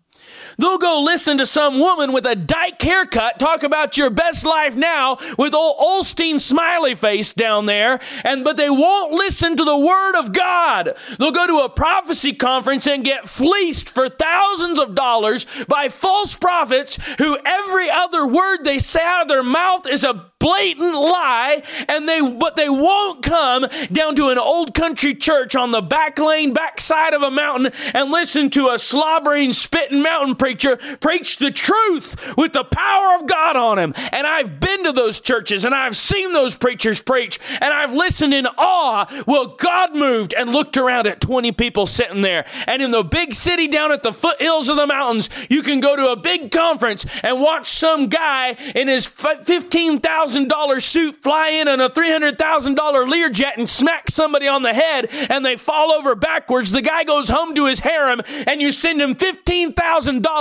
They'll 0.57 0.77
go 0.77 1.01
listen 1.01 1.37
to 1.37 1.45
some 1.45 1.79
woman 1.79 2.13
with 2.13 2.25
a 2.25 2.35
dyke 2.35 2.81
haircut 2.81 3.39
talk 3.39 3.63
about 3.63 3.97
your 3.97 4.09
best 4.09 4.45
life 4.45 4.75
now 4.75 5.17
with 5.37 5.53
old 5.53 5.77
Osteen 5.77 6.39
smiley 6.39 6.95
face 6.95 7.33
down 7.33 7.65
there, 7.65 7.99
and 8.23 8.43
but 8.43 8.57
they 8.57 8.69
won't 8.69 9.11
listen 9.11 9.55
to 9.55 9.63
the 9.63 9.77
word 9.77 10.15
of 10.19 10.33
God. 10.33 10.97
They'll 11.19 11.31
go 11.31 11.47
to 11.47 11.65
a 11.65 11.69
prophecy 11.69 12.33
conference 12.33 12.87
and 12.87 13.03
get 13.03 13.29
fleeced 13.29 13.89
for 13.89 14.09
thousands 14.09 14.79
of 14.79 14.95
dollars 14.95 15.45
by 15.67 15.89
false 15.89 16.35
prophets 16.35 16.97
who 17.17 17.37
every 17.45 17.89
other 17.89 18.25
word 18.25 18.63
they 18.63 18.79
say 18.79 19.01
out 19.03 19.21
of 19.21 19.27
their 19.27 19.43
mouth 19.43 19.85
is 19.87 20.03
a 20.03 20.31
blatant 20.39 20.93
lie, 20.93 21.63
and 21.87 22.07
they 22.07 22.21
but 22.21 22.55
they 22.55 22.69
won't 22.69 23.23
come 23.23 23.67
down 23.91 24.15
to 24.15 24.29
an 24.29 24.37
old 24.37 24.73
country 24.73 25.13
church 25.13 25.55
on 25.55 25.71
the 25.71 25.81
back 25.81 26.19
lane, 26.19 26.53
backside 26.53 27.13
of 27.13 27.21
a 27.21 27.31
mountain, 27.31 27.71
and 27.93 28.11
listen 28.11 28.49
to 28.51 28.69
a 28.69 28.77
slobbering, 28.77 29.53
spitting 29.53 30.01
mountain 30.01 30.35
preacher 30.47 30.77
preach 31.01 31.39
the 31.39 31.51
truth 31.51 32.37
with 32.37 32.53
the 32.53 32.63
power 32.63 33.15
of 33.15 33.27
God 33.27 33.57
on 33.57 33.77
him. 33.77 33.93
And 34.13 34.25
I've 34.25 34.61
been 34.61 34.85
to 34.85 34.93
those 34.93 35.19
churches 35.19 35.65
and 35.65 35.75
I've 35.75 35.97
seen 35.97 36.31
those 36.31 36.55
preachers 36.55 37.01
preach, 37.01 37.37
and 37.59 37.73
I've 37.73 37.91
listened 37.91 38.33
in 38.33 38.47
awe. 38.57 39.23
Well, 39.27 39.57
God 39.57 39.93
moved 39.93 40.33
and 40.33 40.51
looked 40.51 40.77
around 40.77 41.05
at 41.07 41.19
20 41.19 41.51
people 41.51 41.85
sitting 41.85 42.21
there. 42.21 42.45
And 42.65 42.81
in 42.81 42.91
the 42.91 43.03
big 43.03 43.33
city 43.33 43.67
down 43.67 43.91
at 43.91 44.03
the 44.03 44.13
foothills 44.13 44.69
of 44.69 44.77
the 44.77 44.87
mountains, 44.87 45.29
you 45.49 45.63
can 45.63 45.81
go 45.81 45.97
to 45.97 46.11
a 46.11 46.15
big 46.15 46.51
conference 46.51 47.05
and 47.23 47.41
watch 47.41 47.67
some 47.67 48.07
guy 48.07 48.55
in 48.73 48.87
his 48.87 49.05
$15,000 49.05 50.81
suit 50.81 51.21
fly 51.21 51.49
in 51.49 51.67
on 51.67 51.81
a 51.81 51.89
$300,000 51.89 52.37
Learjet 52.77 53.57
and 53.57 53.69
smack 53.69 54.09
somebody 54.09 54.47
on 54.47 54.61
the 54.63 54.73
head 54.73 55.07
and 55.29 55.45
they 55.45 55.57
fall 55.57 55.91
over 55.91 56.15
backwards. 56.15 56.71
The 56.71 56.81
guy 56.81 57.03
goes 57.03 57.27
home 57.27 57.53
to 57.55 57.65
his 57.65 57.79
harem 57.79 58.21
and 58.45 58.61
you 58.61 58.71
send 58.71 59.01
him 59.01 59.13
$15,000 59.15 60.36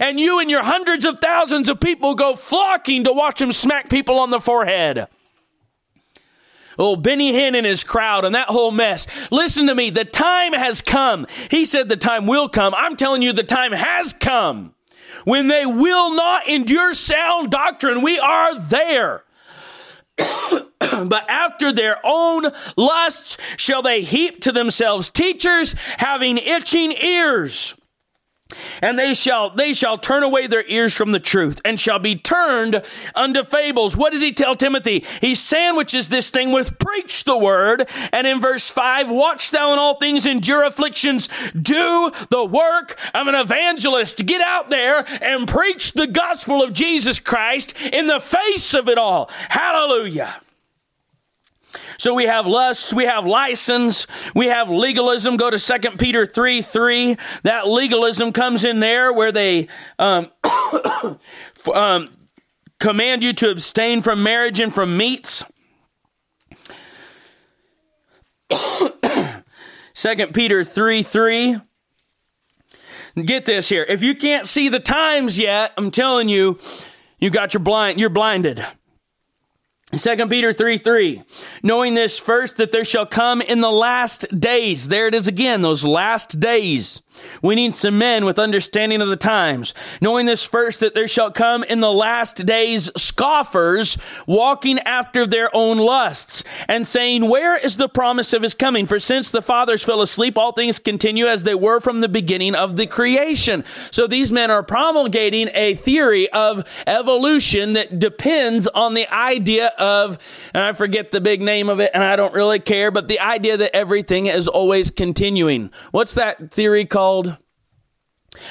and 0.00 0.18
you 0.18 0.40
and 0.40 0.50
your 0.50 0.62
hundreds 0.62 1.04
of 1.04 1.20
thousands 1.20 1.68
of 1.68 1.80
people 1.80 2.14
go 2.14 2.34
flocking 2.36 3.04
to 3.04 3.12
watch 3.12 3.40
him 3.40 3.52
smack 3.52 3.88
people 3.88 4.18
on 4.18 4.30
the 4.30 4.40
forehead. 4.40 5.06
Oh, 6.78 6.96
Benny 6.96 7.32
Hinn 7.32 7.56
and 7.56 7.66
his 7.66 7.84
crowd 7.84 8.24
and 8.24 8.34
that 8.34 8.48
whole 8.48 8.70
mess. 8.70 9.06
Listen 9.30 9.66
to 9.68 9.74
me. 9.74 9.90
The 9.90 10.04
time 10.04 10.52
has 10.52 10.82
come. 10.82 11.26
He 11.50 11.64
said 11.64 11.88
the 11.88 11.96
time 11.96 12.26
will 12.26 12.48
come. 12.48 12.74
I'm 12.76 12.96
telling 12.96 13.22
you, 13.22 13.32
the 13.32 13.42
time 13.42 13.72
has 13.72 14.12
come 14.12 14.74
when 15.24 15.48
they 15.48 15.64
will 15.64 16.14
not 16.14 16.48
endure 16.48 16.92
sound 16.94 17.50
doctrine. 17.50 18.02
We 18.02 18.18
are 18.18 18.58
there. 18.58 19.24
but 20.18 21.28
after 21.28 21.72
their 21.72 21.98
own 22.04 22.44
lusts 22.76 23.36
shall 23.56 23.82
they 23.82 24.02
heap 24.02 24.40
to 24.42 24.52
themselves 24.52 25.10
teachers 25.10 25.74
having 25.98 26.38
itching 26.38 26.92
ears 26.92 27.74
and 28.80 28.98
they 28.98 29.14
shall 29.14 29.50
they 29.50 29.72
shall 29.72 29.98
turn 29.98 30.22
away 30.22 30.46
their 30.46 30.64
ears 30.66 30.94
from 30.94 31.12
the 31.12 31.20
truth 31.20 31.60
and 31.64 31.80
shall 31.80 31.98
be 31.98 32.14
turned 32.14 32.82
unto 33.14 33.42
fables. 33.42 33.96
What 33.96 34.12
does 34.12 34.22
he 34.22 34.32
tell 34.32 34.54
timothy? 34.54 35.04
He 35.20 35.34
sandwiches 35.34 36.08
this 36.08 36.30
thing 36.30 36.52
with 36.52 36.78
preach 36.78 37.24
the 37.24 37.36
word. 37.36 37.88
And 38.12 38.26
in 38.26 38.40
verse 38.40 38.70
5 38.70 39.10
watch 39.10 39.50
thou 39.50 39.72
in 39.72 39.78
all 39.78 39.96
things 39.96 40.26
endure 40.26 40.64
afflictions. 40.64 41.28
Do 41.60 42.12
the 42.30 42.44
work 42.44 42.98
of 43.14 43.26
an 43.26 43.34
evangelist. 43.34 44.24
Get 44.26 44.40
out 44.40 44.70
there 44.70 45.04
and 45.20 45.48
preach 45.48 45.92
the 45.92 46.06
gospel 46.06 46.62
of 46.62 46.72
jesus 46.72 47.18
christ 47.18 47.74
in 47.80 48.06
the 48.06 48.20
face 48.20 48.74
of 48.74 48.88
it 48.88 48.98
all. 48.98 49.30
Hallelujah 49.48 50.40
so 51.98 52.14
we 52.14 52.24
have 52.24 52.46
lust, 52.46 52.92
we 52.92 53.04
have 53.04 53.26
license, 53.26 54.06
we 54.34 54.46
have 54.46 54.70
legalism. 54.70 55.36
Go 55.36 55.50
to 55.50 55.58
2 55.58 55.90
Peter 55.92 56.26
3 56.26 56.62
3. 56.62 57.16
That 57.42 57.66
legalism 57.68 58.32
comes 58.32 58.64
in 58.64 58.80
there 58.80 59.12
where 59.12 59.32
they 59.32 59.68
um, 59.98 60.30
um, 61.74 62.08
command 62.78 63.24
you 63.24 63.32
to 63.34 63.50
abstain 63.50 64.02
from 64.02 64.22
marriage 64.22 64.60
and 64.60 64.74
from 64.74 64.96
meats. 64.96 65.44
2 69.94 70.26
Peter 70.32 70.62
3 70.64 71.02
3. 71.02 71.56
Get 73.24 73.46
this 73.46 73.70
here. 73.70 73.84
If 73.88 74.02
you 74.02 74.14
can't 74.14 74.46
see 74.46 74.68
the 74.68 74.78
times 74.78 75.38
yet, 75.38 75.72
I'm 75.78 75.90
telling 75.90 76.28
you, 76.28 76.58
you 77.18 77.30
got 77.30 77.54
your 77.54 77.62
blind, 77.62 77.98
you're 77.98 78.10
blinded. 78.10 78.64
2 79.92 80.26
Peter 80.26 80.52
3 80.52 80.78
3. 80.78 81.22
Knowing 81.62 81.94
this 81.94 82.18
first, 82.18 82.56
that 82.56 82.72
there 82.72 82.84
shall 82.84 83.06
come 83.06 83.40
in 83.40 83.60
the 83.60 83.70
last 83.70 84.26
days. 84.38 84.88
There 84.88 85.06
it 85.06 85.14
is 85.14 85.28
again, 85.28 85.62
those 85.62 85.84
last 85.84 86.40
days. 86.40 87.02
We 87.42 87.54
need 87.54 87.74
some 87.74 87.98
men 87.98 88.24
with 88.24 88.38
understanding 88.38 89.00
of 89.00 89.08
the 89.08 89.16
times. 89.16 89.74
Knowing 90.00 90.26
this 90.26 90.44
first, 90.44 90.80
that 90.80 90.94
there 90.94 91.08
shall 91.08 91.30
come 91.30 91.62
in 91.64 91.80
the 91.80 91.92
last 91.92 92.44
days 92.46 92.90
scoffers 92.96 93.98
walking 94.26 94.78
after 94.80 95.26
their 95.26 95.54
own 95.54 95.78
lusts 95.78 96.44
and 96.68 96.86
saying, 96.86 97.28
Where 97.28 97.56
is 97.56 97.76
the 97.76 97.88
promise 97.88 98.32
of 98.32 98.42
his 98.42 98.54
coming? 98.54 98.86
For 98.86 98.98
since 98.98 99.30
the 99.30 99.42
fathers 99.42 99.84
fell 99.84 100.00
asleep, 100.00 100.38
all 100.38 100.52
things 100.52 100.78
continue 100.78 101.26
as 101.26 101.42
they 101.42 101.54
were 101.54 101.80
from 101.80 102.00
the 102.00 102.08
beginning 102.08 102.54
of 102.54 102.76
the 102.76 102.86
creation. 102.86 103.64
So 103.90 104.06
these 104.06 104.32
men 104.32 104.50
are 104.50 104.62
promulgating 104.62 105.48
a 105.54 105.74
theory 105.74 106.28
of 106.30 106.64
evolution 106.86 107.74
that 107.74 107.98
depends 107.98 108.66
on 108.66 108.94
the 108.94 109.12
idea 109.12 109.68
of, 109.78 110.18
and 110.54 110.62
I 110.62 110.72
forget 110.72 111.10
the 111.10 111.20
big 111.20 111.40
name 111.40 111.68
of 111.68 111.80
it 111.80 111.90
and 111.94 112.02
I 112.02 112.16
don't 112.16 112.34
really 112.34 112.58
care, 112.58 112.90
but 112.90 113.08
the 113.08 113.20
idea 113.20 113.56
that 113.56 113.74
everything 113.74 114.26
is 114.26 114.48
always 114.48 114.90
continuing. 114.90 115.70
What's 115.92 116.14
that 116.14 116.50
theory 116.50 116.84
called? 116.84 117.05
Called? 117.06 117.36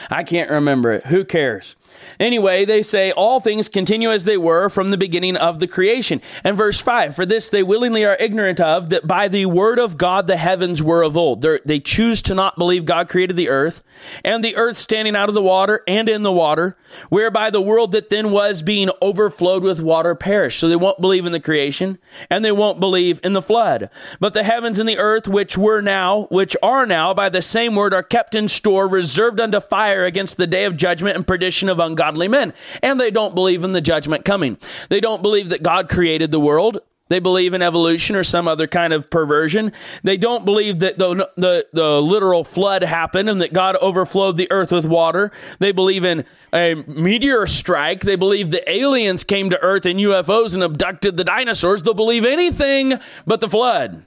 I 0.10 0.24
can't 0.24 0.50
remember 0.50 0.94
it. 0.94 1.06
Who 1.08 1.26
cares? 1.26 1.76
Anyway, 2.20 2.66
they 2.66 2.84
say 2.84 3.12
all 3.12 3.40
things 3.40 3.70
continue 3.70 4.12
as 4.12 4.24
they 4.24 4.38
were 4.38 4.70
from 4.70 4.92
the 4.92 4.98
beginning 4.98 5.36
of 5.36 5.60
the 5.60 5.68
creation. 5.68 6.22
And 6.44 6.56
verse 6.56 6.80
5 6.80 7.16
For 7.16 7.26
this 7.26 7.50
they 7.50 7.64
willingly 7.64 8.06
are 8.06 8.18
ignorant 8.20 8.60
of, 8.60 8.90
that 8.90 9.08
by 9.08 9.28
the 9.28 9.46
word 9.48 9.80
of 9.80 9.98
God 9.98 10.28
the 10.28 10.38
heavens 10.38 10.82
were 10.82 11.04
of 11.04 11.18
old. 11.18 11.42
They're, 11.42 11.60
they 11.66 11.80
choose 11.80 12.22
to 12.24 12.36
not 12.36 12.58
believe 12.58 12.86
God 12.86 13.10
created 13.10 13.36
the 13.36 13.50
earth, 13.50 13.84
and 14.24 14.44
the 14.44 14.56
earth 14.56 14.78
standing 14.78 15.16
out 15.16 15.30
of 15.30 15.36
the 15.36 15.42
water 15.42 15.82
and 15.88 16.08
in 16.08 16.24
the 16.24 16.32
water, 16.32 16.78
whereby 17.10 17.50
the 17.50 17.62
world 17.62 17.92
that 17.92 18.10
then 18.10 18.32
was 18.32 18.62
being 18.62 18.90
overflowed 19.02 19.64
with 19.64 19.82
water 19.82 20.16
perished. 20.16 20.60
So 20.60 20.70
they 20.70 20.76
won't 20.76 21.02
believe 21.02 21.26
in 21.26 21.32
the 21.32 21.40
creation, 21.40 21.98
and 22.30 22.44
they 22.44 22.52
won't 22.52 22.80
believe 22.80 23.20
in 23.24 23.34
the 23.34 23.42
flood. 23.42 23.90
But 24.20 24.34
the 24.34 24.44
heavens 24.44 24.80
and 24.80 24.88
the 24.88 24.98
earth, 24.98 25.28
which 25.28 25.58
were 25.58 25.82
now, 25.82 26.28
which 26.30 26.56
are 26.64 26.86
now, 26.86 27.14
by 27.14 27.30
the 27.30 27.42
same 27.42 27.76
word, 27.76 27.94
are 27.94 28.04
kept 28.04 28.36
in 28.36 28.48
store, 28.48 28.88
reserved 28.88 29.40
unto 29.40 29.60
fire 29.60 30.06
against 30.06 30.38
the 30.38 30.48
day 30.48 30.66
of 30.66 30.78
judgment 30.78 31.16
and 31.16 31.28
perdition 31.28 31.70
of 31.70 31.80
ungodly 31.80 32.05
godly 32.06 32.28
men. 32.28 32.54
And 32.84 33.00
they 33.00 33.10
don't 33.10 33.34
believe 33.34 33.64
in 33.64 33.72
the 33.72 33.82
judgment 33.82 34.26
coming. 34.26 34.58
They 34.90 35.00
don't 35.00 35.24
believe 35.24 35.50
that 35.50 35.64
God 35.64 35.90
created 35.90 36.30
the 36.30 36.40
world. 36.40 36.82
They 37.08 37.20
believe 37.20 37.54
in 37.54 37.62
evolution 37.62 38.16
or 38.16 38.24
some 38.24 38.48
other 38.48 38.68
kind 38.68 38.94
of 38.94 39.10
perversion. 39.10 39.72
They 40.04 40.18
don't 40.18 40.46
believe 40.46 40.80
that 40.80 40.98
the, 40.98 41.30
the, 41.36 41.68
the, 41.72 42.02
literal 42.02 42.44
flood 42.44 42.84
happened 42.84 43.30
and 43.30 43.42
that 43.42 43.54
God 43.54 43.76
overflowed 43.76 44.38
the 44.38 44.52
earth 44.52 44.72
with 44.72 44.86
water. 44.86 45.32
They 45.60 45.72
believe 45.72 46.04
in 46.04 46.26
a 46.52 46.76
meteor 46.76 47.46
strike. 47.46 48.02
They 48.02 48.16
believe 48.16 48.50
the 48.50 48.68
aliens 48.72 49.24
came 49.24 49.52
to 49.52 49.62
earth 49.62 49.86
in 49.86 49.98
UFOs 49.98 50.56
and 50.56 50.64
abducted 50.64 51.16
the 51.16 51.24
dinosaurs. 51.24 51.84
They'll 51.84 51.94
believe 51.94 52.26
anything 52.26 52.94
but 53.28 53.40
the 53.40 53.50
flood. 53.50 54.06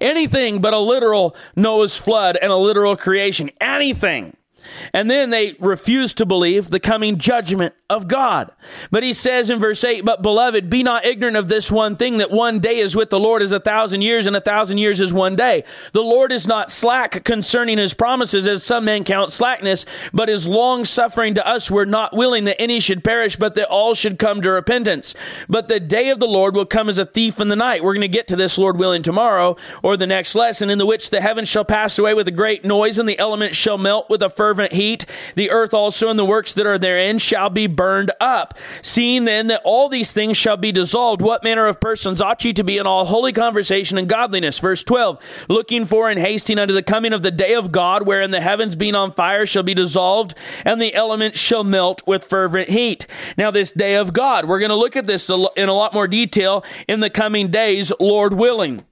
Anything 0.00 0.60
but 0.60 0.74
a 0.74 0.78
literal 0.78 1.36
Noah's 1.54 1.96
flood 1.96 2.36
and 2.40 2.52
a 2.52 2.56
literal 2.56 2.96
creation. 2.96 3.50
Anything. 3.60 4.36
And 4.92 5.10
then 5.10 5.30
they 5.30 5.54
refuse 5.60 6.14
to 6.14 6.26
believe 6.26 6.70
the 6.70 6.80
coming 6.80 7.18
judgment 7.18 7.74
of 7.90 8.08
God. 8.08 8.50
But 8.90 9.02
he 9.02 9.12
says 9.12 9.50
in 9.50 9.58
verse 9.58 9.82
8, 9.82 10.04
But 10.04 10.22
beloved, 10.22 10.68
be 10.68 10.82
not 10.82 11.04
ignorant 11.04 11.36
of 11.36 11.48
this 11.48 11.70
one 11.70 11.96
thing, 11.96 12.18
that 12.18 12.30
one 12.30 12.60
day 12.60 12.78
is 12.78 12.94
with 12.96 13.10
the 13.10 13.20
Lord 13.20 13.42
as 13.42 13.52
a 13.52 13.60
thousand 13.60 14.02
years, 14.02 14.26
and 14.26 14.36
a 14.36 14.40
thousand 14.40 14.78
years 14.78 15.00
is 15.00 15.12
one 15.12 15.36
day. 15.36 15.64
The 15.92 16.02
Lord 16.02 16.32
is 16.32 16.46
not 16.46 16.70
slack 16.70 17.24
concerning 17.24 17.78
his 17.78 17.94
promises, 17.94 18.46
as 18.46 18.62
some 18.62 18.84
men 18.84 19.04
count 19.04 19.30
slackness, 19.30 19.86
but 20.12 20.28
is 20.28 20.46
long 20.46 20.84
suffering 20.84 21.34
to 21.34 21.46
us. 21.46 21.70
We're 21.70 21.84
not 21.84 22.14
willing 22.14 22.44
that 22.44 22.60
any 22.60 22.80
should 22.80 23.04
perish, 23.04 23.36
but 23.36 23.54
that 23.54 23.68
all 23.68 23.94
should 23.94 24.18
come 24.18 24.42
to 24.42 24.50
repentance. 24.50 25.14
But 25.48 25.68
the 25.68 25.80
day 25.80 26.10
of 26.10 26.18
the 26.18 26.26
Lord 26.26 26.54
will 26.54 26.66
come 26.66 26.88
as 26.88 26.98
a 26.98 27.06
thief 27.06 27.40
in 27.40 27.48
the 27.48 27.56
night. 27.56 27.82
We're 27.82 27.94
going 27.94 28.02
to 28.02 28.08
get 28.08 28.28
to 28.28 28.36
this, 28.36 28.58
Lord 28.58 28.78
willing, 28.78 29.02
tomorrow, 29.02 29.56
or 29.82 29.96
the 29.96 30.06
next 30.06 30.34
lesson, 30.34 30.70
in 30.70 30.78
the 30.78 30.86
which 30.86 31.10
the 31.10 31.20
heavens 31.20 31.48
shall 31.48 31.64
pass 31.64 31.98
away 31.98 32.14
with 32.14 32.28
a 32.28 32.32
great 32.32 32.64
noise, 32.64 32.98
and 32.98 33.08
the 33.08 33.18
elements 33.18 33.56
shall 33.56 33.78
melt 33.78 34.10
with 34.10 34.22
a 34.22 34.28
fervent 34.28 34.57
heat. 34.66 35.06
The 35.36 35.50
earth 35.50 35.72
also 35.72 36.08
and 36.10 36.18
the 36.18 36.24
works 36.24 36.52
that 36.54 36.66
are 36.66 36.78
therein 36.78 37.18
shall 37.18 37.50
be 37.50 37.66
burned 37.66 38.10
up. 38.20 38.58
Seeing 38.82 39.24
then 39.24 39.46
that 39.48 39.62
all 39.64 39.88
these 39.88 40.12
things 40.12 40.36
shall 40.36 40.56
be 40.56 40.72
dissolved, 40.72 41.22
what 41.22 41.44
manner 41.44 41.66
of 41.66 41.80
persons 41.80 42.20
ought 42.20 42.44
ye 42.44 42.52
to 42.54 42.64
be 42.64 42.78
in 42.78 42.86
all 42.86 43.04
holy 43.04 43.32
conversation 43.32 43.98
and 43.98 44.08
godliness? 44.08 44.58
Verse 44.58 44.82
12, 44.82 45.22
looking 45.48 45.84
for 45.84 46.10
and 46.10 46.18
hasting 46.18 46.58
unto 46.58 46.74
the 46.74 46.82
coming 46.82 47.12
of 47.12 47.22
the 47.22 47.30
day 47.30 47.54
of 47.54 47.70
God, 47.70 48.06
wherein 48.06 48.30
the 48.30 48.40
heavens 48.40 48.74
being 48.74 48.94
on 48.94 49.12
fire 49.12 49.46
shall 49.46 49.62
be 49.62 49.74
dissolved, 49.74 50.34
and 50.64 50.80
the 50.80 50.94
elements 50.94 51.38
shall 51.38 51.64
melt 51.64 52.02
with 52.06 52.24
fervent 52.24 52.70
heat. 52.70 53.06
Now, 53.36 53.50
this 53.50 53.72
day 53.72 53.94
of 53.94 54.12
God, 54.12 54.46
we're 54.46 54.58
going 54.58 54.70
to 54.70 54.74
look 54.74 54.96
at 54.96 55.06
this 55.06 55.30
in 55.30 55.68
a 55.68 55.72
lot 55.72 55.94
more 55.94 56.08
detail 56.08 56.64
in 56.88 57.00
the 57.00 57.10
coming 57.10 57.50
days, 57.50 57.92
Lord 58.00 58.34
willing. 58.34 58.84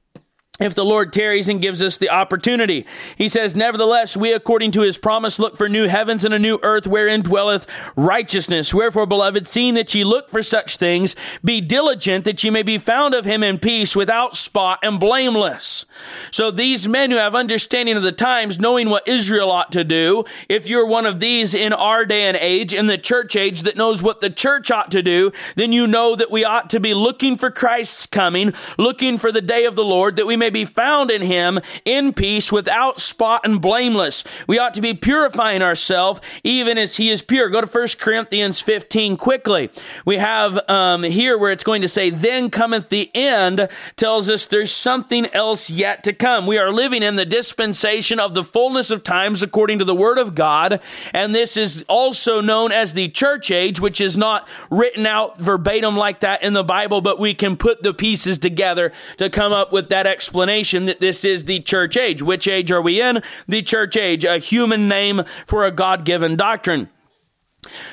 If 0.58 0.74
the 0.74 0.84
Lord 0.84 1.12
tarries 1.12 1.48
and 1.48 1.60
gives 1.60 1.82
us 1.82 1.98
the 1.98 2.10
opportunity. 2.10 2.86
He 3.16 3.28
says, 3.28 3.54
Nevertheless, 3.54 4.16
we 4.16 4.32
according 4.32 4.72
to 4.72 4.80
his 4.80 4.96
promise 4.96 5.38
look 5.38 5.56
for 5.56 5.68
new 5.68 5.86
heavens 5.86 6.24
and 6.24 6.32
a 6.32 6.38
new 6.38 6.58
earth 6.62 6.86
wherein 6.86 7.20
dwelleth 7.20 7.66
righteousness. 7.94 8.72
Wherefore, 8.72 9.06
beloved, 9.06 9.46
seeing 9.46 9.74
that 9.74 9.94
ye 9.94 10.02
look 10.02 10.30
for 10.30 10.42
such 10.42 10.78
things, 10.78 11.14
be 11.44 11.60
diligent 11.60 12.24
that 12.24 12.42
ye 12.42 12.50
may 12.50 12.62
be 12.62 12.78
found 12.78 13.14
of 13.14 13.24
him 13.24 13.42
in 13.42 13.58
peace, 13.58 13.94
without 13.94 14.34
spot 14.34 14.78
and 14.82 14.98
blameless. 14.98 15.84
So 16.30 16.50
these 16.50 16.88
men 16.88 17.10
who 17.10 17.18
have 17.18 17.34
understanding 17.34 17.96
of 17.96 18.02
the 18.02 18.12
times, 18.12 18.58
knowing 18.58 18.88
what 18.88 19.06
Israel 19.06 19.50
ought 19.50 19.72
to 19.72 19.84
do, 19.84 20.24
if 20.48 20.68
you're 20.68 20.86
one 20.86 21.06
of 21.06 21.20
these 21.20 21.54
in 21.54 21.72
our 21.72 22.06
day 22.06 22.22
and 22.22 22.36
age, 22.36 22.72
in 22.72 22.86
the 22.86 22.98
church 22.98 23.36
age 23.36 23.62
that 23.62 23.76
knows 23.76 24.02
what 24.02 24.20
the 24.20 24.30
church 24.30 24.70
ought 24.70 24.90
to 24.92 25.02
do, 25.02 25.32
then 25.54 25.72
you 25.72 25.86
know 25.86 26.16
that 26.16 26.30
we 26.30 26.44
ought 26.44 26.70
to 26.70 26.80
be 26.80 26.94
looking 26.94 27.36
for 27.36 27.50
Christ's 27.50 28.06
coming, 28.06 28.54
looking 28.78 29.18
for 29.18 29.30
the 29.30 29.42
day 29.42 29.66
of 29.66 29.76
the 29.76 29.84
Lord, 29.84 30.16
that 30.16 30.26
we 30.26 30.36
may 30.36 30.45
may 30.46 30.50
be 30.50 30.64
found 30.64 31.10
in 31.10 31.22
him 31.22 31.58
in 31.84 32.12
peace 32.12 32.52
without 32.52 33.00
spot 33.00 33.40
and 33.42 33.60
blameless. 33.60 34.22
We 34.46 34.60
ought 34.60 34.74
to 34.74 34.80
be 34.80 34.94
purifying 34.94 35.60
ourselves 35.60 36.20
even 36.44 36.78
as 36.78 36.96
he 36.96 37.10
is 37.10 37.20
pure. 37.20 37.48
Go 37.48 37.60
to 37.60 37.66
1 37.66 37.88
Corinthians 37.98 38.60
15 38.60 39.16
quickly. 39.16 39.70
We 40.04 40.18
have 40.18 40.60
um, 40.68 41.02
here 41.02 41.36
where 41.36 41.50
it's 41.50 41.64
going 41.64 41.82
to 41.82 41.88
say, 41.88 42.10
Then 42.10 42.48
cometh 42.48 42.90
the 42.90 43.10
end, 43.12 43.68
tells 43.96 44.30
us 44.30 44.46
there's 44.46 44.70
something 44.70 45.26
else 45.34 45.68
yet 45.68 46.04
to 46.04 46.12
come. 46.12 46.46
We 46.46 46.58
are 46.58 46.70
living 46.70 47.02
in 47.02 47.16
the 47.16 47.26
dispensation 47.26 48.20
of 48.20 48.34
the 48.34 48.44
fullness 48.44 48.92
of 48.92 49.02
times 49.02 49.42
according 49.42 49.80
to 49.80 49.84
the 49.84 49.96
word 49.96 50.18
of 50.18 50.36
God. 50.36 50.80
And 51.12 51.34
this 51.34 51.56
is 51.56 51.84
also 51.88 52.40
known 52.40 52.70
as 52.70 52.92
the 52.92 53.08
church 53.08 53.50
age, 53.50 53.80
which 53.80 54.00
is 54.00 54.16
not 54.16 54.46
written 54.70 55.06
out 55.06 55.40
verbatim 55.40 55.96
like 55.96 56.20
that 56.20 56.44
in 56.44 56.52
the 56.52 56.62
Bible, 56.62 57.00
but 57.00 57.18
we 57.18 57.34
can 57.34 57.56
put 57.56 57.82
the 57.82 57.92
pieces 57.92 58.38
together 58.38 58.92
to 59.16 59.28
come 59.28 59.52
up 59.52 59.72
with 59.72 59.88
that 59.88 60.06
explanation 60.06 60.35
explanation 60.36 60.84
that 60.84 61.00
this 61.00 61.24
is 61.24 61.46
the 61.46 61.60
church 61.60 61.96
age. 61.96 62.22
Which 62.22 62.46
age 62.46 62.70
are 62.70 62.82
we 62.82 63.00
in? 63.00 63.22
The 63.48 63.62
church 63.62 63.96
age, 63.96 64.22
a 64.22 64.36
human 64.36 64.86
name 64.86 65.22
for 65.46 65.64
a 65.64 65.70
God 65.70 66.04
given 66.04 66.36
doctrine. 66.36 66.90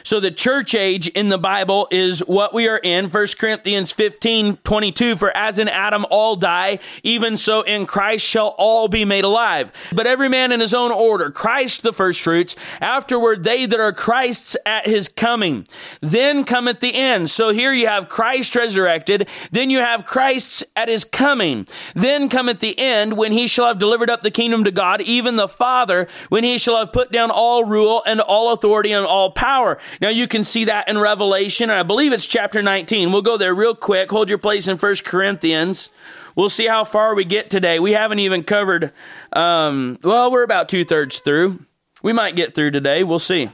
So 0.04 0.20
the 0.20 0.32
church 0.32 0.76
age 0.76 1.08
in 1.08 1.30
the 1.30 1.38
Bible 1.38 1.88
is 1.92 2.20
what 2.22 2.54
we 2.54 2.68
are 2.68 2.78
in. 2.78 3.10
1 3.10 3.28
Corinthians 3.40 3.92
15, 3.92 4.58
22, 4.58 5.16
for 5.16 5.36
as 5.36 5.60
in 5.60 5.68
Adam 5.68 6.06
all 6.10 6.36
die, 6.36 6.80
even 7.04 7.38
so 7.38 7.62
in 7.62 7.86
Christ 7.86 8.26
shall 8.26 8.56
all 8.58 8.88
be 8.88 9.06
made 9.06 9.24
alive. 9.24 9.72
But 9.94 10.08
every 10.08 10.30
man 10.30 10.52
in 10.52 10.60
his 10.60 10.74
own 10.74 10.92
order, 10.92 11.30
Christ 11.30 11.84
the 11.84 11.94
firstfruits, 11.94 12.56
afterward 12.82 13.44
they 13.44 13.66
that 13.66 13.80
are 13.80 13.94
Christ's 13.94 14.58
at 14.66 14.88
his 14.88 15.08
coming. 15.08 15.68
Then 16.02 16.44
cometh 16.44 16.80
the 16.80 16.96
end. 16.96 17.30
So 17.30 17.52
here 17.52 17.74
you 17.74 17.88
have 17.88 18.10
Christ 18.10 18.56
resurrected, 18.56 19.30
then 19.52 19.70
you 19.70 19.80
have 19.80 20.06
Christ's 20.06 20.64
at 20.76 20.90
his 20.90 21.04
coming. 21.04 21.68
Then 21.94 22.30
cometh 22.30 22.60
the 22.60 22.78
end 22.78 23.18
when 23.18 23.32
he 23.32 23.48
shall 23.48 23.68
have 23.68 23.80
delivered 23.80 24.10
up 24.10 24.22
the 24.22 24.32
kingdom 24.32 24.64
to 24.64 24.72
God, 24.72 25.02
even 25.02 25.36
the 25.36 25.48
Father, 25.48 26.08
when 26.30 26.44
he 26.44 26.58
shall 26.58 26.78
have 26.78 26.92
put 26.92 27.12
down 27.12 27.32
all 27.32 27.64
rule 27.64 28.04
and 28.06 28.20
all 28.20 28.52
authority 28.54 28.92
and 28.92 29.06
all 29.06 29.32
power 29.32 29.63
power. 29.64 29.78
Now 30.02 30.10
you 30.10 30.28
can 30.28 30.44
see 30.44 30.66
that 30.66 30.90
in 30.90 30.98
Revelation, 30.98 31.70
I 31.70 31.84
believe 31.84 32.14
it's 32.14 32.26
chapter 32.26 32.62
19. 32.62 33.12
We'll 33.12 33.22
go 33.22 33.38
there 33.38 33.54
real 33.54 33.76
quick. 33.76 34.12
Hold 34.12 34.30
your 34.30 34.38
place 34.38 34.68
in 34.68 34.78
First 34.78 35.06
Corinthians. 35.06 35.90
We'll 36.36 36.50
see 36.50 36.68
how 36.68 36.84
far 36.84 37.16
we 37.16 37.26
get 37.26 37.50
today. 37.50 37.80
We 37.80 37.92
haven't 37.92 38.20
even 38.20 38.44
covered, 38.44 38.92
um, 39.34 40.00
well, 40.04 40.32
we're 40.32 40.44
about 40.44 40.68
two 40.70 40.84
thirds 40.84 41.20
through. 41.20 41.64
We 42.02 42.12
might 42.12 42.36
get 42.36 42.56
through 42.56 42.72
today. 42.72 43.04
We'll 43.04 43.20
see. 43.20 43.50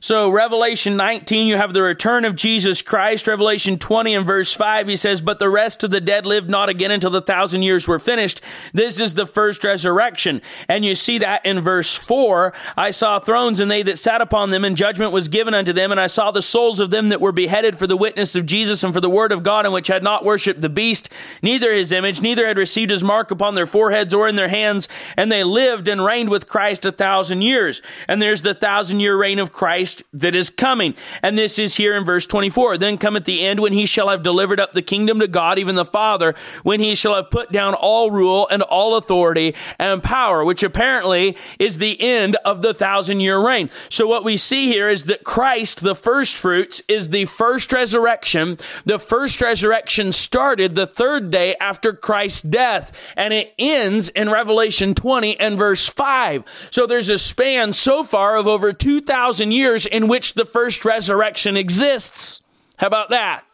So, 0.00 0.30
Revelation 0.30 0.96
19, 0.96 1.48
you 1.48 1.56
have 1.56 1.72
the 1.72 1.82
return 1.82 2.24
of 2.24 2.36
Jesus 2.36 2.82
Christ. 2.82 3.26
Revelation 3.26 3.80
20 3.80 4.14
and 4.14 4.24
verse 4.24 4.54
5, 4.54 4.86
he 4.86 4.94
says, 4.94 5.20
But 5.20 5.40
the 5.40 5.50
rest 5.50 5.82
of 5.82 5.90
the 5.90 6.00
dead 6.00 6.24
lived 6.24 6.48
not 6.48 6.68
again 6.68 6.92
until 6.92 7.10
the 7.10 7.20
thousand 7.20 7.62
years 7.62 7.88
were 7.88 7.98
finished. 7.98 8.40
This 8.72 9.00
is 9.00 9.14
the 9.14 9.26
first 9.26 9.64
resurrection. 9.64 10.40
And 10.68 10.84
you 10.84 10.94
see 10.94 11.18
that 11.18 11.44
in 11.44 11.60
verse 11.60 11.96
4. 11.96 12.54
I 12.76 12.92
saw 12.92 13.18
thrones, 13.18 13.58
and 13.58 13.68
they 13.68 13.82
that 13.82 13.98
sat 13.98 14.20
upon 14.20 14.50
them, 14.50 14.64
and 14.64 14.76
judgment 14.76 15.10
was 15.10 15.26
given 15.26 15.52
unto 15.52 15.72
them. 15.72 15.90
And 15.90 16.00
I 16.00 16.06
saw 16.06 16.30
the 16.30 16.42
souls 16.42 16.78
of 16.78 16.90
them 16.90 17.08
that 17.08 17.20
were 17.20 17.32
beheaded 17.32 17.76
for 17.76 17.88
the 17.88 17.96
witness 17.96 18.36
of 18.36 18.46
Jesus 18.46 18.84
and 18.84 18.94
for 18.94 19.00
the 19.00 19.10
word 19.10 19.32
of 19.32 19.42
God, 19.42 19.64
and 19.64 19.74
which 19.74 19.88
had 19.88 20.04
not 20.04 20.24
worshipped 20.24 20.60
the 20.60 20.68
beast, 20.68 21.10
neither 21.42 21.74
his 21.74 21.90
image, 21.90 22.22
neither 22.22 22.46
had 22.46 22.56
received 22.56 22.92
his 22.92 23.02
mark 23.02 23.32
upon 23.32 23.56
their 23.56 23.66
foreheads 23.66 24.14
or 24.14 24.28
in 24.28 24.36
their 24.36 24.46
hands. 24.46 24.86
And 25.16 25.32
they 25.32 25.42
lived 25.42 25.88
and 25.88 26.04
reigned 26.04 26.28
with 26.28 26.48
Christ 26.48 26.84
a 26.84 26.92
thousand 26.92 27.42
years. 27.42 27.82
And 28.06 28.22
there's 28.22 28.42
the 28.42 28.54
thousand 28.54 29.00
year 29.00 29.16
reign 29.16 29.40
of 29.40 29.50
Christ 29.50 29.87
Christ 29.88 30.02
that 30.12 30.34
is 30.34 30.50
coming. 30.50 30.94
And 31.22 31.38
this 31.38 31.58
is 31.58 31.76
here 31.76 31.94
in 31.94 32.04
verse 32.04 32.26
24. 32.26 32.78
Then 32.78 32.98
cometh 32.98 33.24
the 33.24 33.44
end 33.44 33.60
when 33.60 33.72
he 33.72 33.86
shall 33.86 34.08
have 34.08 34.22
delivered 34.22 34.60
up 34.60 34.72
the 34.72 34.82
kingdom 34.82 35.20
to 35.20 35.28
God, 35.28 35.58
even 35.58 35.76
the 35.76 35.84
Father, 35.84 36.34
when 36.62 36.80
he 36.80 36.94
shall 36.94 37.14
have 37.14 37.30
put 37.30 37.52
down 37.52 37.74
all 37.74 38.10
rule 38.10 38.48
and 38.50 38.62
all 38.62 38.96
authority 38.96 39.54
and 39.78 40.02
power, 40.02 40.44
which 40.44 40.62
apparently 40.62 41.36
is 41.58 41.78
the 41.78 42.00
end 42.00 42.36
of 42.44 42.62
the 42.62 42.74
thousand 42.74 43.20
year 43.20 43.38
reign. 43.38 43.70
So 43.88 44.06
what 44.06 44.24
we 44.24 44.36
see 44.36 44.66
here 44.66 44.88
is 44.88 45.04
that 45.04 45.24
Christ, 45.24 45.82
the 45.82 45.94
first 45.94 46.36
fruits, 46.36 46.82
is 46.88 47.10
the 47.10 47.24
first 47.26 47.72
resurrection. 47.72 48.58
The 48.84 48.98
first 48.98 49.40
resurrection 49.40 50.12
started 50.12 50.74
the 50.74 50.86
third 50.86 51.30
day 51.30 51.54
after 51.60 51.92
Christ's 51.92 52.42
death, 52.42 52.92
and 53.16 53.32
it 53.32 53.54
ends 53.58 54.08
in 54.10 54.28
Revelation 54.28 54.94
20 54.94 55.38
and 55.40 55.56
verse 55.56 55.88
5. 55.88 56.44
So 56.70 56.86
there's 56.86 57.08
a 57.08 57.18
span 57.18 57.72
so 57.72 58.04
far 58.04 58.36
of 58.36 58.46
over 58.46 58.72
2,000 58.72 59.52
years 59.52 59.77
in 59.86 60.08
which 60.08 60.34
the 60.34 60.44
first 60.44 60.84
resurrection 60.84 61.56
exists. 61.56 62.42
How 62.76 62.86
about 62.86 63.10
that? 63.10 63.44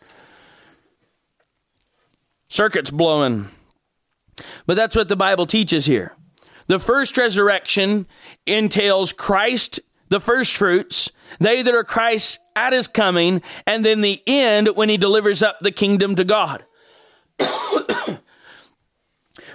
Circuits 2.49 2.91
blowing. 2.91 3.49
But 4.67 4.77
that's 4.77 4.97
what 4.97 5.09
the 5.09 5.17
Bible 5.17 5.47
teaches 5.47 5.87
here. 5.87 6.13
The 6.67 6.79
first 6.79 7.17
resurrection 7.17 8.07
entails 8.47 9.13
Christ, 9.13 9.81
the 10.09 10.21
first 10.21 10.57
fruits, 10.57 11.11
they 11.41 11.63
that 11.63 11.75
are 11.75 11.85
Christ 11.85 12.39
at 12.57 12.73
his 12.73 12.87
coming, 12.87 13.43
and 13.67 13.85
then 13.85 14.01
the 14.01 14.23
end 14.27 14.69
when 14.77 14.89
he 14.89 14.97
delivers 14.97 15.43
up 15.43 15.59
the 15.61 15.73
kingdom 15.73 16.15
to 16.15 16.25
God. 16.25 16.65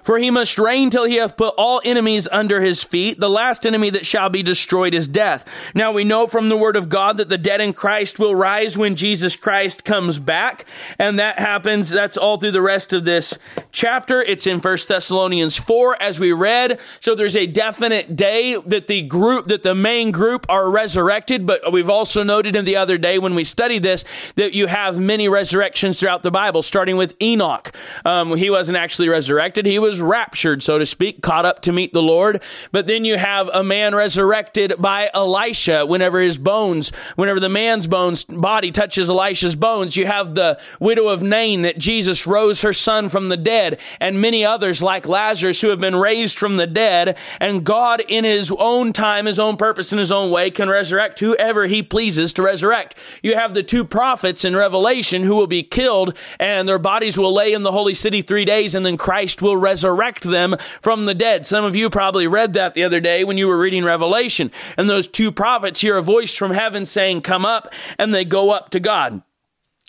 For 0.10 0.18
he 0.18 0.32
must 0.32 0.58
reign 0.58 0.90
till 0.90 1.04
he 1.04 1.18
hath 1.18 1.38
put 1.38 1.54
all 1.56 1.84
enemies 1.86 2.28
under 2.32 2.62
his 2.62 2.84
feet. 2.84 3.20
The 3.20 3.30
last 3.30 3.64
enemy 3.64 3.92
that 3.92 4.08
shall 4.08 4.28
be 4.28 4.42
destroyed 4.42 4.96
is 4.96 5.08
death. 5.08 5.46
Now 5.76 5.92
we 5.92 6.04
know 6.04 6.26
from 6.26 6.50
the 6.50 6.58
word 6.58 6.76
of 6.76 6.90
God 6.90 7.18
that 7.18 7.30
the 7.30 7.38
dead 7.38 7.62
in 7.62 7.74
Christ 7.74 8.18
will 8.18 8.34
rise 8.34 8.76
when 8.76 8.96
Jesus 8.96 9.36
Christ 9.36 9.86
comes 9.86 10.18
back. 10.18 10.66
And 10.98 11.20
that 11.20 11.38
happens, 11.38 11.92
that's 11.92 12.18
all 12.18 12.38
through 12.38 12.54
the 12.54 12.62
rest 12.64 12.92
of 12.92 13.06
this 13.06 13.38
chapter. 13.72 14.20
It's 14.20 14.48
in 14.48 14.62
First 14.62 14.88
Thessalonians 14.88 15.58
4 15.58 16.02
as 16.02 16.20
we 16.20 16.32
read. 16.32 16.80
So 17.02 17.14
there's 17.14 17.38
a 17.38 17.46
definite 17.46 18.16
day 18.16 18.58
that 18.66 18.88
the 18.88 19.04
group, 19.04 19.46
that 19.50 19.62
the 19.62 19.76
main 19.76 20.10
group 20.10 20.48
are 20.50 20.72
resurrected. 20.72 21.46
But 21.46 21.72
we've 21.72 21.88
also 21.88 22.24
noted 22.24 22.56
in 22.56 22.66
the 22.66 22.78
other 22.78 22.98
day 22.98 23.20
when 23.20 23.36
we 23.36 23.44
studied 23.44 23.84
this 23.84 24.06
that 24.38 24.54
you 24.54 24.66
have 24.66 25.00
many 25.00 25.30
resurrections 25.30 26.00
throughout 26.00 26.24
the 26.24 26.32
Bible, 26.32 26.64
starting 26.64 26.98
with 26.98 27.16
Enoch. 27.22 27.72
Um, 28.06 28.36
he 28.36 28.50
wasn't 28.50 28.80
actually 28.80 29.10
resurrected. 29.10 29.68
He 29.68 29.78
was 29.78 29.99
raptured, 30.02 30.64
so 30.64 30.78
to 30.78 30.86
speak, 30.86 31.22
caught 31.22 31.46
up 31.46 31.62
to 31.62 31.72
meet 31.72 31.94
the 31.94 32.02
Lord. 32.02 32.42
But 32.72 32.88
then 32.88 33.06
you 33.06 33.18
have 33.18 33.50
a 33.54 33.64
man 33.64 33.96
resurrected 33.96 34.76
by 34.80 35.10
Elisha 35.14 35.86
whenever 35.86 36.20
his 36.20 36.38
bones, 36.38 36.92
whenever 37.16 37.40
the 37.40 37.50
man's 37.50 37.88
bones 37.88 38.24
body 38.24 38.72
touches 38.72 39.10
Elisha's 39.10 39.56
bones. 39.56 39.98
You 39.98 40.06
have 40.06 40.36
the 40.36 40.60
widow 40.80 41.08
of 41.08 41.24
Nain 41.24 41.64
that 41.64 41.78
Jesus 41.78 42.28
rose 42.28 42.62
her 42.62 42.74
son 42.74 43.10
from 43.10 43.30
the 43.30 43.38
dead 43.38 43.80
and 44.00 44.22
many 44.22 44.46
others 44.46 44.82
like 44.82 45.08
Lazarus 45.08 45.62
who 45.62 45.70
have 45.70 45.80
been 45.80 45.96
raised 45.96 46.38
from 46.38 46.58
the 46.58 46.68
dead. 46.68 47.18
And 47.40 47.64
God 47.64 48.02
in 48.08 48.24
his 48.24 48.52
own 48.58 48.94
time, 48.94 49.26
his 49.26 49.40
own 49.40 49.58
purpose, 49.58 49.92
in 49.92 49.98
his 49.98 50.12
own 50.12 50.32
way 50.32 50.52
can 50.52 50.70
resurrect 50.70 51.20
whoever 51.20 51.68
he 51.68 51.84
pleases 51.84 52.34
to 52.34 52.44
resurrect. 52.44 52.96
You 53.24 53.36
have 53.36 53.54
the 53.54 53.64
two 53.64 53.84
prophets 53.84 54.46
in 54.46 54.56
Revelation 54.56 55.24
who 55.24 55.36
will 55.36 55.48
be 55.48 55.64
killed 55.64 56.18
and 56.40 56.68
their 56.68 56.80
bodies 56.80 57.18
will 57.18 57.34
lay 57.34 57.54
in 57.54 57.64
the 57.64 57.72
holy 57.72 57.94
city 57.94 58.22
three 58.22 58.46
days 58.46 58.76
and 58.76 58.86
then 58.86 58.98
Christ 58.98 59.42
will 59.42 59.58
resurrect 59.58 59.79
resurrect 59.80 60.24
them 60.24 60.58
from 60.82 61.06
the 61.06 61.14
dead. 61.14 61.46
Some 61.46 61.64
of 61.64 61.76
you 61.76 61.90
probably 61.90 62.28
read 62.28 62.54
that 62.54 62.74
the 62.74 62.84
other 62.84 63.00
day 63.00 63.24
when 63.24 63.38
you 63.38 63.48
were 63.48 63.58
reading 63.58 63.86
Revelation. 63.86 64.52
And 64.78 64.90
those 64.90 65.08
two 65.08 65.32
prophets 65.32 65.80
hear 65.80 65.98
a 65.98 66.02
voice 66.02 66.36
from 66.36 66.52
heaven 66.52 66.86
saying, 66.86 67.22
Come 67.22 67.46
up, 67.46 67.74
and 67.98 68.14
they 68.14 68.26
go 68.26 68.52
up 68.52 68.72
to 68.72 68.80
God. 68.82 69.22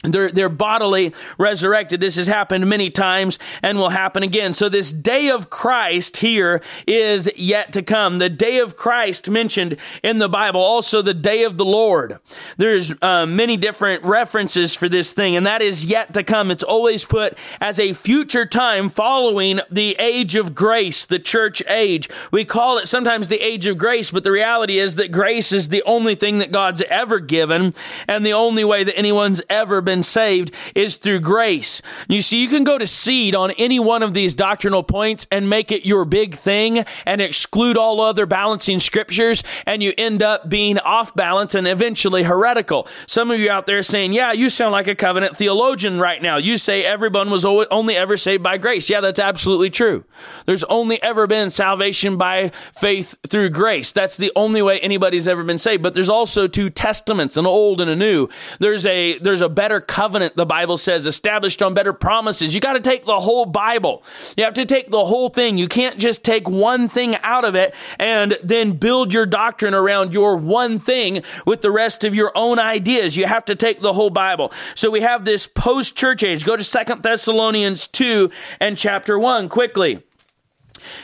They're, 0.03 0.31
they're 0.31 0.49
bodily 0.49 1.13
resurrected. 1.37 2.01
This 2.01 2.17
has 2.17 2.27
happened 2.27 2.67
many 2.67 2.89
times 2.89 3.39
and 3.63 3.79
will 3.79 3.91
happen 3.91 4.23
again. 4.23 4.55
So 4.55 4.71
this 4.71 4.95
day 4.95 5.29
of 5.29 5.51
Christ 5.51 6.19
here 6.19 6.63
is 6.87 7.31
yet 7.37 7.75
to 7.75 7.83
come. 7.83 8.19
The 8.19 8.31
day 8.31 8.61
of 8.61 8.77
Christ 8.77 9.29
mentioned 9.29 9.77
in 10.03 10.17
the 10.17 10.29
Bible, 10.29 10.63
also 10.63 11.03
the 11.03 11.13
day 11.13 11.45
of 11.45 11.59
the 11.59 11.67
Lord. 11.67 12.19
There's 12.57 12.95
uh, 13.03 13.27
many 13.27 13.59
different 13.59 14.03
references 14.05 14.75
for 14.75 14.89
this 14.89 15.13
thing, 15.13 15.37
and 15.37 15.47
that 15.47 15.61
is 15.61 15.85
yet 15.85 16.15
to 16.15 16.25
come. 16.25 16.51
It's 16.51 16.65
always 16.65 17.05
put 17.05 17.37
as 17.61 17.79
a 17.79 17.93
future 17.93 18.47
time 18.47 18.89
following 18.89 19.61
the 19.71 19.97
age 19.99 20.35
of 20.35 20.55
grace, 20.55 21.05
the 21.05 21.19
church 21.19 21.63
age. 21.69 22.09
We 22.31 22.47
call 22.47 22.79
it 22.79 22.89
sometimes 22.89 23.29
the 23.29 23.45
age 23.45 23.67
of 23.67 23.77
grace, 23.77 24.11
but 24.11 24.25
the 24.25 24.33
reality 24.33 24.79
is 24.79 24.95
that 24.95 25.13
grace 25.13 25.53
is 25.53 25.69
the 25.69 25.83
only 25.85 26.15
thing 26.15 26.39
that 26.39 26.53
God's 26.53 26.81
ever 26.89 27.19
given 27.19 27.75
and 28.09 28.25
the 28.25 28.33
only 28.33 28.65
way 28.65 28.83
that 28.83 28.97
anyone's 28.97 29.43
ever 29.51 29.83
been 29.83 29.90
been 29.91 30.03
saved 30.05 30.55
is 30.77 30.97
through 30.97 31.19
grace. 31.19 31.83
You 32.09 32.23
see, 32.23 32.41
you 32.41 32.49
can 32.49 32.63
go 32.63 32.79
to 32.79 32.87
seed 32.87 33.35
on 33.35 33.51
any 33.59 33.81
one 33.81 34.05
of 34.05 34.15
these 34.15 34.35
doctrinal 34.35 34.85
points 34.85 35.27
and 35.33 35.51
make 35.51 35.73
it 35.73 35.85
your 35.85 36.05
big 36.05 36.37
thing 36.37 36.85
and 37.05 37.21
exclude 37.21 37.77
all 37.77 38.01
other 38.01 38.25
balancing 38.25 38.79
scriptures, 38.79 39.43
and 39.67 39.83
you 39.83 39.93
end 39.99 40.23
up 40.23 40.49
being 40.49 40.79
off 40.79 41.13
balance 41.17 41.57
and 41.57 41.67
eventually 41.67 42.23
heretical. 42.23 42.87
Some 43.09 43.33
of 43.33 43.41
you 43.41 43.51
out 43.51 43.67
there 43.67 43.83
saying, 43.83 44.13
Yeah, 44.13 44.31
you 44.31 44.49
sound 44.49 44.71
like 44.71 44.87
a 44.87 44.95
covenant 44.95 45.37
theologian 45.37 45.99
right 45.99 46.23
now. 46.23 46.37
You 46.37 46.57
say 46.57 46.85
everyone 46.85 47.29
was 47.31 47.45
only 47.45 47.97
ever 47.97 48.17
saved 48.17 48.45
by 48.45 48.59
grace. 48.59 48.89
Yeah, 48.89 49.01
that's 49.01 49.19
absolutely 49.19 49.71
true. 49.71 50.05
There's 50.47 50.63
only 50.65 51.03
ever 51.03 51.27
been 51.27 51.51
salvation 51.51 52.17
by 52.17 52.53
faith 52.79 53.17
through 53.29 53.51
grace. 53.51 53.91
That's 53.91 54.17
the 54.17 54.31
only 54.37 54.63
way 54.63 54.79
anybody's 54.79 55.27
ever 55.27 55.43
been 55.43 55.59
saved. 55.59 55.83
But 55.83 55.95
there's 55.95 56.09
also 56.09 56.47
two 56.47 56.71
testaments, 56.71 57.37
an 57.37 57.47
old 57.47 57.81
and 57.81 57.91
a 57.91 57.97
new. 57.97 58.29
There's 58.61 58.87
a 58.87 59.19
there's 59.19 59.41
a 59.41 59.49
better 59.49 59.80
covenant, 59.81 60.37
the 60.37 60.47
Bible 60.47 60.77
says, 60.77 61.07
established 61.07 61.63
on 61.63 61.75
better 61.75 61.93
promises. 61.93 62.55
You 62.55 62.61
got 62.61 62.75
to 62.75 62.81
take 62.81 63.05
the 63.05 63.21
whole 63.21 63.47
Bible. 63.47 64.03
You 64.37 64.45
have 64.45 64.55
to 64.55 64.67
take 64.67 64.91
the 64.91 65.05
whole 65.05 65.29
thing. 65.29 65.59
You 65.59 65.69
can't 65.69 65.99
just 65.99 66.25
take 66.25 66.49
one 66.49 66.89
thing 66.89 67.17
out 67.17 67.45
of 67.45 67.55
it 67.55 67.75
and 67.99 68.39
then 68.43 68.73
build 68.73 69.13
your 69.13 69.27
doctrine 69.27 69.75
around 69.75 70.13
your 70.13 70.37
one 70.37 70.79
thing 70.79 71.23
with 71.47 71.63
the 71.63 71.71
rest 71.71 72.05
of 72.05 72.15
your 72.15 72.33
own 72.35 72.59
ideas. 72.59 73.17
You 73.17 73.27
have 73.27 73.45
to 73.47 73.55
take 73.55 73.81
the 73.81 73.93
whole 73.93 74.11
Bible. 74.11 74.53
So 74.75 74.91
we 74.91 75.01
have 75.01 75.25
this 75.25 75.47
post 75.47 75.97
church 75.97 76.23
age. 76.23 76.45
Go 76.45 76.57
to 76.57 76.65
Second 76.65 77.03
Thessalonians 77.03 77.87
2 77.87 78.31
and 78.61 78.77
chapter 78.77 79.19
1 79.19 79.49
quickly. 79.49 80.03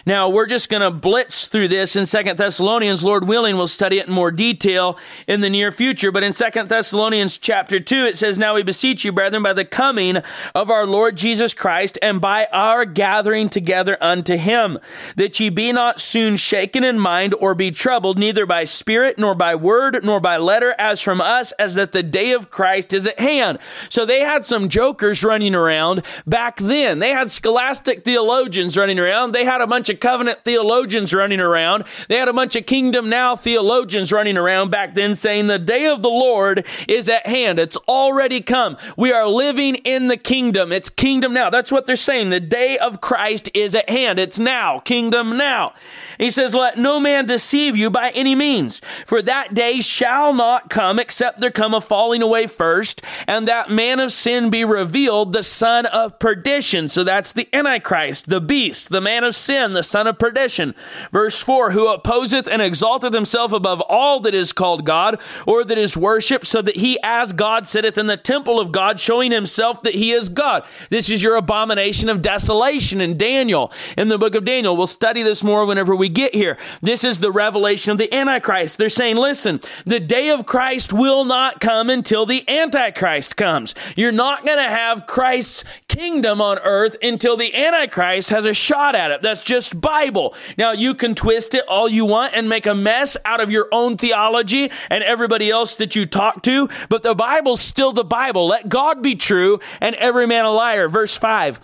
Now, 0.05 0.29
we're 0.29 0.47
just 0.47 0.69
going 0.69 0.83
to 0.83 0.91
blitz 0.91 1.47
through 1.47 1.69
this 1.69 1.97
in 1.97 2.07
Second 2.07 2.39
Thessalonians. 2.39 3.05
Lord 3.05 3.27
willing, 3.29 3.57
we'll 3.57 3.67
study 3.67 3.99
it 3.99 4.07
in 4.07 4.13
more 4.13 4.31
detail 4.31 4.99
in 5.27 5.41
the 5.41 5.51
near 5.51 5.73
future. 5.73 6.13
But 6.13 6.23
in 6.23 6.33
Second 6.33 6.69
Thessalonians 6.69 7.39
chapter 7.39 7.81
2, 7.81 8.07
it 8.07 8.17
says, 8.17 8.39
Now 8.39 8.55
we 8.55 8.63
beseech 8.63 9.05
you, 9.05 9.13
brethren, 9.13 9.43
by 9.43 9.53
the 9.53 9.65
coming 9.65 10.19
of 10.55 10.71
our 10.71 10.87
Lord 10.87 11.17
Jesus 11.17 11.55
Christ 11.55 11.99
and 12.03 12.21
by 12.21 12.47
our 12.53 12.85
gathering 12.85 13.49
together 13.49 13.97
unto 14.01 14.37
him, 14.37 14.79
that 15.17 15.39
ye 15.41 15.49
be 15.49 15.73
not 15.73 16.01
soon 16.01 16.37
shaken 16.37 16.85
in 16.85 16.99
mind 16.99 17.35
or 17.41 17.55
be 17.55 17.71
troubled, 17.71 18.19
neither 18.19 18.47
by 18.47 18.65
spirit, 18.65 19.19
nor 19.19 19.35
by 19.35 19.55
word, 19.55 20.05
nor 20.05 20.21
by 20.21 20.37
letter, 20.37 20.75
as 20.79 21.01
from 21.01 21.21
us, 21.21 21.53
as 21.53 21.75
that 21.75 21.93
the 21.93 22.03
day 22.03 22.33
of 22.33 22.51
Christ 22.51 22.93
is 22.93 23.07
at 23.07 23.19
hand. 23.19 23.59
So 23.89 24.05
they 24.05 24.21
had 24.21 24.45
some 24.45 24.69
jokers 24.69 25.25
running 25.25 25.55
around 25.55 26.03
back 26.27 26.57
then. 26.59 26.99
They 26.99 27.11
had 27.11 27.31
scholastic 27.31 28.05
theologians 28.05 28.77
running 28.77 28.99
around. 28.99 29.33
They 29.33 29.45
had 29.45 29.61
a 29.61 29.66
bunch 29.67 29.89
of 29.89 30.01
covenant 30.01 30.45
theologians 30.45 31.13
running 31.15 31.41
around. 31.41 31.85
They 32.09 32.17
had 32.17 32.29
a 32.29 32.33
bunch 32.33 32.57
of 32.57 32.67
kingdom 32.67 33.09
now 33.09 33.37
theologians 33.37 34.13
running 34.13 34.37
around 34.37 34.71
back 34.71 34.95
then 34.95 35.15
saying 35.15 35.47
the 35.47 35.59
day 35.59 35.87
of 35.87 36.03
the 36.03 36.09
Lord 36.09 36.65
is 36.89 37.09
at 37.09 37.27
hand. 37.27 37.59
It's 37.59 37.77
already 37.89 38.41
come. 38.41 38.77
We 38.97 39.13
are 39.13 39.27
living 39.27 39.77
in 39.77 40.09
the 40.09 40.17
kingdom. 40.17 40.73
It's 40.73 40.91
kingdom 40.91 41.33
now. 41.33 41.51
That's 41.51 41.73
what 41.73 41.87
they're 41.87 41.97
saying. 41.97 42.31
The 42.31 42.41
day 42.41 42.79
of 42.79 43.01
Christ 43.01 43.51
is 43.55 43.75
at 43.75 43.89
hand. 43.89 44.19
It's 44.19 44.39
now. 44.39 44.81
Kingdom 44.81 45.37
now. 45.37 45.75
He 46.19 46.31
says, 46.31 46.55
Let 46.55 46.79
no 46.79 47.01
man 47.01 47.27
deceive 47.27 47.77
you 47.77 47.91
by 47.91 48.11
any 48.11 48.35
means, 48.35 48.81
for 49.07 49.23
that 49.23 49.55
day 49.55 49.81
shall 49.81 50.33
not 50.33 50.71
come 50.71 50.99
except 50.99 51.41
there 51.41 51.51
come 51.51 51.75
a 51.75 51.81
falling 51.81 52.23
away 52.23 52.47
first, 52.47 53.03
and 53.27 53.49
that 53.49 53.71
man 53.71 54.01
of 54.01 54.13
sin 54.13 54.51
be 54.51 54.65
revealed, 54.65 55.33
the 55.33 55.43
son 55.43 55.87
of 55.87 56.19
perdition. 56.19 56.89
So 56.89 57.05
that's 57.05 57.33
the 57.33 57.49
Antichrist, 57.53 58.29
the 58.29 58.41
beast, 58.41 58.91
the 58.91 59.01
man 59.01 59.25
of 59.25 59.35
sin, 59.35 59.56
the 59.57 59.83
son 59.83 60.07
of 60.07 60.19
perdition. 60.19 60.75
Verse 61.13 61.43
4 61.43 61.71
Who 61.71 61.89
opposeth 61.89 62.47
and 62.47 62.63
exalteth 62.63 63.13
himself 63.13 63.53
above 63.53 63.81
all 63.89 64.21
that 64.21 64.35
is 64.35 64.53
called 64.53 64.85
God, 64.85 65.21
or 65.47 65.65
that 65.65 65.79
is 65.79 65.97
worshipped, 65.97 66.47
so 66.47 66.63
that 66.63 66.77
he 66.77 66.99
as 67.03 67.33
God 67.33 67.67
sitteth 67.67 67.99
in 67.99 68.07
the 68.07 68.17
temple 68.17 68.61
of 68.61 68.73
God, 68.73 69.01
showing 69.01 69.31
himself 69.31 69.83
that 69.83 69.95
he 69.95 70.13
is 70.13 70.29
God. 70.29 70.65
This 70.91 71.11
is 71.11 71.23
your 71.23 71.37
abomination 71.37 72.09
of 72.09 72.23
desolation 72.23 73.01
in 73.01 73.17
Daniel, 73.17 73.73
in 73.97 74.09
the 74.09 74.19
book 74.19 74.35
of 74.35 74.45
Daniel. 74.45 74.77
We'll 74.77 74.87
study 74.87 75.23
this 75.23 75.43
more 75.43 75.67
whenever 75.67 75.95
we 75.95 76.09
get 76.09 76.35
here. 76.35 76.57
This 76.83 77.05
is 77.05 77.19
the 77.19 77.33
revelation 77.33 77.93
of 77.93 77.99
the 77.99 78.13
Antichrist. 78.13 78.79
They're 78.79 78.89
saying, 78.89 79.17
listen, 79.17 79.61
the 79.85 80.01
day 80.01 80.31
of 80.31 80.47
Christ 80.47 80.93
will 80.93 81.25
not 81.25 81.61
come 81.61 81.91
until 81.91 82.27
the 82.27 82.49
Antichrist 82.49 83.37
comes. 83.37 83.75
You're 83.97 84.13
not 84.13 84.45
going 84.45 84.59
to 84.59 84.71
have 84.71 85.07
Christ's 85.07 85.65
kingdom 85.89 86.41
on 86.41 86.59
earth 86.59 86.97
until 87.03 87.37
the 87.37 87.55
Antichrist 87.55 88.31
has 88.31 88.47
a 88.47 88.55
shot 88.55 88.95
at 88.95 89.11
it. 89.11 89.23
That's 89.23 89.45
just 89.47 89.81
Bible. 89.81 90.35
Now, 90.59 90.73
you 90.73 90.95
can 90.95 91.15
twist 91.15 91.55
it 91.55 91.65
all 91.67 91.89
you 91.89 92.05
want 92.05 92.35
and 92.35 92.49
make 92.49 92.67
a 92.67 92.75
mess 92.75 93.17
out 93.25 93.41
of 93.41 93.51
your 93.51 93.69
own 93.73 93.97
theology 93.97 94.71
and 94.91 95.03
everybody 95.03 95.51
else 95.51 95.77
that 95.77 95.97
you 95.97 96.05
talk 96.05 96.43
to, 96.43 96.69
but 96.91 97.03
the 97.03 97.15
Bible's 97.15 97.63
still 97.63 97.93
the 97.93 98.05
Bible. 98.05 98.47
Let 98.47 98.69
God 98.69 99.03
be 99.03 99.15
true 99.15 99.61
and 99.81 99.95
every 99.95 100.27
man 100.27 100.45
a 100.45 100.51
liar. 100.51 100.89
Verse 100.89 101.17
5. 101.17 101.61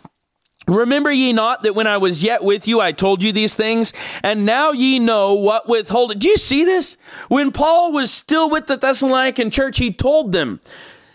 Remember 0.69 1.11
ye 1.11 1.33
not 1.33 1.65
that 1.65 1.75
when 1.75 1.89
I 1.89 1.97
was 1.97 2.23
yet 2.23 2.45
with 2.45 2.69
you, 2.69 2.81
I 2.81 2.93
told 2.93 3.23
you 3.23 3.33
these 3.33 3.57
things? 3.57 3.93
And 4.23 4.47
now 4.47 4.71
ye 4.71 5.01
know 5.01 5.35
what 5.35 5.69
withhold. 5.69 6.17
Do 6.19 6.29
you 6.29 6.37
see 6.37 6.65
this? 6.65 6.97
When 7.29 7.51
Paul 7.51 7.93
was 7.93 8.13
still 8.13 8.49
with 8.49 8.69
the 8.69 8.79
Thessalonican 8.79 9.51
church, 9.51 9.79
he 9.79 9.93
told 9.93 10.31
them, 10.31 10.61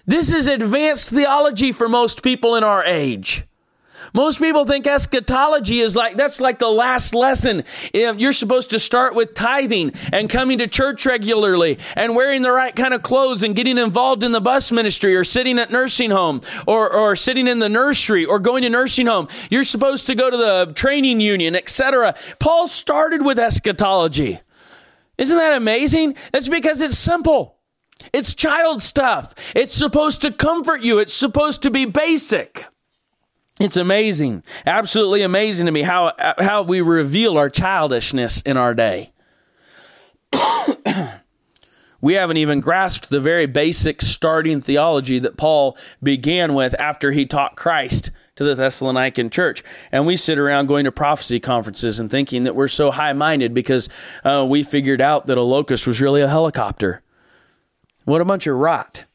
this 0.05 0.33
is 0.33 0.47
advanced 0.47 1.09
theology 1.09 1.71
for 1.71 1.87
most 1.87 2.23
people 2.23 2.55
in 2.55 2.63
our 2.63 2.83
age. 2.83 3.46
Most 4.17 4.39
people 4.39 4.65
think 4.65 4.87
eschatology 4.87 5.79
is 5.79 5.95
like, 5.95 6.15
that's 6.15 6.41
like 6.41 6.57
the 6.57 6.67
last 6.67 7.13
lesson. 7.13 7.63
You're 7.93 8.33
supposed 8.33 8.71
to 8.71 8.79
start 8.79 9.13
with 9.13 9.35
tithing 9.35 9.91
and 10.11 10.27
coming 10.27 10.57
to 10.57 10.65
church 10.65 11.05
regularly 11.05 11.77
and 11.95 12.15
wearing 12.15 12.41
the 12.41 12.51
right 12.51 12.75
kind 12.75 12.95
of 12.95 13.03
clothes 13.03 13.43
and 13.43 13.55
getting 13.55 13.77
involved 13.77 14.23
in 14.23 14.31
the 14.31 14.41
bus 14.41 14.71
ministry 14.71 15.15
or 15.15 15.23
sitting 15.23 15.59
at 15.59 15.69
nursing 15.69 16.09
home 16.09 16.41
or, 16.65 16.91
or 16.91 17.15
sitting 17.15 17.47
in 17.47 17.59
the 17.59 17.69
nursery 17.69 18.25
or 18.25 18.39
going 18.39 18.63
to 18.63 18.71
nursing 18.71 19.05
home. 19.05 19.27
You're 19.51 19.63
supposed 19.63 20.07
to 20.07 20.15
go 20.15 20.31
to 20.31 20.37
the 20.37 20.73
training 20.73 21.19
union, 21.19 21.55
etc. 21.55 22.15
Paul 22.39 22.65
started 22.65 23.23
with 23.23 23.37
eschatology. 23.37 24.39
Isn't 25.19 25.37
that 25.37 25.55
amazing? 25.55 26.15
That's 26.31 26.49
because 26.49 26.81
it's 26.81 26.97
simple. 26.97 27.59
It's 28.13 28.33
child 28.33 28.81
stuff. 28.81 29.35
It's 29.53 29.75
supposed 29.75 30.23
to 30.23 30.31
comfort 30.31 30.81
you. 30.81 30.97
It's 30.97 31.13
supposed 31.13 31.61
to 31.61 31.69
be 31.69 31.85
basic. 31.85 32.65
It's 33.59 33.77
amazing, 33.77 34.43
absolutely 34.67 35.23
amazing 35.23 35.65
to 35.65 35.71
me 35.71 35.81
how, 35.81 36.13
how 36.37 36.61
we 36.61 36.81
reveal 36.81 37.37
our 37.37 37.49
childishness 37.49 38.41
in 38.41 38.55
our 38.55 38.75
day. 38.75 39.11
we 42.01 42.13
haven't 42.13 42.37
even 42.37 42.59
grasped 42.59 43.09
the 43.09 43.19
very 43.19 43.47
basic 43.47 44.01
starting 44.03 44.61
theology 44.61 45.17
that 45.19 45.37
Paul 45.37 45.75
began 46.03 46.53
with 46.53 46.79
after 46.79 47.11
he 47.11 47.25
taught 47.25 47.55
Christ 47.55 48.11
to 48.35 48.43
the 48.43 48.53
Thessalonican 48.53 49.31
church. 49.31 49.63
And 49.91 50.05
we 50.05 50.17
sit 50.17 50.37
around 50.37 50.67
going 50.67 50.85
to 50.85 50.91
prophecy 50.91 51.39
conferences 51.39 51.99
and 51.99 52.11
thinking 52.11 52.43
that 52.43 52.55
we're 52.55 52.67
so 52.67 52.91
high 52.91 53.13
minded 53.13 53.55
because 53.55 53.89
uh, 54.23 54.45
we 54.47 54.61
figured 54.61 55.01
out 55.01 55.25
that 55.25 55.37
a 55.39 55.41
locust 55.41 55.87
was 55.87 55.99
really 55.99 56.21
a 56.21 56.27
helicopter. 56.27 57.01
What 58.05 58.21
a 58.21 58.25
bunch 58.25 58.45
of 58.45 58.55
rot. 58.55 59.05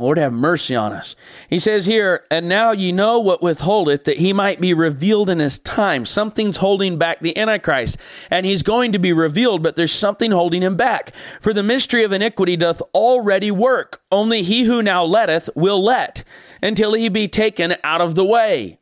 Lord 0.00 0.18
have 0.18 0.32
mercy 0.32 0.74
on 0.74 0.92
us. 0.92 1.14
He 1.48 1.58
says 1.58 1.86
here, 1.86 2.24
and 2.30 2.48
now 2.48 2.72
ye 2.72 2.90
know 2.90 3.20
what 3.20 3.42
withholdeth, 3.42 4.04
that 4.04 4.18
he 4.18 4.32
might 4.32 4.60
be 4.60 4.72
revealed 4.72 5.28
in 5.28 5.38
his 5.38 5.58
time. 5.58 6.06
Something's 6.06 6.56
holding 6.56 6.96
back 6.96 7.20
the 7.20 7.36
Antichrist, 7.36 7.98
and 8.30 8.46
he's 8.46 8.62
going 8.62 8.92
to 8.92 8.98
be 8.98 9.12
revealed, 9.12 9.62
but 9.62 9.76
there's 9.76 9.92
something 9.92 10.30
holding 10.30 10.62
him 10.62 10.76
back. 10.76 11.12
For 11.40 11.52
the 11.52 11.62
mystery 11.62 12.02
of 12.02 12.12
iniquity 12.12 12.56
doth 12.56 12.80
already 12.94 13.50
work. 13.50 14.00
Only 14.10 14.42
he 14.42 14.64
who 14.64 14.82
now 14.82 15.04
letteth 15.04 15.50
will 15.54 15.82
let, 15.84 16.24
until 16.62 16.94
he 16.94 17.08
be 17.08 17.28
taken 17.28 17.76
out 17.84 18.00
of 18.00 18.14
the 18.14 18.24
way. 18.24 18.78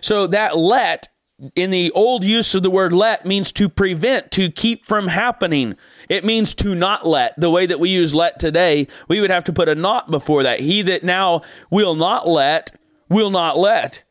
So 0.00 0.26
that 0.26 0.56
let 0.56 1.08
in 1.54 1.70
the 1.70 1.90
old 1.92 2.24
use 2.24 2.54
of 2.54 2.62
the 2.64 2.70
word 2.70 2.92
let 2.92 3.24
means 3.24 3.52
to 3.52 3.68
prevent, 3.68 4.30
to 4.32 4.50
keep 4.50 4.86
from 4.86 5.06
happening. 5.06 5.76
It 6.08 6.24
means 6.24 6.54
to 6.54 6.74
not 6.74 7.06
let. 7.06 7.38
The 7.38 7.50
way 7.50 7.66
that 7.66 7.80
we 7.80 7.90
use 7.90 8.14
let 8.14 8.38
today, 8.38 8.88
we 9.08 9.20
would 9.20 9.30
have 9.30 9.44
to 9.44 9.52
put 9.52 9.68
a 9.68 9.74
not 9.74 10.10
before 10.10 10.44
that. 10.44 10.60
He 10.60 10.82
that 10.82 11.04
now 11.04 11.42
will 11.70 11.94
not 11.94 12.28
let, 12.28 12.74
will 13.08 13.30
not 13.30 13.58
let, 13.58 14.02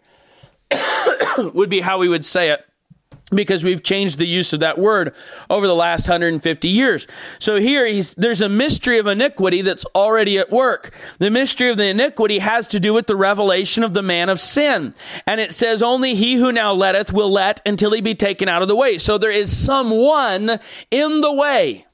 would 1.37 1.69
be 1.69 1.79
how 1.79 1.97
we 1.97 2.09
would 2.09 2.25
say 2.25 2.49
it 2.51 2.63
because 3.31 3.63
we've 3.63 3.83
changed 3.83 4.17
the 4.17 4.27
use 4.27 4.53
of 4.53 4.61
that 4.61 4.77
word 4.77 5.13
over 5.49 5.67
the 5.67 5.75
last 5.75 6.07
150 6.07 6.69
years. 6.69 7.07
So 7.39 7.57
here 7.57 8.01
there's 8.15 8.41
a 8.41 8.47
mystery 8.47 8.99
of 8.99 9.07
iniquity 9.07 9.61
that's 9.61 9.85
already 9.87 10.37
at 10.37 10.49
work. 10.49 10.93
The 11.19 11.29
mystery 11.29 11.69
of 11.69 11.77
the 11.77 11.87
iniquity 11.87 12.39
has 12.39 12.69
to 12.69 12.79
do 12.79 12.93
with 12.93 13.07
the 13.07 13.17
revelation 13.17 13.83
of 13.83 13.93
the 13.93 14.01
man 14.01 14.29
of 14.29 14.39
sin. 14.39 14.93
And 15.25 15.41
it 15.41 15.53
says, 15.53 15.83
only 15.83 16.15
he 16.15 16.35
who 16.35 16.51
now 16.53 16.71
letteth 16.73 17.11
will 17.11 17.31
let 17.31 17.61
until 17.65 17.91
he 17.91 17.99
be 17.99 18.15
taken 18.15 18.47
out 18.47 18.61
of 18.61 18.69
the 18.69 18.75
way. 18.75 18.97
So 18.97 19.17
there 19.17 19.31
is 19.31 19.55
someone 19.55 20.59
in 20.89 21.21
the 21.21 21.33
way. 21.33 21.86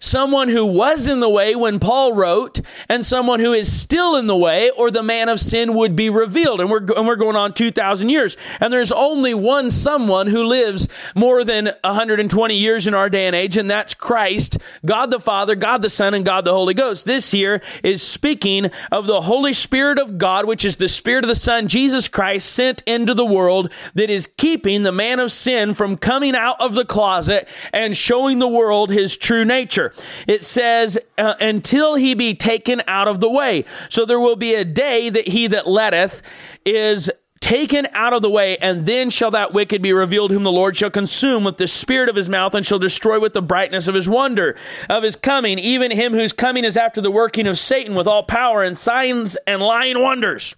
Someone 0.00 0.48
who 0.48 0.64
was 0.66 1.08
in 1.08 1.20
the 1.20 1.28
way 1.28 1.54
when 1.54 1.78
Paul 1.78 2.12
wrote, 2.14 2.60
and 2.88 3.04
someone 3.04 3.40
who 3.40 3.52
is 3.52 3.72
still 3.72 4.16
in 4.16 4.26
the 4.26 4.36
way, 4.36 4.70
or 4.70 4.90
the 4.90 5.02
man 5.02 5.28
of 5.28 5.40
sin 5.40 5.74
would 5.74 5.96
be 5.96 6.10
revealed. 6.10 6.60
And 6.60 6.70
we're, 6.70 6.84
and 6.96 7.06
we're 7.06 7.16
going 7.16 7.36
on 7.36 7.54
2,000 7.54 8.08
years. 8.08 8.36
And 8.60 8.72
there's 8.72 8.92
only 8.92 9.34
one 9.34 9.70
someone 9.70 10.26
who 10.26 10.44
lives 10.44 10.88
more 11.14 11.44
than 11.44 11.70
120 11.84 12.54
years 12.54 12.86
in 12.86 12.94
our 12.94 13.08
day 13.08 13.26
and 13.26 13.36
age, 13.36 13.56
and 13.56 13.70
that's 13.70 13.94
Christ, 13.94 14.58
God 14.84 15.10
the 15.10 15.20
Father, 15.20 15.54
God 15.54 15.82
the 15.82 15.90
Son, 15.90 16.14
and 16.14 16.24
God 16.24 16.44
the 16.44 16.52
Holy 16.52 16.74
Ghost. 16.74 17.04
This 17.04 17.30
here 17.30 17.62
is 17.82 18.02
speaking 18.02 18.70
of 18.90 19.06
the 19.06 19.20
Holy 19.20 19.52
Spirit 19.52 19.98
of 19.98 20.18
God, 20.18 20.46
which 20.46 20.64
is 20.64 20.76
the 20.76 20.88
Spirit 20.88 21.24
of 21.24 21.28
the 21.28 21.34
Son, 21.34 21.68
Jesus 21.68 22.08
Christ, 22.08 22.50
sent 22.50 22.82
into 22.86 23.14
the 23.14 23.24
world 23.24 23.72
that 23.94 24.10
is 24.10 24.26
keeping 24.26 24.82
the 24.82 24.92
man 24.92 25.20
of 25.20 25.32
sin 25.32 25.74
from 25.74 25.96
coming 25.96 26.34
out 26.34 26.60
of 26.60 26.74
the 26.74 26.84
closet 26.84 27.48
and 27.72 27.96
showing 27.96 28.38
the 28.38 28.48
world 28.48 28.90
his 28.90 29.16
true 29.16 29.44
nature. 29.44 29.77
It 30.26 30.44
says, 30.44 30.98
uh, 31.16 31.34
until 31.40 31.94
he 31.94 32.14
be 32.14 32.34
taken 32.34 32.82
out 32.86 33.08
of 33.08 33.20
the 33.20 33.30
way. 33.30 33.64
So 33.88 34.04
there 34.04 34.20
will 34.20 34.36
be 34.36 34.54
a 34.54 34.64
day 34.64 35.08
that 35.10 35.28
he 35.28 35.46
that 35.48 35.66
letteth 35.66 36.22
is 36.64 37.10
taken 37.40 37.86
out 37.92 38.12
of 38.12 38.20
the 38.22 38.30
way, 38.30 38.56
and 38.58 38.84
then 38.84 39.10
shall 39.10 39.30
that 39.30 39.52
wicked 39.52 39.80
be 39.80 39.92
revealed, 39.92 40.30
whom 40.30 40.42
the 40.42 40.52
Lord 40.52 40.76
shall 40.76 40.90
consume 40.90 41.44
with 41.44 41.56
the 41.56 41.68
spirit 41.68 42.08
of 42.08 42.16
his 42.16 42.28
mouth, 42.28 42.54
and 42.54 42.66
shall 42.66 42.78
destroy 42.78 43.20
with 43.20 43.32
the 43.32 43.42
brightness 43.42 43.88
of 43.88 43.94
his 43.94 44.08
wonder, 44.08 44.56
of 44.88 45.02
his 45.02 45.16
coming, 45.16 45.58
even 45.58 45.90
him 45.90 46.12
whose 46.12 46.32
coming 46.32 46.64
is 46.64 46.76
after 46.76 47.00
the 47.00 47.10
working 47.10 47.46
of 47.46 47.58
Satan 47.58 47.94
with 47.94 48.06
all 48.06 48.24
power 48.24 48.62
and 48.62 48.76
signs 48.76 49.36
and 49.46 49.62
lying 49.62 50.02
wonders 50.02 50.56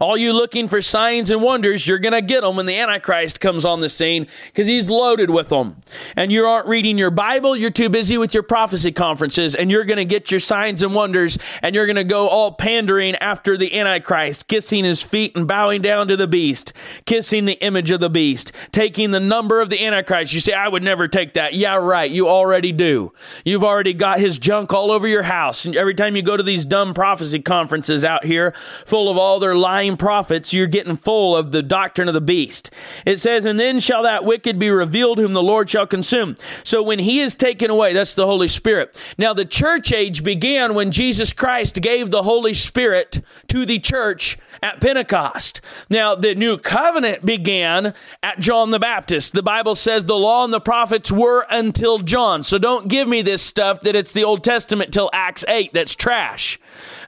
all 0.00 0.16
you 0.16 0.32
looking 0.32 0.68
for 0.68 0.80
signs 0.80 1.30
and 1.30 1.42
wonders, 1.42 1.86
you're 1.86 1.98
going 1.98 2.12
to 2.12 2.22
get 2.22 2.42
them 2.42 2.56
when 2.56 2.66
the 2.66 2.78
Antichrist 2.78 3.40
comes 3.40 3.64
on 3.64 3.80
the 3.80 3.88
scene 3.88 4.26
because 4.46 4.66
he's 4.66 4.88
loaded 4.88 5.30
with 5.30 5.48
them. 5.48 5.76
And 6.16 6.30
you 6.32 6.44
aren't 6.46 6.68
reading 6.68 6.98
your 6.98 7.10
Bible, 7.10 7.56
you're 7.56 7.70
too 7.70 7.88
busy 7.88 8.18
with 8.18 8.34
your 8.34 8.42
prophecy 8.42 8.92
conferences, 8.92 9.54
and 9.54 9.70
you're 9.70 9.84
going 9.84 9.98
to 9.98 10.04
get 10.04 10.30
your 10.30 10.40
signs 10.40 10.82
and 10.82 10.94
wonders, 10.94 11.38
and 11.62 11.74
you're 11.74 11.86
going 11.86 11.96
to 11.96 12.04
go 12.04 12.28
all 12.28 12.52
pandering 12.52 13.16
after 13.16 13.56
the 13.56 13.78
Antichrist, 13.78 14.48
kissing 14.48 14.84
his 14.84 15.02
feet 15.02 15.36
and 15.36 15.46
bowing 15.46 15.82
down 15.82 16.08
to 16.08 16.16
the 16.16 16.26
beast, 16.26 16.72
kissing 17.06 17.44
the 17.44 17.60
image 17.64 17.90
of 17.90 18.00
the 18.00 18.10
beast, 18.10 18.52
taking 18.72 19.10
the 19.10 19.20
number 19.20 19.60
of 19.60 19.70
the 19.70 19.84
Antichrist. 19.84 20.32
You 20.32 20.40
say, 20.40 20.52
I 20.52 20.68
would 20.68 20.82
never 20.82 21.08
take 21.08 21.34
that. 21.34 21.54
Yeah, 21.54 21.76
right. 21.76 22.10
You 22.10 22.28
already 22.28 22.72
do. 22.72 23.12
You've 23.44 23.64
already 23.64 23.94
got 23.94 24.20
his 24.20 24.38
junk 24.38 24.72
all 24.72 24.90
over 24.90 25.06
your 25.06 25.22
house. 25.22 25.64
And 25.64 25.76
every 25.76 25.94
time 25.94 26.16
you 26.16 26.22
go 26.22 26.36
to 26.36 26.42
these 26.42 26.64
dumb 26.64 26.94
prophecy 26.94 27.40
conferences 27.40 28.04
out 28.04 28.24
here, 28.24 28.54
full 28.86 29.10
of 29.10 29.16
all 29.16 29.40
their 29.40 29.54
lying 29.58 29.96
prophets, 29.96 30.54
you're 30.54 30.66
getting 30.66 30.96
full 30.96 31.36
of 31.36 31.52
the 31.52 31.62
doctrine 31.62 32.08
of 32.08 32.14
the 32.14 32.20
beast. 32.20 32.70
It 33.04 33.18
says, 33.18 33.44
And 33.44 33.58
then 33.58 33.80
shall 33.80 34.04
that 34.04 34.24
wicked 34.24 34.58
be 34.58 34.70
revealed, 34.70 35.18
whom 35.18 35.32
the 35.32 35.42
Lord 35.42 35.68
shall 35.68 35.86
consume. 35.86 36.36
So 36.64 36.82
when 36.82 36.98
he 36.98 37.20
is 37.20 37.34
taken 37.34 37.70
away, 37.70 37.92
that's 37.92 38.14
the 38.14 38.26
Holy 38.26 38.48
Spirit. 38.48 39.00
Now, 39.18 39.34
the 39.34 39.44
church 39.44 39.92
age 39.92 40.24
began 40.24 40.74
when 40.74 40.90
Jesus 40.90 41.32
Christ 41.32 41.80
gave 41.80 42.10
the 42.10 42.22
Holy 42.22 42.54
Spirit 42.54 43.20
to 43.48 43.66
the 43.66 43.78
church 43.78 44.38
at 44.62 44.80
Pentecost. 44.80 45.60
Now, 45.90 46.14
the 46.14 46.34
new 46.34 46.58
covenant 46.58 47.24
began 47.24 47.94
at 48.22 48.40
John 48.40 48.70
the 48.70 48.78
Baptist. 48.78 49.32
The 49.32 49.42
Bible 49.42 49.74
says 49.74 50.04
the 50.04 50.16
law 50.16 50.44
and 50.44 50.52
the 50.52 50.60
prophets 50.60 51.12
were 51.12 51.46
until 51.50 51.98
John. 51.98 52.42
So 52.44 52.58
don't 52.58 52.88
give 52.88 53.08
me 53.08 53.22
this 53.22 53.42
stuff 53.42 53.80
that 53.82 53.96
it's 53.96 54.12
the 54.12 54.24
Old 54.24 54.44
Testament 54.44 54.92
till 54.92 55.10
Acts 55.12 55.44
8. 55.46 55.72
That's 55.72 55.94
trash. 55.94 56.58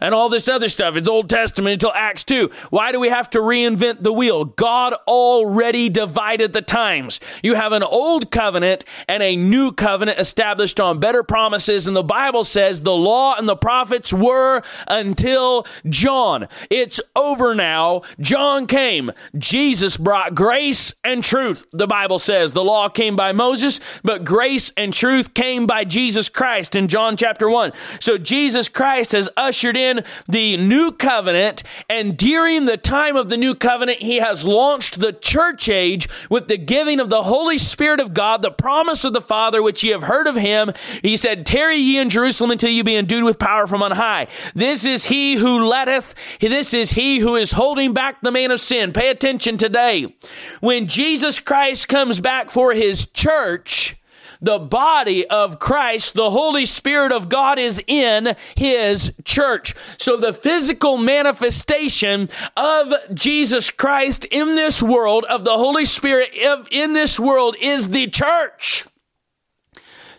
And 0.00 0.14
all 0.14 0.28
this 0.28 0.48
other 0.48 0.68
stuff. 0.68 0.96
It's 0.96 1.08
Old 1.08 1.30
Testament 1.30 1.74
until 1.74 1.92
Acts 1.94 2.24
2. 2.24 2.50
Why 2.70 2.92
do 2.92 3.00
we 3.00 3.08
have 3.08 3.30
to 3.30 3.38
reinvent 3.38 4.02
the 4.02 4.12
wheel? 4.12 4.44
God 4.44 4.94
already 5.06 5.88
divided 5.88 6.52
the 6.52 6.62
times. 6.62 7.20
You 7.42 7.54
have 7.54 7.72
an 7.72 7.82
old 7.82 8.30
covenant 8.30 8.84
and 9.08 9.22
a 9.22 9.36
new 9.36 9.72
covenant 9.72 10.18
established 10.18 10.80
on 10.80 10.98
better 10.98 11.22
promises. 11.22 11.86
And 11.86 11.96
the 11.96 12.02
Bible 12.02 12.44
says 12.44 12.82
the 12.82 12.92
law 12.96 13.36
and 13.36 13.48
the 13.48 13.56
prophets 13.56 14.12
were 14.12 14.62
until 14.86 15.66
John. 15.88 16.48
It's 16.70 17.00
over 17.16 17.54
now. 17.54 18.02
John 18.20 18.66
came. 18.66 19.10
Jesus 19.36 19.96
brought 19.96 20.34
grace 20.34 20.92
and 21.04 21.22
truth. 21.22 21.66
The 21.72 21.86
Bible 21.86 22.18
says 22.18 22.52
the 22.52 22.64
law 22.64 22.88
came 22.88 23.16
by 23.16 23.32
Moses, 23.32 23.80
but 24.02 24.24
grace 24.24 24.72
and 24.76 24.92
truth 24.92 25.34
came 25.34 25.66
by 25.66 25.84
Jesus 25.84 26.28
Christ 26.28 26.74
in 26.74 26.88
John 26.88 27.16
chapter 27.16 27.48
1. 27.48 27.72
So 28.00 28.18
Jesus 28.18 28.68
Christ 28.68 29.12
has 29.12 29.28
ushered 29.36 29.69
in 29.76 30.04
the 30.28 30.56
new 30.56 30.92
covenant 30.92 31.62
and 31.88 32.16
during 32.16 32.66
the 32.66 32.76
time 32.76 33.16
of 33.16 33.28
the 33.28 33.36
new 33.36 33.54
covenant, 33.54 33.98
he 33.98 34.16
has 34.16 34.44
launched 34.44 35.00
the 35.00 35.12
church 35.12 35.68
age 35.68 36.08
with 36.28 36.48
the 36.48 36.56
giving 36.56 37.00
of 37.00 37.10
the 37.10 37.22
Holy 37.22 37.58
Spirit 37.58 38.00
of 38.00 38.14
God, 38.14 38.42
the 38.42 38.50
promise 38.50 39.04
of 39.04 39.12
the 39.12 39.20
Father, 39.20 39.62
which 39.62 39.82
ye 39.82 39.90
have 39.90 40.02
heard 40.02 40.26
of 40.26 40.36
him. 40.36 40.72
He 41.02 41.16
said, 41.16 41.46
Tarry 41.46 41.76
ye 41.76 41.98
in 41.98 42.10
Jerusalem 42.10 42.50
until 42.50 42.70
you 42.70 42.84
be 42.84 42.96
endued 42.96 43.24
with 43.24 43.38
power 43.38 43.66
from 43.66 43.82
on 43.82 43.92
high. 43.92 44.28
This 44.54 44.84
is 44.84 45.04
he 45.04 45.34
who 45.34 45.66
letteth, 45.66 46.14
this 46.40 46.74
is 46.74 46.92
he 46.92 47.18
who 47.18 47.36
is 47.36 47.52
holding 47.52 47.92
back 47.92 48.20
the 48.20 48.32
man 48.32 48.50
of 48.50 48.60
sin. 48.60 48.92
Pay 48.92 49.10
attention 49.10 49.56
today. 49.56 50.14
When 50.60 50.86
Jesus 50.86 51.38
Christ 51.38 51.88
comes 51.88 52.20
back 52.20 52.50
for 52.50 52.72
his 52.72 53.06
church, 53.06 53.96
the 54.42 54.58
body 54.58 55.26
of 55.26 55.58
Christ, 55.58 56.14
the 56.14 56.30
Holy 56.30 56.66
Spirit 56.66 57.12
of 57.12 57.28
God 57.28 57.58
is 57.58 57.82
in 57.86 58.34
his 58.56 59.12
church. 59.24 59.74
So 59.98 60.16
the 60.16 60.32
physical 60.32 60.96
manifestation 60.96 62.28
of 62.56 62.94
Jesus 63.14 63.70
Christ 63.70 64.24
in 64.24 64.54
this 64.54 64.82
world, 64.82 65.24
of 65.24 65.44
the 65.44 65.56
Holy 65.56 65.84
Spirit 65.84 66.30
in 66.70 66.92
this 66.92 67.20
world, 67.20 67.56
is 67.60 67.88
the 67.90 68.06
church. 68.08 68.86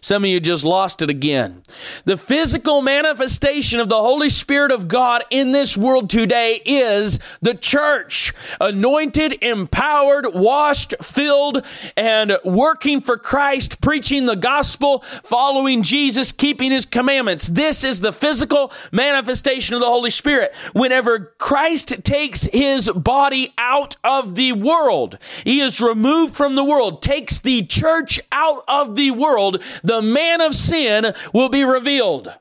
Some 0.04 0.24
of 0.24 0.32
you 0.32 0.40
just 0.40 0.64
lost 0.64 1.04
it 1.04 1.12
again. 1.12 1.62
The 2.06 2.18
physical 2.18 2.82
manifestation 2.82 3.80
of 3.80 3.88
the 3.88 4.02
Holy 4.02 4.30
Spirit 4.30 4.72
of 4.72 4.88
God 4.88 5.24
in 5.30 5.52
this 5.52 5.78
world 5.78 6.10
today 6.10 6.60
is 6.66 7.20
the 7.44 7.54
church. 7.54 8.34
Anointed, 8.60 9.44
empowered, 9.44 10.26
washed, 10.34 10.96
filled, 11.04 11.64
and 11.96 12.36
working 12.44 13.00
for 13.00 13.16
Christ, 13.16 13.80
preaching 13.80 14.26
the 14.26 14.36
gospel, 14.36 15.02
following 15.24 15.84
Jesus, 15.84 16.32
keeping 16.32 16.72
his 16.72 16.88
commandments. 16.88 17.48
This 17.48 17.84
is 17.84 18.00
the 18.00 18.12
physical 18.12 18.74
manifestation 18.92 19.76
of 19.76 19.82
the 19.82 19.88
Holy 19.88 20.10
Spirit. 20.10 20.56
Whenever 20.74 21.32
Christ 21.38 22.04
takes 22.04 22.46
his 22.46 22.90
body 22.90 23.54
out 23.56 23.98
of 24.04 24.34
the 24.34 24.54
world, 24.54 25.20
he 25.44 25.62
is 25.62 25.80
removed 25.80 26.36
from 26.36 26.56
the 26.56 26.66
world, 26.66 27.04
takes 27.04 27.40
the 27.40 27.64
church 27.68 28.20
out 28.32 28.64
of 28.68 28.96
the 28.96 29.12
world, 29.12 29.62
the 29.84 29.91
man 30.00 30.42
of 30.42 30.54
sin 30.54 31.16
will 31.34 31.50
be 31.50 31.64
revealed. 31.64 32.32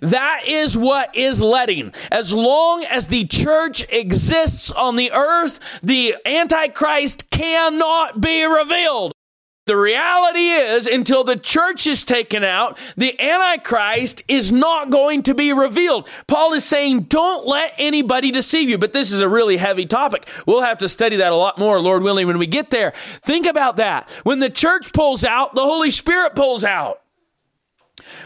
That 0.00 0.42
is 0.46 0.76
what 0.76 1.14
is 1.14 1.42
letting. 1.42 1.92
As 2.10 2.32
long 2.32 2.84
as 2.84 3.06
the 3.06 3.26
church 3.26 3.84
exists 3.90 4.70
on 4.70 4.96
the 4.96 5.12
earth, 5.12 5.60
the 5.82 6.16
Antichrist 6.24 7.30
cannot 7.30 8.20
be 8.20 8.44
revealed. 8.44 9.12
The 9.68 9.76
reality 9.76 10.48
is, 10.48 10.86
until 10.86 11.24
the 11.24 11.36
church 11.36 11.86
is 11.86 12.02
taken 12.02 12.42
out, 12.42 12.78
the 12.96 13.20
Antichrist 13.20 14.22
is 14.26 14.50
not 14.50 14.88
going 14.88 15.24
to 15.24 15.34
be 15.34 15.52
revealed. 15.52 16.08
Paul 16.26 16.54
is 16.54 16.64
saying, 16.64 17.00
don't 17.00 17.46
let 17.46 17.74
anybody 17.76 18.30
deceive 18.30 18.70
you. 18.70 18.78
But 18.78 18.94
this 18.94 19.12
is 19.12 19.20
a 19.20 19.28
really 19.28 19.58
heavy 19.58 19.84
topic. 19.84 20.26
We'll 20.46 20.62
have 20.62 20.78
to 20.78 20.88
study 20.88 21.16
that 21.16 21.34
a 21.34 21.36
lot 21.36 21.58
more, 21.58 21.78
Lord 21.80 22.02
willing, 22.02 22.26
when 22.26 22.38
we 22.38 22.46
get 22.46 22.70
there. 22.70 22.92
Think 23.22 23.44
about 23.44 23.76
that. 23.76 24.08
When 24.22 24.38
the 24.38 24.48
church 24.48 24.94
pulls 24.94 25.22
out, 25.22 25.54
the 25.54 25.60
Holy 25.60 25.90
Spirit 25.90 26.34
pulls 26.34 26.64
out. 26.64 27.02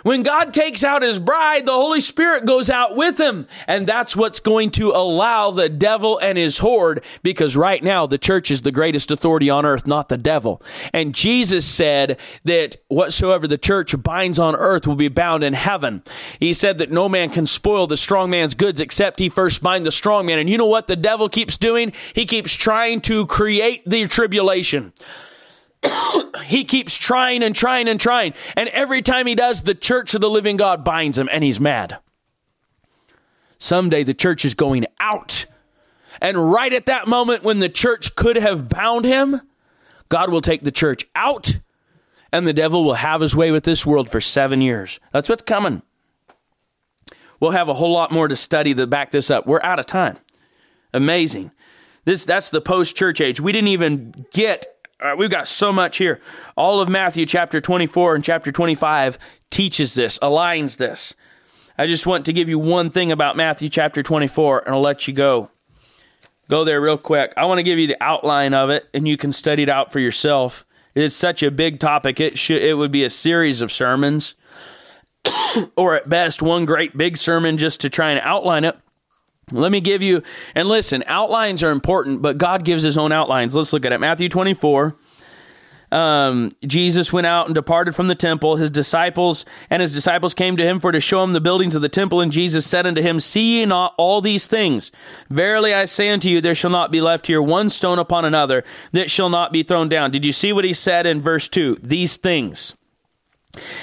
When 0.03 0.23
God 0.23 0.53
takes 0.53 0.83
out 0.85 1.03
his 1.03 1.19
bride, 1.19 1.67
the 1.67 1.73
Holy 1.73 2.01
Spirit 2.01 2.45
goes 2.45 2.71
out 2.71 2.97
with 2.97 3.19
him. 3.19 3.47
And 3.67 3.87
that's 3.87 4.17
what's 4.17 4.41
going 4.41 4.71
to 4.73 4.91
allow 4.91 5.51
the 5.51 5.69
devil 5.69 6.19
and 6.19 6.37
his 6.37 6.59
horde, 6.59 7.05
because 7.23 7.57
right 7.57 7.83
now 7.83 8.07
the 8.07 8.19
church 8.19 8.51
is 8.51 8.63
the 8.63 8.73
greatest 8.73 9.11
authority 9.11 9.51
on 9.51 9.65
earth, 9.65 9.87
not 9.87 10.09
the 10.09 10.19
devil. 10.19 10.63
And 10.93 11.15
Jesus 11.15 11.65
said 11.65 12.19
that 12.45 12.77
whatsoever 12.89 13.47
the 13.47 13.59
church 13.59 14.01
binds 14.03 14.39
on 14.39 14.57
earth 14.57 14.87
will 14.87 14.97
be 14.97 15.09
bound 15.09 15.45
in 15.45 15.53
heaven. 15.53 16.03
He 16.41 16.53
said 16.53 16.79
that 16.79 16.91
no 16.91 17.09
man 17.09 17.31
can 17.31 17.47
spoil 17.47 17.87
the 17.87 17.97
strong 17.97 18.31
man's 18.31 18.55
goods 18.55 18.81
except 18.81 19.21
he 19.21 19.29
first 19.29 19.63
bind 19.63 19.87
the 19.87 19.93
strong 19.93 20.27
man. 20.27 20.39
And 20.39 20.51
you 20.51 20.59
know 20.59 20.67
what 20.67 20.87
the 20.87 20.97
devil 20.97 21.29
keeps 21.29 21.57
doing? 21.57 21.93
He 22.15 22.27
keeps 22.27 22.55
trying 22.55 23.01
to 23.03 23.27
create 23.27 23.83
the 23.87 24.07
tribulation. 24.09 24.93
he 26.45 26.65
keeps 26.65 26.97
trying 26.97 27.43
and 27.43 27.55
trying 27.55 27.89
and 27.89 28.01
trying. 28.01 28.35
And 28.57 28.69
every 28.71 29.03
time 29.03 29.27
he 29.27 29.35
does, 29.35 29.63
the 29.63 29.75
church 29.75 30.15
of 30.15 30.21
the 30.21 30.31
living 30.31 30.57
God 30.57 30.85
binds 30.85 31.19
him 31.19 31.29
and 31.33 31.43
he's 31.43 31.61
mad. 31.61 31.99
Someday 33.59 34.03
the 34.03 34.15
church 34.15 34.45
is 34.45 34.55
going 34.55 34.87
out. 35.01 35.47
And 36.21 36.53
right 36.53 36.73
at 36.73 36.87
that 36.87 37.09
moment 37.09 37.43
when 37.43 37.59
the 37.59 37.69
church 37.69 38.15
could 38.15 38.37
have 38.37 38.69
bound 38.69 39.05
him, 39.05 39.41
God 40.09 40.31
will 40.31 40.41
take 40.41 40.63
the 40.63 40.71
church 40.71 41.07
out 41.15 41.59
and 42.33 42.47
the 42.47 42.53
devil 42.53 42.85
will 42.85 42.95
have 42.95 43.21
his 43.21 43.37
way 43.37 43.51
with 43.51 43.65
this 43.65 43.85
world 43.85 44.11
for 44.11 44.21
seven 44.21 44.61
years. 44.61 44.99
That's 45.13 45.29
what's 45.29 45.43
coming. 45.43 45.83
We'll 47.41 47.51
have 47.51 47.69
a 47.69 47.75
whole 47.75 47.93
lot 47.93 48.13
more 48.13 48.29
to 48.29 48.37
study 48.37 48.75
to 48.75 48.87
back 48.87 49.11
this 49.11 49.31
up. 49.31 49.47
We're 49.47 49.63
out 49.63 49.79
of 49.79 49.87
time. 49.87 50.17
Amazing. 50.95 51.51
This 52.05 52.25
that's 52.25 52.51
the 52.51 52.61
post 52.61 52.97
church 52.97 53.21
age. 53.21 53.41
We 53.41 53.53
didn't 53.53 53.69
even 53.69 54.27
get 54.33 54.67
we've 55.17 55.31
got 55.31 55.49
so 55.49 55.73
much 55.73 55.99
here. 55.99 56.21
All 56.57 56.81
of 56.81 56.89
Matthew 56.89 57.27
chapter 57.27 57.61
24 57.61 58.15
and 58.15 58.25
chapter 58.25 58.53
25 58.53 59.19
teaches 59.51 59.95
this, 59.95 60.19
aligns 60.21 60.77
this. 60.77 61.15
I 61.79 61.87
just 61.87 62.07
want 62.07 62.27
to 62.27 62.33
give 62.33 62.49
you 62.49 62.59
one 62.59 62.91
thing 62.91 63.13
about 63.13 63.37
Matthew 63.37 63.69
chapter 63.69 64.03
24, 64.03 64.61
and 64.61 64.75
I'll 64.75 64.81
let 64.81 65.09
you 65.09 65.15
go. 65.15 65.51
Go 66.49 66.65
there 66.65 66.81
real 66.81 66.99
quick. 66.99 67.33
I 67.37 67.47
want 67.47 67.59
to 67.59 67.63
give 67.63 67.79
you 67.79 67.87
the 67.87 68.03
outline 68.03 68.53
of 68.55 68.71
it, 68.71 68.89
and 68.93 69.09
you 69.09 69.17
can 69.17 69.33
study 69.33 69.63
it 69.63 69.69
out 69.69 69.91
for 69.91 70.01
yourself. 70.01 70.67
It's 70.95 71.15
such 71.15 71.43
a 71.43 71.51
big 71.51 71.81
topic. 71.81 72.21
It 72.21 72.37
should 72.39 72.63
it 72.63 72.75
would 72.75 72.93
be 72.93 73.05
a 73.05 73.11
series 73.11 73.63
of 73.63 73.73
sermons, 73.73 74.35
or 75.77 75.95
at 75.95 76.09
best 76.09 76.43
one 76.43 76.67
great 76.67 76.97
big 76.97 77.17
sermon 77.17 77.57
just 77.57 77.81
to 77.81 77.91
try 77.91 78.11
and 78.11 78.21
outline 78.21 78.65
it. 78.65 78.77
Let 79.51 79.73
me 79.73 79.81
give 79.81 80.03
you 80.03 80.23
and 80.55 80.69
listen. 80.69 81.03
Outlines 81.07 81.63
are 81.63 81.71
important, 81.71 82.23
but 82.23 82.39
God 82.39 82.65
gives 82.65 82.83
His 82.83 82.97
own 82.97 83.13
outlines. 83.13 83.57
Let's 83.57 83.73
look 83.73 83.85
at 83.85 83.93
it. 83.93 84.01
Matthew 84.01 84.29
twenty 84.29 84.55
four 84.55 84.97
um, 85.93 86.51
Jesus 86.67 87.13
went 87.13 87.27
out 87.27 87.47
and 87.47 87.55
departed 87.55 87.95
from 87.95 88.09
the 88.09 88.15
temple. 88.15 88.57
His 88.57 88.71
disciples 88.71 89.45
and 89.69 89.83
his 89.83 89.93
disciples 89.93 90.33
came 90.33 90.57
to 90.57 90.65
him 90.65 90.81
for 90.81 90.91
to 90.91 91.01
show 91.01 91.23
him 91.23 91.35
the 91.35 91.41
buildings 91.41 91.77
of 91.77 91.83
the 91.83 91.89
temple. 91.91 92.23
And 92.23 92.33
Jesus 92.33 92.67
said 92.67 92.87
unto 92.87 93.03
him, 93.03 93.21
See 93.21 93.59
ye 93.59 93.67
not 93.67 93.95
all 93.99 94.23
these 94.23 94.47
things? 94.47 94.91
Verily 95.29 95.75
I 95.75 95.85
say 95.85 96.09
unto 96.09 96.31
you, 96.31 96.41
there 96.41 96.55
shall 96.55 96.71
not 96.71 96.91
be 96.91 97.03
left 97.03 97.27
here 97.27 97.43
one 97.43 97.69
stone 97.69 97.99
upon 97.99 98.25
another 98.25 98.65
that 98.93 99.11
shall 99.11 99.29
not 99.29 99.53
be 99.53 99.63
thrown 99.63 99.91
down. 99.91 100.11
Did 100.11 100.25
you 100.25 100.33
see 100.33 100.53
what 100.53 100.65
he 100.65 100.73
said 100.73 101.07
in 101.07 101.21
verse 101.21 101.47
2? 101.47 101.81
These 101.83 102.17
things. 102.17 102.75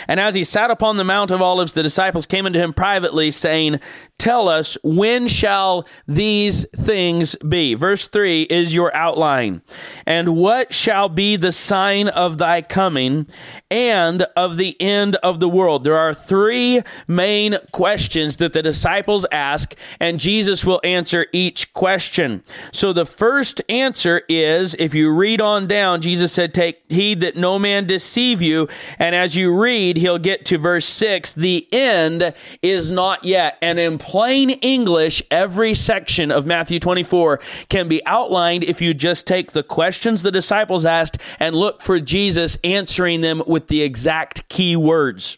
And 0.08 0.20
as 0.20 0.36
he 0.36 0.44
sat 0.44 0.72
upon 0.72 0.98
the 0.98 1.04
Mount 1.04 1.32
of 1.32 1.42
Olives, 1.42 1.74
the 1.74 1.84
disciples 1.84 2.26
came 2.26 2.46
unto 2.46 2.60
him 2.60 2.74
privately, 2.74 3.32
saying, 3.32 3.80
Tell 4.20 4.50
us, 4.50 4.78
when 4.84 5.30
shall 5.30 5.88
these 6.06 6.68
things 6.72 7.36
be? 7.36 7.74
Verse 7.74 8.08
3 8.08 8.44
is 8.44 8.76
your 8.76 8.94
outline. 8.94 9.62
And 10.06 10.36
what 10.36 10.74
shall 10.74 11.08
be 11.08 11.38
the 11.38 11.54
sign 11.54 12.10
of 12.10 12.38
thy 12.38 12.62
coming 12.62 13.28
and 13.72 14.24
of 14.36 14.58
the 14.58 14.80
end 14.82 15.16
of 15.18 15.40
the 15.40 15.48
world? 15.48 15.86
There 15.86 15.98
are 15.98 16.14
three 16.14 16.82
main 17.08 17.56
questions 17.72 18.38
that 18.38 18.52
the 18.52 18.62
disciples 18.62 19.26
ask, 19.32 19.74
and 20.02 20.20
Jesus 20.20 20.66
will 20.66 20.82
answer 20.84 21.28
each 21.32 21.74
question. 21.74 22.44
So 22.74 22.92
the 22.92 23.06
first 23.06 23.62
answer 23.70 24.24
is 24.28 24.76
if 24.80 24.94
you 24.94 25.14
read 25.14 25.40
on 25.40 25.66
down, 25.66 26.02
Jesus 26.02 26.34
said, 26.34 26.54
Take 26.54 26.82
heed 26.90 27.22
that 27.22 27.38
no 27.38 27.58
man 27.58 27.88
deceive 27.88 28.42
you. 28.42 28.68
And 28.98 29.16
as 29.16 29.38
you 29.38 29.58
read, 29.60 29.98
he'll 29.98 30.18
get 30.18 30.46
to 30.46 30.58
verse 30.58 30.86
6 30.86 31.34
the 31.34 31.68
end 31.72 32.34
is 32.62 32.90
not 32.92 33.24
yet. 33.24 33.58
And 33.62 33.80
in 33.80 33.98
plain 33.98 34.50
English, 34.50 35.22
every 35.30 35.74
section 35.74 36.32
of 36.32 36.46
Matthew 36.46 36.80
24 36.80 37.40
can 37.70 37.88
be 37.88 38.06
outlined 38.06 38.64
if 38.64 38.82
you 38.82 38.94
just 38.94 39.28
take 39.28 39.52
the 39.52 39.64
questions 39.64 40.22
the 40.22 40.32
disciples 40.32 40.86
asked 40.86 41.18
and 41.40 41.56
look 41.56 41.82
for 41.82 42.00
Jesus 42.00 42.58
answering 42.64 43.22
them 43.22 43.42
with 43.48 43.68
the 43.68 43.82
exact 43.82 44.48
key 44.50 44.76
words. 44.76 45.38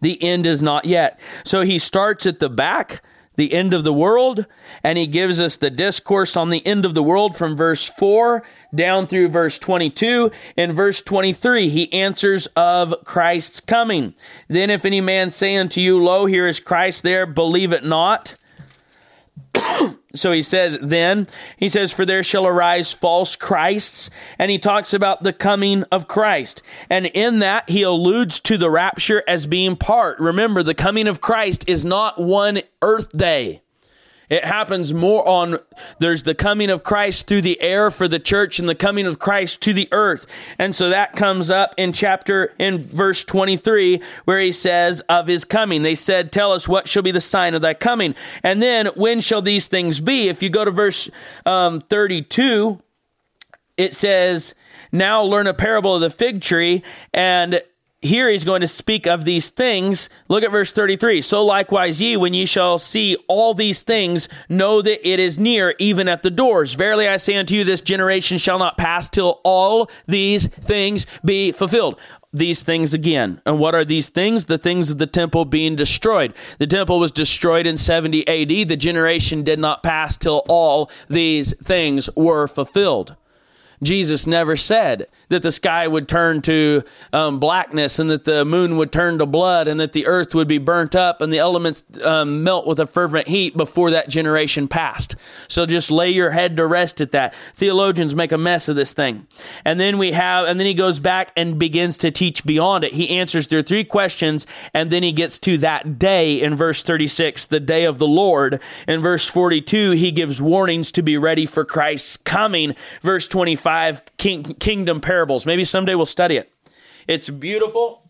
The 0.00 0.22
end 0.22 0.46
is 0.46 0.62
not 0.62 0.84
yet. 0.84 1.18
So 1.44 1.62
he 1.62 1.78
starts 1.78 2.26
at 2.26 2.38
the 2.38 2.50
back 2.50 3.02
the 3.36 3.52
end 3.52 3.74
of 3.74 3.84
the 3.84 3.92
world, 3.92 4.46
and 4.82 4.98
he 4.98 5.06
gives 5.06 5.40
us 5.40 5.56
the 5.56 5.70
discourse 5.70 6.36
on 6.36 6.50
the 6.50 6.64
end 6.66 6.84
of 6.84 6.94
the 6.94 7.02
world 7.02 7.36
from 7.36 7.56
verse 7.56 7.86
4 7.86 8.42
down 8.74 9.06
through 9.06 9.28
verse 9.28 9.58
22. 9.58 10.30
In 10.56 10.72
verse 10.72 11.02
23, 11.02 11.68
he 11.68 11.92
answers 11.92 12.46
of 12.56 12.94
Christ's 13.04 13.60
coming. 13.60 14.14
Then, 14.48 14.70
if 14.70 14.84
any 14.84 15.00
man 15.00 15.30
say 15.30 15.56
unto 15.56 15.80
you, 15.80 16.02
Lo, 16.02 16.26
here 16.26 16.46
is 16.46 16.60
Christ 16.60 17.02
there, 17.02 17.26
believe 17.26 17.72
it 17.72 17.84
not. 17.84 18.34
so 20.14 20.32
he 20.32 20.42
says, 20.42 20.78
then, 20.80 21.26
he 21.56 21.68
says, 21.68 21.92
For 21.92 22.04
there 22.04 22.22
shall 22.22 22.46
arise 22.46 22.92
false 22.92 23.36
Christs. 23.36 24.10
And 24.38 24.50
he 24.50 24.58
talks 24.58 24.94
about 24.94 25.22
the 25.22 25.32
coming 25.32 25.82
of 25.84 26.08
Christ. 26.08 26.62
And 26.88 27.06
in 27.06 27.40
that, 27.40 27.68
he 27.68 27.82
alludes 27.82 28.40
to 28.40 28.58
the 28.58 28.70
rapture 28.70 29.22
as 29.26 29.46
being 29.46 29.76
part. 29.76 30.18
Remember, 30.20 30.62
the 30.62 30.74
coming 30.74 31.08
of 31.08 31.20
Christ 31.20 31.64
is 31.68 31.84
not 31.84 32.20
one 32.20 32.60
earth 32.82 33.10
day. 33.10 33.62
It 34.28 34.44
happens 34.44 34.94
more 34.94 35.26
on, 35.28 35.58
there's 35.98 36.22
the 36.22 36.34
coming 36.34 36.70
of 36.70 36.82
Christ 36.82 37.26
through 37.26 37.42
the 37.42 37.60
air 37.60 37.90
for 37.90 38.08
the 38.08 38.18
church 38.18 38.58
and 38.58 38.68
the 38.68 38.74
coming 38.74 39.06
of 39.06 39.18
Christ 39.18 39.60
to 39.62 39.72
the 39.72 39.88
earth. 39.92 40.26
And 40.58 40.74
so 40.74 40.90
that 40.90 41.12
comes 41.12 41.50
up 41.50 41.74
in 41.76 41.92
chapter, 41.92 42.54
in 42.58 42.78
verse 42.78 43.24
23, 43.24 44.00
where 44.24 44.40
he 44.40 44.52
says 44.52 45.00
of 45.02 45.26
his 45.26 45.44
coming. 45.44 45.82
They 45.82 45.94
said, 45.94 46.32
Tell 46.32 46.52
us 46.52 46.68
what 46.68 46.88
shall 46.88 47.02
be 47.02 47.10
the 47.10 47.20
sign 47.20 47.54
of 47.54 47.62
thy 47.62 47.74
coming. 47.74 48.14
And 48.42 48.62
then, 48.62 48.86
when 48.96 49.20
shall 49.20 49.42
these 49.42 49.68
things 49.68 50.00
be? 50.00 50.28
If 50.28 50.42
you 50.42 50.50
go 50.50 50.64
to 50.64 50.70
verse 50.70 51.10
um, 51.44 51.80
32, 51.80 52.80
it 53.76 53.94
says, 53.94 54.54
Now 54.92 55.22
learn 55.22 55.46
a 55.46 55.54
parable 55.54 55.94
of 55.94 56.00
the 56.00 56.10
fig 56.10 56.40
tree 56.40 56.82
and 57.12 57.62
here 58.04 58.30
he's 58.30 58.44
going 58.44 58.60
to 58.60 58.68
speak 58.68 59.06
of 59.06 59.24
these 59.24 59.48
things. 59.48 60.08
Look 60.28 60.44
at 60.44 60.52
verse 60.52 60.72
33. 60.72 61.22
So 61.22 61.44
likewise 61.44 62.00
ye, 62.00 62.16
when 62.16 62.34
ye 62.34 62.46
shall 62.46 62.78
see 62.78 63.16
all 63.28 63.54
these 63.54 63.82
things, 63.82 64.28
know 64.48 64.82
that 64.82 65.08
it 65.08 65.18
is 65.18 65.38
near, 65.38 65.74
even 65.78 66.06
at 66.08 66.22
the 66.22 66.30
doors. 66.30 66.74
Verily 66.74 67.08
I 67.08 67.16
say 67.16 67.36
unto 67.36 67.54
you, 67.54 67.64
this 67.64 67.80
generation 67.80 68.38
shall 68.38 68.58
not 68.58 68.76
pass 68.76 69.08
till 69.08 69.40
all 69.42 69.90
these 70.06 70.46
things 70.46 71.06
be 71.24 71.52
fulfilled 71.52 71.98
these 72.34 72.62
things 72.62 72.92
again. 72.92 73.40
And 73.46 73.60
what 73.60 73.76
are 73.76 73.84
these 73.84 74.08
things? 74.08 74.46
The 74.46 74.58
things 74.58 74.90
of 74.90 74.98
the 74.98 75.06
temple 75.06 75.44
being 75.44 75.76
destroyed. 75.76 76.34
The 76.58 76.66
temple 76.66 76.98
was 76.98 77.12
destroyed 77.12 77.64
in 77.64 77.76
70 77.76 78.26
AD. 78.26 78.68
The 78.68 78.76
generation 78.76 79.44
did 79.44 79.60
not 79.60 79.84
pass 79.84 80.16
till 80.16 80.42
all 80.48 80.90
these 81.08 81.56
things 81.58 82.10
were 82.16 82.48
fulfilled. 82.48 83.14
Jesus 83.84 84.26
never 84.26 84.56
said 84.56 85.06
that 85.28 85.42
the 85.42 85.52
sky 85.52 85.86
would 85.86 86.08
turn 86.08 86.42
to 86.42 86.82
um, 87.12 87.40
blackness 87.40 87.98
and 87.98 88.10
that 88.10 88.24
the 88.24 88.44
moon 88.44 88.76
would 88.76 88.92
turn 88.92 89.18
to 89.18 89.26
blood 89.26 89.68
and 89.68 89.80
that 89.80 89.92
the 89.92 90.06
earth 90.06 90.34
would 90.34 90.48
be 90.48 90.58
burnt 90.58 90.94
up 90.94 91.20
and 91.20 91.32
the 91.32 91.38
elements 91.38 91.82
um, 92.02 92.42
melt 92.42 92.66
with 92.66 92.80
a 92.80 92.86
fervent 92.86 93.28
heat 93.28 93.56
before 93.56 93.90
that 93.90 94.08
generation 94.08 94.68
passed. 94.68 95.16
So 95.48 95.66
just 95.66 95.90
lay 95.90 96.10
your 96.10 96.30
head 96.30 96.56
to 96.56 96.66
rest 96.66 97.00
at 97.00 97.12
that. 97.12 97.34
Theologians 97.54 98.14
make 98.14 98.32
a 98.32 98.38
mess 98.38 98.68
of 98.68 98.76
this 98.76 98.92
thing. 98.92 99.26
And 99.64 99.80
then 99.80 99.98
we 99.98 100.12
have, 100.12 100.46
and 100.46 100.58
then 100.58 100.66
he 100.66 100.74
goes 100.74 101.00
back 101.00 101.32
and 101.36 101.58
begins 101.58 101.98
to 101.98 102.10
teach 102.10 102.44
beyond 102.44 102.84
it. 102.84 102.92
He 102.92 103.18
answers 103.18 103.46
their 103.48 103.62
three 103.62 103.84
questions 103.84 104.46
and 104.72 104.90
then 104.90 105.02
he 105.02 105.12
gets 105.12 105.38
to 105.40 105.58
that 105.58 105.98
day 105.98 106.40
in 106.40 106.54
verse 106.54 106.82
36, 106.82 107.46
the 107.46 107.60
day 107.60 107.84
of 107.84 107.98
the 107.98 108.06
Lord. 108.06 108.60
In 108.86 109.00
verse 109.00 109.28
42, 109.28 109.92
he 109.92 110.10
gives 110.10 110.40
warnings 110.40 110.92
to 110.92 111.02
be 111.02 111.18
ready 111.18 111.46
for 111.46 111.64
Christ's 111.64 112.16
coming. 112.16 112.74
Verse 113.02 113.26
25, 113.26 113.73
king, 114.16 114.42
kingdom 114.42 115.00
parables. 115.00 115.46
Maybe 115.46 115.64
someday 115.64 115.94
we'll 115.94 116.06
study 116.06 116.36
it. 116.36 116.52
It's 117.06 117.28
beautiful. 117.28 118.03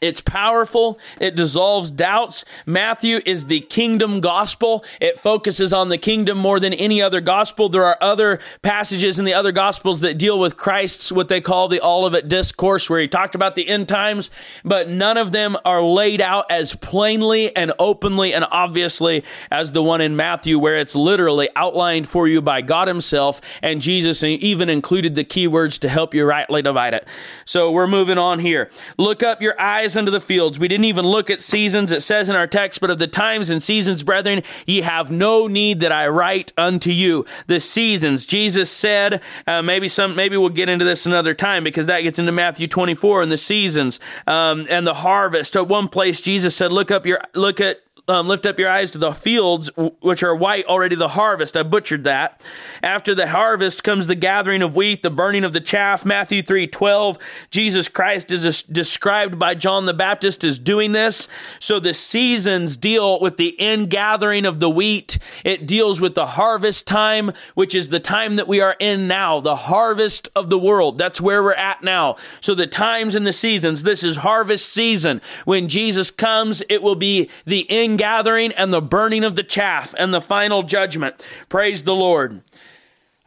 It's 0.00 0.20
powerful. 0.20 0.98
It 1.18 1.34
dissolves 1.34 1.90
doubts. 1.90 2.44
Matthew 2.66 3.20
is 3.24 3.46
the 3.46 3.60
kingdom 3.60 4.20
gospel. 4.20 4.84
It 5.00 5.18
focuses 5.18 5.72
on 5.72 5.88
the 5.88 5.96
kingdom 5.96 6.36
more 6.36 6.60
than 6.60 6.74
any 6.74 7.00
other 7.00 7.22
gospel. 7.22 7.68
There 7.68 7.84
are 7.84 7.96
other 8.00 8.40
passages 8.60 9.18
in 9.18 9.24
the 9.24 9.32
other 9.32 9.52
gospels 9.52 10.00
that 10.00 10.18
deal 10.18 10.38
with 10.38 10.56
Christ's, 10.56 11.10
what 11.10 11.28
they 11.28 11.40
call 11.40 11.68
the 11.68 11.80
Olivet 11.82 12.28
Discourse, 12.28 12.90
where 12.90 13.00
he 13.00 13.08
talked 13.08 13.34
about 13.34 13.54
the 13.54 13.66
end 13.66 13.88
times, 13.88 14.30
but 14.64 14.88
none 14.88 15.16
of 15.16 15.32
them 15.32 15.56
are 15.64 15.82
laid 15.82 16.20
out 16.20 16.50
as 16.50 16.74
plainly 16.74 17.54
and 17.56 17.72
openly 17.78 18.34
and 18.34 18.44
obviously 18.50 19.24
as 19.50 19.72
the 19.72 19.82
one 19.82 20.00
in 20.00 20.16
Matthew, 20.16 20.58
where 20.58 20.76
it's 20.76 20.94
literally 20.94 21.48
outlined 21.56 22.08
for 22.08 22.28
you 22.28 22.42
by 22.42 22.60
God 22.60 22.88
himself 22.88 23.40
and 23.62 23.80
Jesus 23.80 24.22
and 24.22 24.32
even 24.42 24.68
included 24.68 25.14
the 25.14 25.24
keywords 25.24 25.78
to 25.78 25.88
help 25.88 26.14
you 26.14 26.24
rightly 26.24 26.62
divide 26.62 26.94
it. 26.94 27.06
So 27.44 27.70
we're 27.70 27.86
moving 27.86 28.18
on 28.18 28.38
here. 28.38 28.70
Look 28.98 29.22
up 29.22 29.40
your 29.40 29.58
eyes 29.58 29.83
unto 29.96 30.10
the 30.10 30.20
fields. 30.20 30.58
We 30.58 30.68
didn't 30.68 30.86
even 30.86 31.04
look 31.06 31.30
at 31.30 31.40
seasons. 31.40 31.92
It 31.92 32.02
says 32.02 32.28
in 32.28 32.36
our 32.36 32.46
text, 32.46 32.80
but 32.80 32.90
of 32.90 32.98
the 32.98 33.06
times 33.06 33.50
and 33.50 33.62
seasons, 33.62 34.02
brethren, 34.02 34.42
ye 34.66 34.80
have 34.80 35.10
no 35.10 35.46
need 35.46 35.80
that 35.80 35.92
I 35.92 36.08
write 36.08 36.52
unto 36.56 36.90
you. 36.90 37.26
The 37.46 37.60
seasons, 37.60 38.26
Jesus 38.26 38.70
said, 38.70 39.20
uh, 39.46 39.62
maybe 39.62 39.88
some, 39.88 40.16
maybe 40.16 40.36
we'll 40.36 40.48
get 40.48 40.68
into 40.68 40.84
this 40.84 41.06
another 41.06 41.34
time 41.34 41.62
because 41.62 41.86
that 41.86 42.00
gets 42.00 42.18
into 42.18 42.32
Matthew 42.32 42.66
24 42.66 43.22
and 43.22 43.30
the 43.30 43.36
seasons, 43.36 44.00
um, 44.26 44.66
and 44.70 44.86
the 44.86 44.94
harvest. 44.94 45.56
At 45.56 45.68
one 45.68 45.88
place, 45.88 46.20
Jesus 46.20 46.56
said, 46.56 46.72
look 46.72 46.90
up 46.90 47.06
your, 47.06 47.20
look 47.34 47.60
at 47.60 47.83
um, 48.06 48.28
lift 48.28 48.44
up 48.44 48.58
your 48.58 48.68
eyes 48.68 48.90
to 48.90 48.98
the 48.98 49.12
fields 49.12 49.70
which 50.00 50.22
are 50.22 50.36
white 50.36 50.66
already 50.66 50.94
the 50.94 51.08
harvest. 51.08 51.56
I 51.56 51.62
butchered 51.62 52.04
that. 52.04 52.42
After 52.82 53.14
the 53.14 53.26
harvest 53.26 53.82
comes 53.82 54.06
the 54.06 54.14
gathering 54.14 54.60
of 54.60 54.76
wheat 54.76 55.02
the 55.02 55.10
burning 55.10 55.44
of 55.44 55.52
the 55.52 55.60
chaff. 55.60 56.04
Matthew 56.04 56.42
3 56.42 56.66
12 56.66 57.18
jesus 57.50 57.88
christ 57.88 58.30
is 58.30 58.62
described 58.64 59.38
by 59.38 59.54
john 59.54 59.86
the 59.86 59.94
baptist 59.94 60.44
as 60.44 60.58
doing 60.58 60.92
this. 60.92 61.28
So 61.58 61.80
the 61.80 61.94
seasons 61.94 62.76
deal 62.76 63.20
with 63.20 63.38
the 63.38 63.58
end 63.58 63.88
gathering 63.88 64.44
of 64.44 64.60
the 64.60 64.70
wheat. 64.70 65.18
It 65.42 65.66
deals 65.66 66.00
with 66.00 66.14
the 66.14 66.26
harvest 66.26 66.86
time 66.86 67.32
which 67.54 67.74
is 67.74 67.88
the 67.88 68.00
time 68.00 68.36
that 68.36 68.48
we 68.48 68.60
are 68.60 68.76
in 68.78 69.08
now 69.08 69.40
the 69.40 69.56
harvest 69.56 70.28
of 70.36 70.50
the 70.50 70.58
world. 70.58 70.98
That's 70.98 71.20
where 71.20 71.42
we're 71.42 71.54
at 71.54 71.82
now. 71.82 72.16
So 72.42 72.54
the 72.54 72.66
times 72.66 73.14
and 73.14 73.26
the 73.26 73.32
seasons 73.32 73.82
this 73.82 74.04
is 74.04 74.16
harvest 74.16 74.68
season. 74.70 75.22
When 75.46 75.68
jesus 75.68 76.10
comes 76.10 76.62
it 76.68 76.82
will 76.82 76.96
be 76.96 77.30
the 77.46 77.70
end 77.70 77.93
gathering 77.96 78.52
and 78.52 78.72
the 78.72 78.82
burning 78.82 79.24
of 79.24 79.36
the 79.36 79.42
chaff 79.42 79.94
and 79.98 80.12
the 80.12 80.20
final 80.20 80.62
judgment. 80.62 81.26
Praise 81.48 81.84
the 81.84 81.94
Lord. 81.94 82.42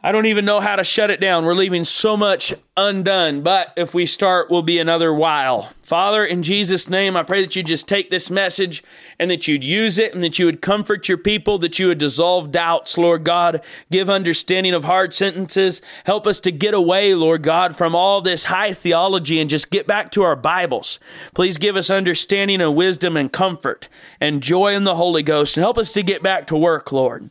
I 0.00 0.12
don't 0.12 0.26
even 0.26 0.44
know 0.44 0.60
how 0.60 0.76
to 0.76 0.84
shut 0.84 1.10
it 1.10 1.20
down. 1.20 1.44
We're 1.44 1.54
leaving 1.54 1.82
so 1.82 2.16
much 2.16 2.54
undone, 2.76 3.42
but 3.42 3.72
if 3.76 3.94
we 3.94 4.06
start, 4.06 4.48
we'll 4.48 4.62
be 4.62 4.78
another 4.78 5.12
while. 5.12 5.72
Father, 5.82 6.24
in 6.24 6.44
Jesus' 6.44 6.88
name, 6.88 7.16
I 7.16 7.24
pray 7.24 7.40
that 7.40 7.56
you 7.56 7.64
just 7.64 7.88
take 7.88 8.08
this 8.08 8.30
message 8.30 8.84
and 9.18 9.28
that 9.28 9.48
you'd 9.48 9.64
use 9.64 9.98
it 9.98 10.14
and 10.14 10.22
that 10.22 10.38
you 10.38 10.46
would 10.46 10.62
comfort 10.62 11.08
your 11.08 11.18
people, 11.18 11.58
that 11.58 11.80
you 11.80 11.88
would 11.88 11.98
dissolve 11.98 12.52
doubts, 12.52 12.96
Lord 12.96 13.24
God. 13.24 13.60
Give 13.90 14.08
understanding 14.08 14.72
of 14.72 14.84
hard 14.84 15.14
sentences. 15.14 15.82
Help 16.04 16.28
us 16.28 16.38
to 16.40 16.52
get 16.52 16.74
away, 16.74 17.16
Lord 17.16 17.42
God, 17.42 17.76
from 17.76 17.96
all 17.96 18.20
this 18.20 18.44
high 18.44 18.74
theology 18.74 19.40
and 19.40 19.50
just 19.50 19.68
get 19.68 19.88
back 19.88 20.12
to 20.12 20.22
our 20.22 20.36
Bibles. 20.36 21.00
Please 21.34 21.58
give 21.58 21.74
us 21.74 21.90
understanding 21.90 22.60
and 22.60 22.76
wisdom 22.76 23.16
and 23.16 23.32
comfort 23.32 23.88
and 24.20 24.44
joy 24.44 24.74
in 24.74 24.84
the 24.84 24.94
Holy 24.94 25.24
Ghost 25.24 25.56
and 25.56 25.64
help 25.64 25.76
us 25.76 25.92
to 25.94 26.04
get 26.04 26.22
back 26.22 26.46
to 26.46 26.56
work, 26.56 26.92
Lord 26.92 27.30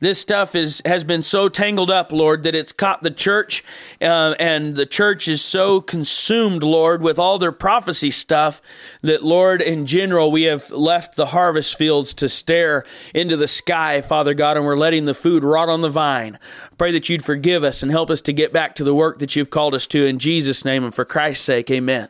this 0.00 0.18
stuff 0.18 0.54
is 0.54 0.82
has 0.84 1.04
been 1.04 1.22
so 1.22 1.48
tangled 1.48 1.90
up, 1.90 2.10
Lord, 2.12 2.42
that 2.42 2.54
it's 2.54 2.72
caught 2.72 3.02
the 3.02 3.10
church, 3.10 3.62
uh, 4.00 4.34
and 4.38 4.74
the 4.74 4.86
church 4.86 5.28
is 5.28 5.42
so 5.42 5.80
consumed, 5.80 6.64
Lord, 6.64 7.02
with 7.02 7.18
all 7.18 7.38
their 7.38 7.52
prophecy 7.52 8.10
stuff 8.10 8.60
that, 9.02 9.22
Lord, 9.22 9.62
in 9.62 9.86
general, 9.86 10.32
we 10.32 10.44
have 10.44 10.70
left 10.70 11.16
the 11.16 11.26
harvest 11.26 11.76
fields 11.76 12.14
to 12.14 12.28
stare 12.28 12.84
into 13.14 13.36
the 13.36 13.48
sky, 13.48 14.00
Father 14.00 14.34
God, 14.34 14.56
and 14.56 14.66
we're 14.66 14.76
letting 14.76 15.04
the 15.04 15.14
food 15.14 15.44
rot 15.44 15.68
on 15.68 15.82
the 15.82 15.88
vine. 15.88 16.38
Pray 16.78 16.92
that 16.92 17.08
you'd 17.08 17.24
forgive 17.24 17.62
us 17.62 17.82
and 17.82 17.90
help 17.90 18.10
us 18.10 18.20
to 18.22 18.32
get 18.32 18.52
back 18.52 18.74
to 18.76 18.84
the 18.84 18.94
work 18.94 19.18
that 19.18 19.36
you've 19.36 19.50
called 19.50 19.74
us 19.74 19.86
to 19.88 20.06
in 20.06 20.18
Jesus' 20.18 20.64
name 20.64 20.84
and 20.84 20.94
for 20.94 21.04
Christ's 21.04 21.44
sake. 21.44 21.70
Amen. 21.70 22.08